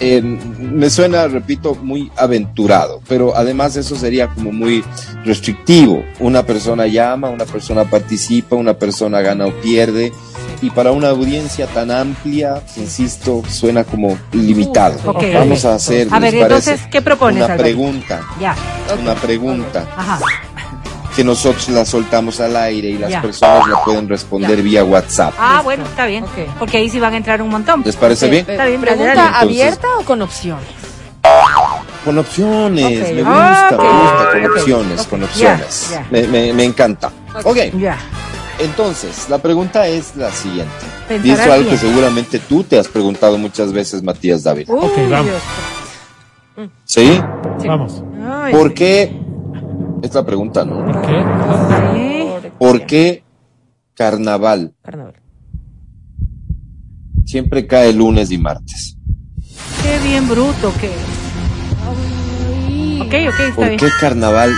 [0.00, 4.84] Eh, me suena, repito, muy aventurado, pero además eso sería como muy
[5.24, 6.04] restrictivo.
[6.20, 10.12] Una persona llama, una persona participa, una persona gana o pierde.
[10.62, 14.96] Y para una audiencia tan amplia, insisto, suena como limitado.
[15.06, 16.70] Ok, Vamos a hacer, A ¿les ver, parece?
[16.70, 18.54] entonces, ¿qué propones, Una pregunta, Ya,
[19.00, 20.20] una pregunta ajá.
[21.16, 23.20] que nosotros la soltamos al aire y las Ya.
[23.22, 25.34] personas la pueden responder vía WhatsApp.
[25.36, 26.22] Ah, bueno, está bien.
[26.24, 26.30] Ok.
[26.60, 27.82] Porque ahí sí van a entrar un montón.
[27.84, 28.46] ¿Les parece bien?
[28.48, 29.36] Está bien, ¿Pregunta dale, dale.
[29.38, 30.64] abierta o con opciones?
[32.04, 33.14] Con opciones, Ok.
[33.14, 35.96] me gusta, me gusta, con opciones, con opciones.
[36.10, 37.10] Me, me- me encanta.
[37.44, 37.96] Ok, Ya.
[38.62, 40.72] Entonces, la pregunta es la siguiente.
[41.24, 44.68] Y es algo que seguramente tú te has preguntado muchas veces, Matías David.
[44.70, 45.32] Uy, Ok, vamos.
[46.84, 47.20] ¿Sí?
[47.66, 48.02] Vamos.
[48.24, 49.20] Ay, ¿Por qué?
[50.02, 50.84] Es la pregunta, ¿no?
[50.84, 51.24] ¿Por qué?
[51.94, 52.50] sí.
[52.58, 53.24] ¿Por qué
[53.94, 55.14] carnaval Carnaval.
[57.24, 58.96] siempre cae lunes y martes?
[59.82, 60.90] Qué bien bruto que.
[63.00, 63.78] Ok, ok, está ¿Por bien.
[63.78, 64.52] qué carnaval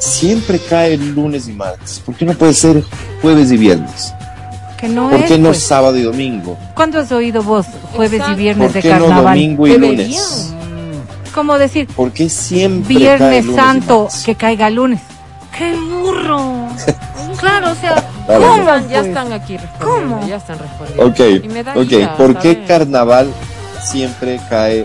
[0.02, 2.00] siempre cae el lunes y martes?
[2.04, 2.82] ¿Por qué no puede ser
[3.20, 4.12] jueves y viernes?
[4.78, 5.26] que no ¿Por es.
[5.26, 5.62] qué no pues.
[5.62, 6.58] sábado y domingo?
[6.74, 8.32] ¿Cuándo has oído vos jueves Exacto.
[8.32, 9.24] y viernes ¿Por de qué no carnaval?
[9.34, 10.52] domingo y lunes?
[11.32, 11.86] ¿Cómo decir?
[11.86, 14.22] ¿Por qué siempre cae Viernes lunes y Santo martes?
[14.24, 15.00] que caiga lunes.
[15.56, 16.66] ¡Qué burro!
[17.38, 17.94] claro, o sea.
[18.26, 18.88] ¿cómo?
[18.90, 20.16] Ya están aquí respondiendo.
[20.16, 20.26] ¿Cómo?
[20.28, 21.06] Ya están respondiendo.
[21.06, 21.92] Ok, Y me da ok.
[21.92, 23.32] ira, ¿Por qué carnaval
[23.84, 24.84] siempre cae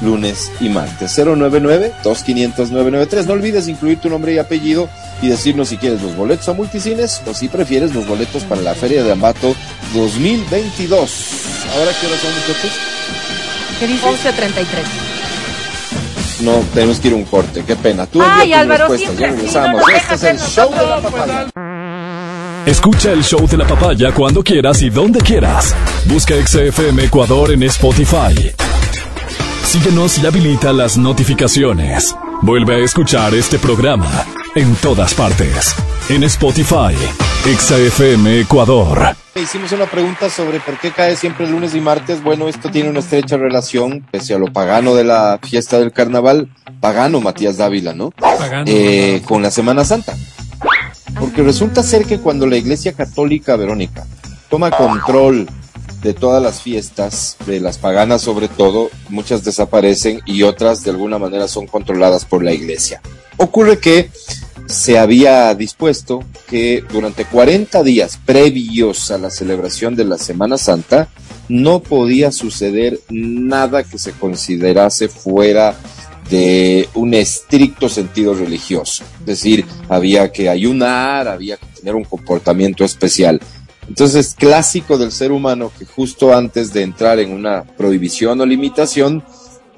[0.00, 1.16] lunes y martes?
[1.18, 3.26] 099-2500-993.
[3.26, 4.88] No olvides incluir tu nombre y apellido
[5.22, 8.74] y decirnos si quieres los boletos a multicines o si prefieres los boletos para la
[8.74, 9.54] Feria de Ambato
[9.94, 11.10] 2022.
[11.76, 12.70] ¿Ahora qué hora son, muchachos?
[13.80, 14.04] ¿Qué dices?
[14.04, 15.04] 11.33.
[16.40, 17.64] No, tenemos que ir a un corte.
[17.66, 18.06] Qué pena.
[18.06, 18.94] Tú Ay, Álvaro.
[18.96, 19.80] Ya regresamos.
[19.80, 21.46] no este es el show de la papaya.
[22.66, 25.74] Escucha el show de la papaya cuando quieras y donde quieras.
[26.06, 28.52] Busca XFM Ecuador en Spotify.
[29.64, 32.14] Síguenos y habilita las notificaciones.
[32.42, 34.24] Vuelve a escuchar este programa
[34.54, 35.74] en todas partes.
[36.08, 36.94] En Spotify,
[37.44, 39.16] XFM Ecuador.
[39.34, 42.22] Hicimos una pregunta sobre por qué cae siempre lunes y martes.
[42.22, 46.50] Bueno, esto tiene una estrecha relación, pese a lo pagano de la fiesta del carnaval,
[46.80, 48.10] pagano Matías Dávila, ¿no?
[48.10, 48.64] Pagano.
[48.66, 50.14] Eh, con la Semana Santa.
[51.18, 54.06] Porque resulta ser que cuando la Iglesia Católica Verónica
[54.50, 55.48] toma control
[56.04, 61.18] de todas las fiestas, de las paganas sobre todo, muchas desaparecen y otras de alguna
[61.18, 63.00] manera son controladas por la Iglesia.
[63.38, 64.10] Ocurre que
[64.66, 71.08] se había dispuesto que durante 40 días previos a la celebración de la Semana Santa
[71.48, 75.74] no podía suceder nada que se considerase fuera
[76.30, 79.04] de un estricto sentido religioso.
[79.20, 83.40] Es decir, había que ayunar, había que tener un comportamiento especial.
[83.88, 89.22] Entonces, clásico del ser humano que justo antes de entrar en una prohibición o limitación,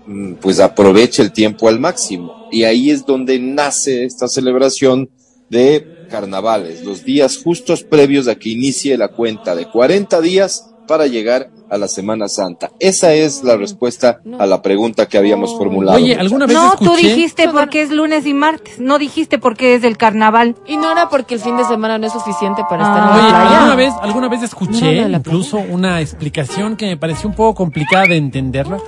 [0.07, 2.49] mm, pues aproveche el tiempo al máximo.
[2.53, 5.11] Y ahí es donde nace esta celebración
[5.51, 11.07] de carnavales, los días justos previos a que inicie la cuenta de 40 días para
[11.07, 12.70] llegar a la Semana Santa.
[12.78, 15.97] Esa es la respuesta a la pregunta que habíamos formulado.
[15.98, 16.84] Oye, ¿alguna vez No, escuché?
[16.90, 18.78] tú dijiste porque es lunes y martes.
[18.78, 20.55] No dijiste porque es del carnaval.
[20.66, 23.32] Y no era porque el fin de semana no es suficiente para estar en Oye,
[23.32, 23.56] la playa.
[23.59, 27.55] alguna vez, alguna vez escuché no, la incluso una explicación que me pareció un poco
[27.56, 28.78] complicada de entenderla,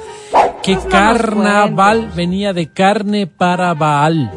[0.63, 4.31] que nos carnaval venía de carne para Baal.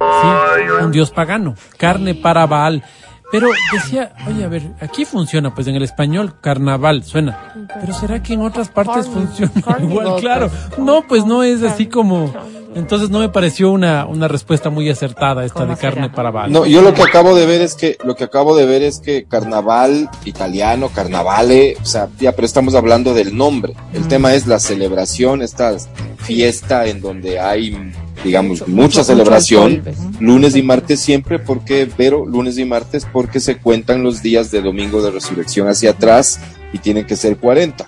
[0.00, 2.82] Sí, un dios pagano, carne para Baal.
[3.30, 7.52] Pero decía, oye, a ver, aquí funciona, pues en el español carnaval suena.
[7.80, 10.20] Pero ¿será que en otras partes funciona igual?
[10.20, 10.50] Claro.
[10.78, 12.32] No, pues no es así como...
[12.74, 16.14] Entonces no me pareció una, una respuesta muy acertada esta ¿Cómo de carne será?
[16.14, 16.52] para Baal.
[16.52, 19.00] No, yo lo que acabo de ver es que lo que acabo de ver es
[19.00, 23.74] que carnaval italiano, carnavale, o sea, ya, pero estamos hablando del nombre.
[23.94, 25.76] El tema es la celebración, esta
[26.18, 27.92] fiesta en donde hay,
[28.24, 29.96] digamos, Mucho- mucha mucho celebración, pues.
[30.20, 34.60] lunes y martes siempre, porque, pero lunes y martes porque se cuentan los días de
[34.62, 36.40] domingo de resurrección hacia atrás
[36.72, 37.86] y tienen que ser 40.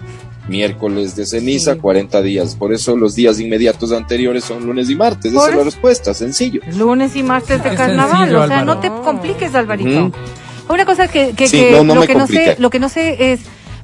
[0.48, 1.78] Miércoles de ceniza, Sí.
[1.80, 2.56] 40 días.
[2.56, 5.32] Por eso los días inmediatos anteriores son lunes y martes.
[5.32, 6.60] Esa es la respuesta, sencillo.
[6.76, 8.18] Lunes y martes de carnaval.
[8.18, 8.64] sencillo, o sea, Álvaro.
[8.74, 10.06] no te compliques, Alvarito.
[10.06, 10.12] Ujú.
[10.72, 12.88] Una cosa que, que, Sí, que no, no lo que no sé, lo que no
[12.88, 13.40] sé es,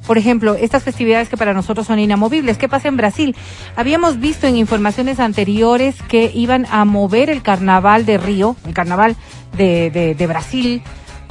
[0.06, 2.58] por ejemplo, estas festividades que para nosotros son inamovibles.
[2.58, 3.36] ¿Qué pasa en Brasil?
[3.74, 9.16] Habíamos visto en informaciones anteriores que iban a mover el carnaval de Río, el carnaval
[9.56, 10.82] de, de, de Brasil,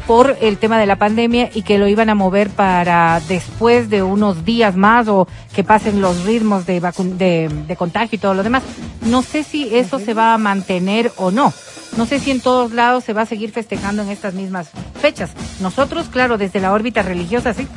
[0.08, 4.04] por el tema de la pandemia y que lo iban a mover para después de
[4.04, 8.44] unos días más o que pasen los ritmos de, de, de contagio y todo lo
[8.44, 8.64] demás.
[9.06, 11.54] No sé si eso se va a mantener o no.
[11.98, 14.70] No sé si en todos lados se va a seguir festejando en estas mismas
[15.00, 15.32] fechas.
[15.62, 17.68] Nosotros, claro, desde la órbita religiosa, sí.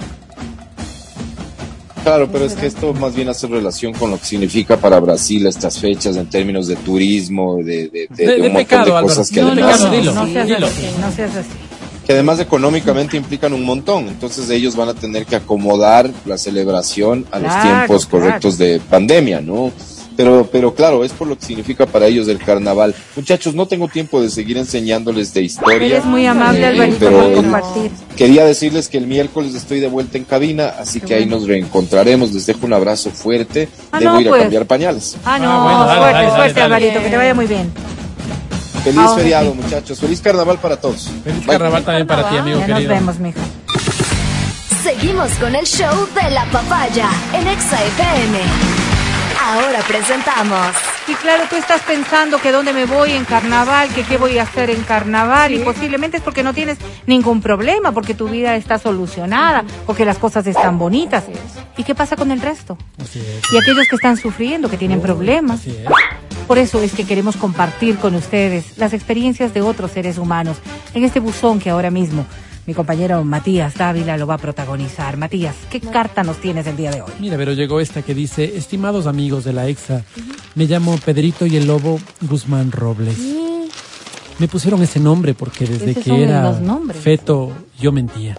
[2.05, 5.47] Claro, pero es que esto más bien hace relación con lo que significa para Brasil
[5.47, 8.85] estas fechas en términos de turismo, de, de, de- De- de de un montón pecado,
[8.85, 9.07] de Álvaro.
[9.09, 10.13] cosas que No, además, no, dilo.
[10.15, 10.67] no seas dilo.
[10.67, 11.49] así, no seas así.
[12.07, 14.09] que además económicamente implican un montón.
[14.09, 18.25] Entonces ellos van a tener que acomodar la celebración a los tiempos claro.
[18.25, 19.73] correctos de pandemia, ¿no?
[20.19, 22.93] Pero, pero claro, es por lo que significa para ellos el carnaval.
[23.15, 25.77] Muchachos, no tengo tiempo de seguir enseñándoles de historia.
[25.77, 27.93] Eres muy amable, Eh, pero por compartir.
[28.17, 32.33] Quería decirles que el miércoles estoy de vuelta en cabina, así que ahí nos reencontraremos.
[32.33, 33.69] Les dejo un abrazo fuerte.
[33.93, 34.43] Ah, Debo no, ir a pues.
[34.43, 35.17] cambiar pañales.
[35.25, 36.75] Ah, no, Ah, bueno, dale, suerte, dale, dale, suerte, dale.
[36.75, 37.73] Alvarito, que te vaya muy bien.
[38.83, 39.59] Feliz feriado, sí.
[39.63, 40.01] muchachos.
[40.01, 41.09] Feliz carnaval para todos.
[41.23, 41.47] Feliz Bye.
[41.59, 43.41] carnaval también para ti, amigo Ya nos vemos, mija.
[44.83, 48.39] Seguimos con el show de la papaya en Exa FM.
[49.49, 50.77] Ahora presentamos
[51.09, 54.43] Y claro, tú estás pensando que dónde me voy en carnaval, que qué voy a
[54.43, 56.77] hacer en carnaval, y posiblemente es porque no tienes
[57.07, 61.25] ningún problema, porque tu vida está solucionada, porque las cosas están bonitas.
[61.79, 62.77] ¿Y qué pasa con el resto?
[63.01, 63.51] Así es.
[63.51, 65.61] Y aquellos que están sufriendo, que tienen problemas.
[65.61, 66.47] Así es.
[66.47, 70.59] Por eso es que queremos compartir con ustedes las experiencias de otros seres humanos
[70.93, 72.27] en este buzón que ahora mismo
[72.69, 75.17] mi compañero Matías Dávila lo va a protagonizar.
[75.17, 77.11] Matías, ¿qué carta nos tienes el día de hoy?
[77.19, 80.05] Mira, pero llegó esta que dice, estimados amigos de la EXA,
[80.55, 83.17] me llamo Pedrito y el Lobo Guzmán Robles.
[84.39, 86.61] Me pusieron ese nombre porque desde que era
[86.93, 88.37] feto yo mentía.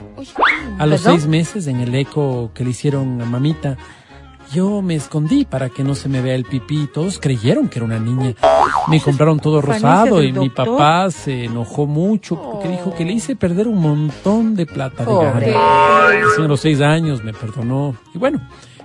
[0.77, 1.19] A los ¿Perdón?
[1.19, 3.79] seis meses en el eco que le hicieron a mamita,
[4.51, 6.87] yo me escondí para que no se me vea el pipí.
[6.93, 8.33] Todos creyeron que era una niña.
[8.87, 13.35] Me compraron todo rosado y mi papá se enojó mucho porque dijo que le hice
[13.35, 16.15] perder un montón de plata de gana.
[16.37, 17.95] A los seis años me perdonó.
[18.13, 18.41] Y bueno,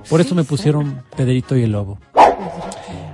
[0.08, 1.98] por eso me pusieron Pedrito y el Lobo.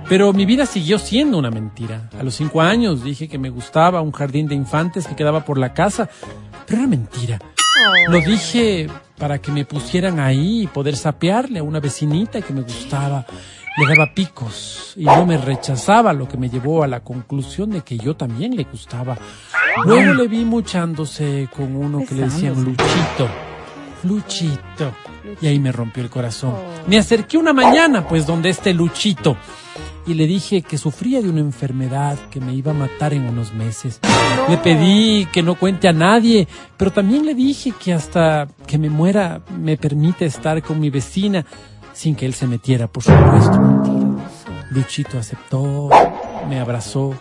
[0.09, 2.09] Pero mi vida siguió siendo una mentira.
[2.19, 5.57] A los cinco años dije que me gustaba un jardín de infantes que quedaba por
[5.57, 6.09] la casa,
[6.65, 7.39] pero era mentira.
[8.09, 8.87] Lo dije
[9.21, 13.23] para que me pusieran ahí y poder sapearle a una vecinita que me gustaba.
[13.77, 17.81] Le daba picos y no me rechazaba, lo que me llevó a la conclusión de
[17.81, 19.15] que yo también le gustaba.
[19.85, 23.29] Luego le vi muchándose con uno que le decían Luchito.
[24.03, 24.91] Luchito.
[25.41, 26.55] Y ahí me rompió el corazón.
[26.87, 29.37] Me acerqué una mañana, pues, donde este Luchito.
[30.07, 33.53] Y le dije que sufría de una enfermedad que me iba a matar en unos
[33.53, 33.99] meses.
[34.49, 38.89] Le pedí que no cuente a nadie, pero también le dije que hasta que me
[38.89, 41.45] muera me permite estar con mi vecina
[41.93, 43.59] sin que él se metiera, por supuesto.
[44.71, 45.89] Luchito aceptó,
[46.49, 47.13] me abrazó,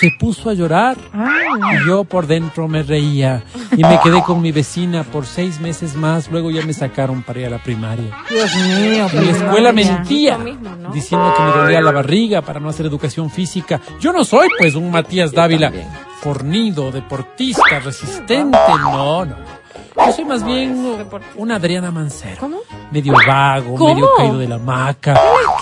[0.00, 3.42] se puso a llorar y yo por dentro me reía
[3.76, 6.30] y me quedé con mi vecina por seis meses más.
[6.30, 8.16] Luego ya me sacaron para ir a la primaria.
[8.28, 10.90] Dios mío, En la escuela mentía, Lo mismo, ¿no?
[10.92, 13.80] diciendo que me dolía la barriga para no hacer educación física.
[14.00, 15.72] Yo no soy pues un Matías Dávila,
[16.20, 18.58] fornido, deportista, resistente.
[18.80, 19.55] No, no.
[19.96, 21.06] Yo soy más bien
[21.36, 22.36] una Adriana Mancero.
[22.38, 22.58] ¿Cómo?
[22.90, 23.94] Medio vago, ¿Cómo?
[23.94, 25.14] medio caído de la hamaca.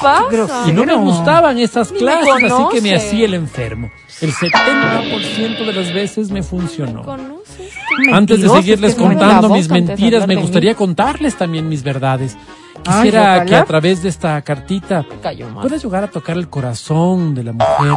[0.02, 0.65] pasa?
[0.69, 3.90] Y no me gustaban esas Ni clases, así que me hacía el enfermo.
[4.20, 7.02] El 70% de las veces me funcionó.
[7.02, 7.73] ¿Conoces?
[8.12, 10.74] Antes de seguirles es que mueve contando mis mentiras, me gustaría mí.
[10.77, 12.36] contarles también mis verdades.
[12.82, 15.05] Quisiera que a través de esta cartita
[15.62, 17.94] puedas llegar a tocar el corazón de la mujer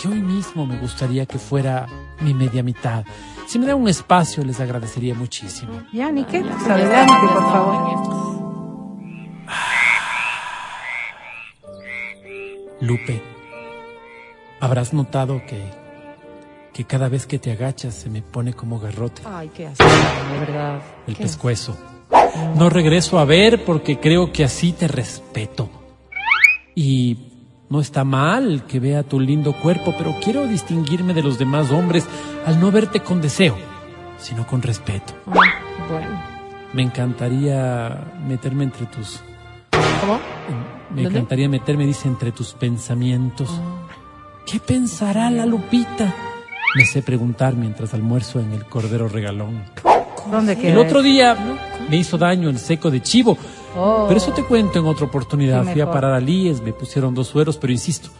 [0.00, 1.86] que hoy mismo me gustaría que fuera
[2.20, 3.04] mi media mitad.
[3.46, 5.82] Si me dan un espacio, les agradecería muchísimo.
[5.92, 6.40] Ya, ni qué.
[6.40, 8.02] Pues adelante, por favor.
[12.80, 13.22] Lupe,
[14.60, 15.62] habrás notado que,
[16.72, 20.38] que cada vez que te agachas se me pone como garrote Ay, qué asco, de
[20.40, 20.80] verdad.
[21.06, 21.76] el pescuezo.
[22.56, 25.70] No regreso a ver porque creo que así te respeto.
[26.74, 27.31] Y
[27.72, 32.04] no está mal que vea tu lindo cuerpo, pero quiero distinguirme de los demás hombres
[32.44, 33.56] al no verte con deseo,
[34.18, 35.14] sino con respeto.
[35.26, 35.38] asco.
[35.88, 36.22] Bueno.
[36.74, 39.20] Me encantaría meterme entre tus...
[40.02, 40.20] ¿Cómo?
[40.90, 41.18] Me ¿Dónde?
[41.18, 43.48] encantaría meterme, dice, entre tus pensamientos.
[44.44, 46.14] ¿Qué pensará la Lupita?
[46.76, 49.62] Me sé preguntar mientras almuerzo en el Cordero Regalón.
[50.30, 50.72] ¿Dónde queda?
[50.72, 51.34] El otro día
[51.88, 53.38] me hizo daño el seco de chivo.
[53.76, 54.04] Oh.
[54.08, 55.64] Pero eso te cuento en otra oportunidad.
[55.64, 58.10] Sí, Fui a parar a Líes, me pusieron dos sueros, pero insisto,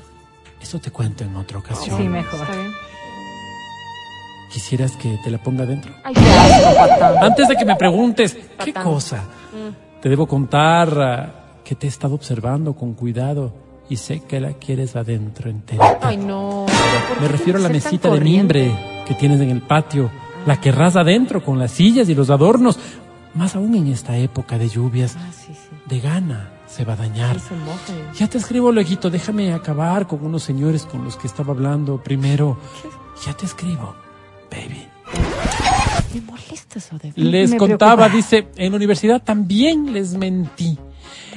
[0.60, 1.96] eso te cuento en otra ocasión.
[1.98, 2.40] Sí, mejor.
[2.40, 2.72] Está bien.
[4.52, 5.92] ¿Quisieras que te la ponga dentro?
[6.04, 7.24] Ay, qué asco, patán.
[7.24, 8.84] Antes de que me preguntes, ¿qué Patán.
[8.84, 9.24] cosa?
[10.00, 11.34] Te debo contar ah,
[11.64, 13.54] que te he estado observando con cuidado
[13.88, 15.98] y sé que la quieres adentro entera.
[16.02, 16.66] Ay, no.
[16.66, 20.10] pero ¿por Me refiero a la mesita de mimbre que tienes en el patio.
[20.46, 22.78] La querrás adentro con las sillas y los adornos.
[23.34, 25.16] Más aún en esta época de lluvias.
[25.18, 25.74] Ah, sí, sí.
[25.86, 27.38] De gana se va a dañar.
[27.40, 27.54] Sí.
[28.18, 29.10] Ya te escribo, luego.
[29.10, 32.58] Déjame acabar con unos señores con los que estaba hablando primero.
[33.24, 33.94] Ya te escribo,
[34.50, 34.86] baby.
[36.14, 38.16] Me molesta eso de Les Me contaba, preocupa.
[38.16, 40.78] dice, en la universidad también les mentí.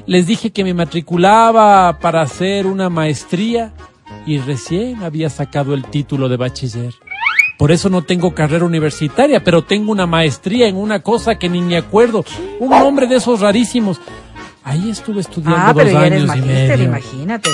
[0.05, 3.73] Les dije que me matriculaba para hacer una maestría
[4.25, 6.93] y recién había sacado el título de bachiller.
[7.57, 11.61] Por eso no tengo carrera universitaria, pero tengo una maestría en una cosa que ni
[11.61, 12.25] me acuerdo.
[12.59, 13.99] Un nombre de esos rarísimos.
[14.63, 16.83] Ahí estuve estudiando Ah, pero dos eres años y magíster, medio.
[16.85, 17.49] imagínate.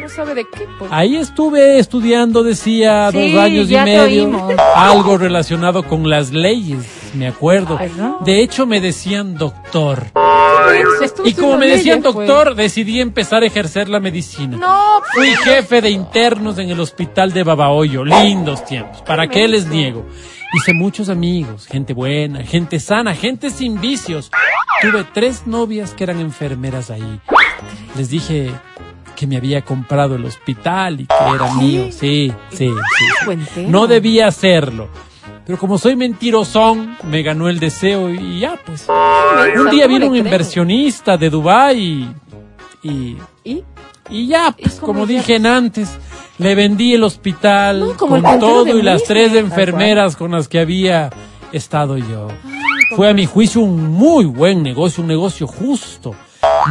[0.00, 0.66] No sabe de qué.
[0.78, 0.90] pues.
[0.92, 4.48] Ahí estuve estudiando, decía, Sí, dos años y medio.
[4.74, 6.78] Algo relacionado con las leyes,
[7.14, 7.76] me acuerdo.
[7.78, 8.18] Ay, no.
[8.24, 10.06] De hecho, me decían doctor.
[11.02, 12.28] Estuvo Y como me decían leyes, pues.
[12.28, 14.56] doctor, decidí empezar a ejercer la medicina.
[14.56, 18.04] No, Fui jefe de internos en el hospital de Babahoyo.
[18.04, 19.02] Lindos tiempos.
[19.02, 20.06] ¿Para qué les niego?
[20.52, 24.30] Hice muchos amigos, gente buena, gente sana, gente sin vicios.
[24.82, 27.20] Tuve tres novias que eran enfermeras ahí.
[27.96, 28.50] Les dije
[29.20, 31.88] que me había comprado el hospital y que era mío.
[31.90, 32.70] Sí, sí, sí.
[33.26, 33.68] Cuentero.
[33.68, 34.88] No debía hacerlo.
[35.44, 38.86] Pero como soy mentirosón, me ganó el deseo y ya, pues.
[38.88, 42.08] Un día vino un inversionista de Dubái
[42.82, 43.62] y, y ¿Y?
[44.08, 45.98] y ya, pues, ¿Y cómo como dije antes,
[46.38, 50.48] le vendí el hospital No, como el con todo y las tres enfermeras con las
[50.48, 51.10] que había
[51.52, 52.28] estado yo.
[52.96, 56.14] Fue a mi juicio un muy buen negocio, un negocio justo.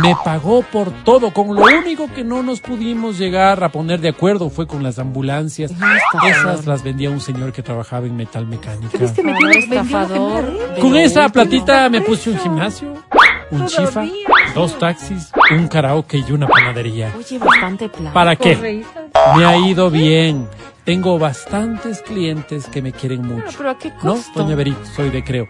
[0.01, 4.09] Me pagó por todo, con lo único que no nos pudimos llegar a poner de
[4.09, 5.71] acuerdo fue con las ambulancias.
[6.27, 8.97] Esas las vendía un señor que trabajaba en metal mecánica.
[8.97, 10.51] Viste, me dio estafador.
[10.79, 12.93] Con esa platita me puse un gimnasio,
[13.51, 14.05] un chifa,
[14.55, 17.13] dos taxis, un karaoke y una panadería.
[17.17, 18.13] Oye, bastante plata.
[18.13, 18.83] ¿Para qué?
[19.35, 20.47] Me ha ido bien.
[20.83, 23.43] Tengo bastantes clientes que me quieren mucho.
[23.45, 24.15] Pero, pero ¿a qué ¿No?
[24.15, 24.41] costo?
[24.41, 25.47] Doña Berito, soy de creo.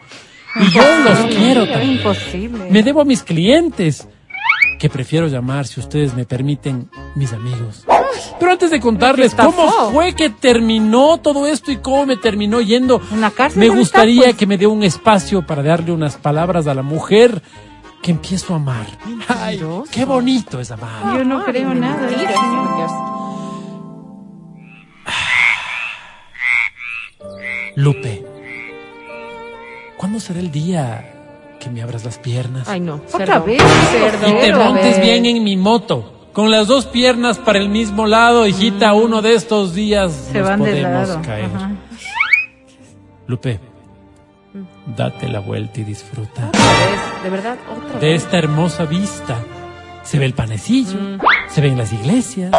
[0.56, 1.98] Y yo los quiero también.
[1.98, 2.70] Imposible.
[2.70, 4.08] Me debo a mis clientes,
[4.80, 7.86] que prefiero llamar, si ustedes me permiten, mis amigos.
[8.40, 13.02] Pero antes de contarles cómo fue que terminó todo esto y cómo me terminó yendo,
[13.12, 14.36] Una cárcel me gustaría pues.
[14.36, 17.42] que me dé un espacio para darle unas palabras a la mujer
[18.02, 18.86] que empiezo a amar.
[19.28, 19.62] Ay,
[19.92, 21.18] qué bonito es amar.
[21.18, 22.08] Yo no creo nada.
[22.08, 22.78] Mentiras, señor.
[22.78, 22.92] Dios.
[27.76, 28.26] Lupe,
[30.00, 31.14] ¿cuándo será el día
[31.60, 32.68] que me abras las piernas?
[32.70, 33.02] Ay, no.
[33.14, 33.62] Otra vez.
[33.92, 34.28] Cerdo.
[34.30, 36.16] y te montes bien en mi moto.
[36.34, 40.32] Con las dos piernas para el mismo lado, hijita, uno de estos días Mm.
[40.32, 41.22] Se nos van de podemos lado.
[41.22, 41.46] caer.
[41.54, 41.72] Ajá.
[43.28, 43.60] Lupe,
[44.96, 48.24] date la vuelta y disfruta Otra vez, De verdad, otra de vez.
[48.24, 49.38] esta hermosa vista.
[50.04, 51.20] Se ve el panecillo, Mm.
[51.50, 52.52] se ven las iglesias.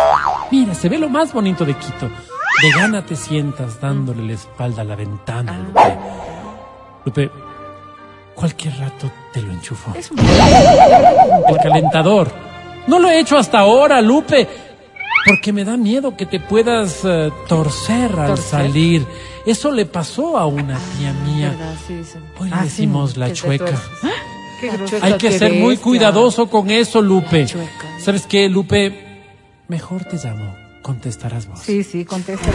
[0.53, 2.07] Mira, se ve lo más bonito de Quito.
[2.63, 5.89] De gana te sientas dándole la espalda a la ventana, Ah.
[5.89, 6.30] Lupe.
[7.05, 7.31] Lupe,
[8.35, 9.93] cualquier rato te lo enchufo.
[9.97, 12.31] Es un El calentador.
[12.87, 14.49] No lo he hecho hasta ahora, Lupe.
[15.27, 18.39] Porque me da miedo que te puedas eh, torcer al Torcer.
[18.39, 19.07] salir.
[19.45, 21.55] Eso le pasó a una tía mía.
[21.87, 22.01] sí.
[22.39, 23.79] Hoy le Ah, sí, decimos la chueca.
[24.61, 27.45] Qué La chueca, Hay que ser muy cuidadoso con eso, Lupe.
[27.47, 27.87] chueca.
[27.99, 29.25] ¿Sabes qué, Lupe?
[29.69, 30.55] Mejor te llamo.
[30.83, 31.61] Contestarás vos.
[31.61, 32.49] Sí, sí, contesta.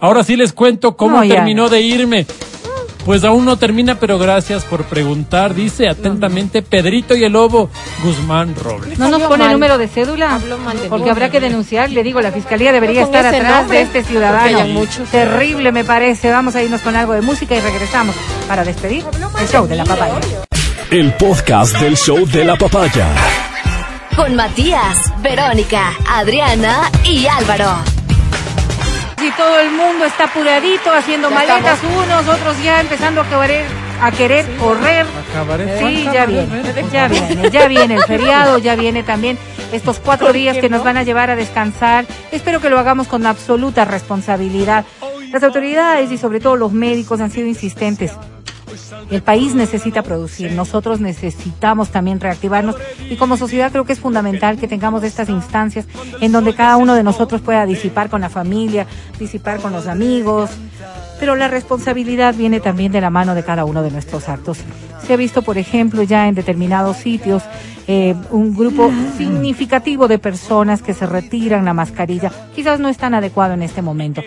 [0.00, 2.26] Ahora sí les cuento cómo No, terminó de irme.
[3.04, 5.54] Pues aún no termina, pero gracias por preguntar.
[5.54, 7.68] Dice atentamente Pedrito y el Lobo
[8.02, 8.98] Guzmán Robles.
[8.98, 9.52] ¿No nos pone el mal.
[9.52, 10.38] número de cédula?
[10.64, 11.10] Mal de Porque mí.
[11.10, 11.90] habrá que denunciar.
[11.90, 14.66] Le digo, la fiscalía debería No estar atrás nombre, de este ciudadano.
[14.68, 15.10] muchos.
[15.10, 16.30] Terrible, me parece.
[16.30, 18.16] Vamos a irnos con algo de música y regresamos
[18.48, 19.04] para despedir
[19.38, 20.14] el show de la papaya.
[20.90, 23.06] El podcast del show de la papaya.
[24.16, 27.74] Con Matías, Verónica, Adriana y Álvaro.
[29.24, 33.64] Si todo el mundo está apuradito haciendo Ya maletas, unos, otros ya empezando a querer,
[34.02, 35.06] a querer correr.
[35.30, 35.78] Acabaré.
[35.78, 39.38] Sí, ya viene, ya viene, ya viene el feriado, ya viene también
[39.72, 42.04] estos cuatro días que nos van a llevar a descansar.
[42.32, 44.84] Espero que lo hagamos con absoluta responsabilidad.
[45.32, 48.12] Las autoridades y sobre todo los médicos han sido insistentes.
[49.10, 52.76] El país necesita producir, nosotros necesitamos también reactivarnos
[53.08, 55.86] y como sociedad creo que es fundamental que tengamos estas instancias
[56.20, 58.86] en donde cada uno de nosotros pueda disipar con la familia,
[59.18, 60.50] disipar con los amigos,
[61.20, 64.58] pero la responsabilidad viene también de la mano de cada uno de nuestros actos.
[65.06, 67.42] Se ha visto, por ejemplo, ya en determinados sitios
[67.86, 72.32] eh, un grupo significativo de personas que se retiran la mascarilla.
[72.54, 74.22] Quizás no es tan adecuado en este momento.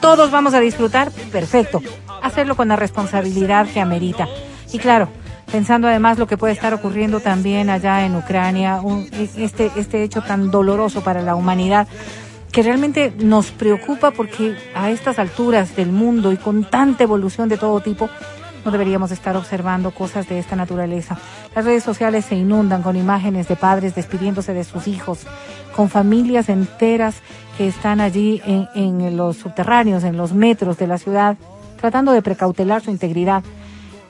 [0.00, 1.80] todos vamos a disfrutar, perfecto.
[2.22, 4.26] Hacerlo con la responsabilidad que amerita.
[4.72, 5.08] Y claro,
[5.50, 10.22] pensando además lo que puede estar ocurriendo también allá en Ucrania, un- este, este hecho
[10.22, 11.86] tan doloroso para la humanidad
[12.52, 17.58] que realmente nos preocupa porque a estas alturas del mundo y con tanta evolución de
[17.58, 18.08] todo tipo,
[18.64, 21.18] no deberíamos estar observando cosas de esta naturaleza.
[21.54, 25.20] Las redes sociales se inundan con imágenes de padres despidiéndose de sus hijos,
[25.76, 27.16] con familias enteras
[27.58, 31.36] que están allí en, en los subterráneos, en los metros de la ciudad,
[31.76, 33.42] tratando de precautelar su integridad.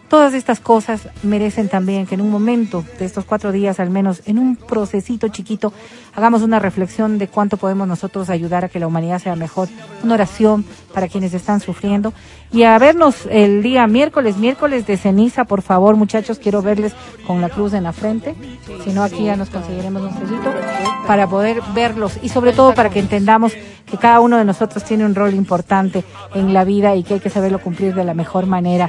[0.08, 4.22] Todas estas cosas merecen también que en un momento de estos cuatro días, al menos
[4.26, 5.72] en un procesito chiquito,
[6.14, 9.68] hagamos una reflexión de cuánto podemos nosotros ayudar a que la humanidad sea mejor.
[10.04, 10.64] Una oración
[10.94, 12.12] para quienes están sufriendo.
[12.52, 16.94] Y a vernos el día miércoles, miércoles de ceniza, por favor, muchachos, quiero verles
[17.26, 18.36] con la cruz en la frente.
[18.84, 20.52] Si no, aquí ya nos conseguiremos un sellito
[21.08, 23.54] para poder verlos y sobre todo para que entendamos
[23.86, 26.04] que cada uno de nosotros tiene un rol importante
[26.34, 28.88] en la vida y que hay que saberlo cumplir de la mejor manera.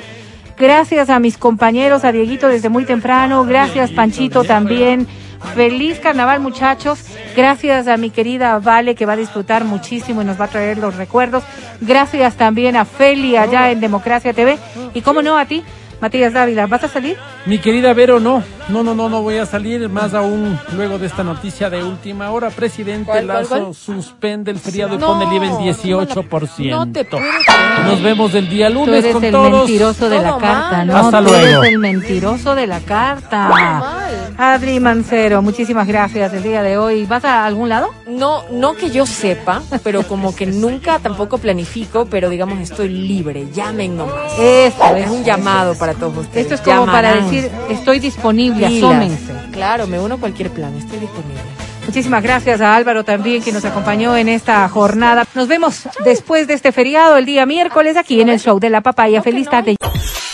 [0.58, 5.08] Gracias a mis compañeros, a Dieguito desde muy temprano, gracias Panchito también.
[5.54, 7.06] Feliz carnaval muchachos,
[7.36, 10.80] gracias a mi querida Vale que va a disfrutar muchísimo y nos va a traer
[10.80, 11.44] los recuerdos.
[11.80, 14.58] Gracias también a Feli allá en Democracia TV
[14.96, 15.64] y cómo no a ti,
[16.02, 17.18] Matías Dávila, ¿vas a salir?
[17.46, 21.08] Mi querida Vero, no, no, no, no, no voy a salir, más aún luego de
[21.08, 22.50] esta noticia de última hora.
[22.50, 23.74] Presidente ¿Cuál, cuál, Lazo cuál?
[23.76, 26.70] suspende el feriado y No, pone el IVA en ¿cómo la- 18%.
[26.72, 27.86] No te puedo creer.
[27.86, 29.52] Nos vemos el día Tú lunes eres con el todos.
[29.52, 30.88] mentiroso de la carta, mal.
[30.88, 30.98] ¿no?
[30.98, 31.64] Hasta Tú luego.
[31.64, 33.48] eres el mentiroso de la carta.
[33.50, 34.34] mal.
[34.38, 37.06] Adri Mancero, muchísimas gracias el día de hoy.
[37.06, 37.90] ¿Vas a algún lado?
[38.08, 43.48] No, no que yo sepa, pero como que nunca tampoco planifico, pero digamos estoy libre,
[43.54, 44.34] llamen nomás.
[44.40, 46.44] Eso, Es un llamado para todos ustedes.
[46.52, 48.84] Esto es como para decir, estoy disponible, Pilas.
[48.84, 49.34] asómense.
[49.52, 51.42] Claro, me uno a cualquier plan, estoy disponible.
[51.86, 55.26] Muchísimas gracias a Álvaro también que nos acompañó en esta jornada.
[55.36, 58.82] Nos vemos después de este feriado el día miércoles aquí en el show de la
[58.82, 59.22] papaya.
[59.22, 59.78] Feliz tarde.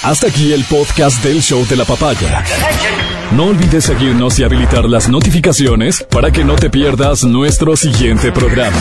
[0.01, 2.43] Hasta aquí el podcast del show de la papaya.
[3.33, 8.75] No olvides seguirnos y habilitar las notificaciones para que no te pierdas nuestro siguiente programa.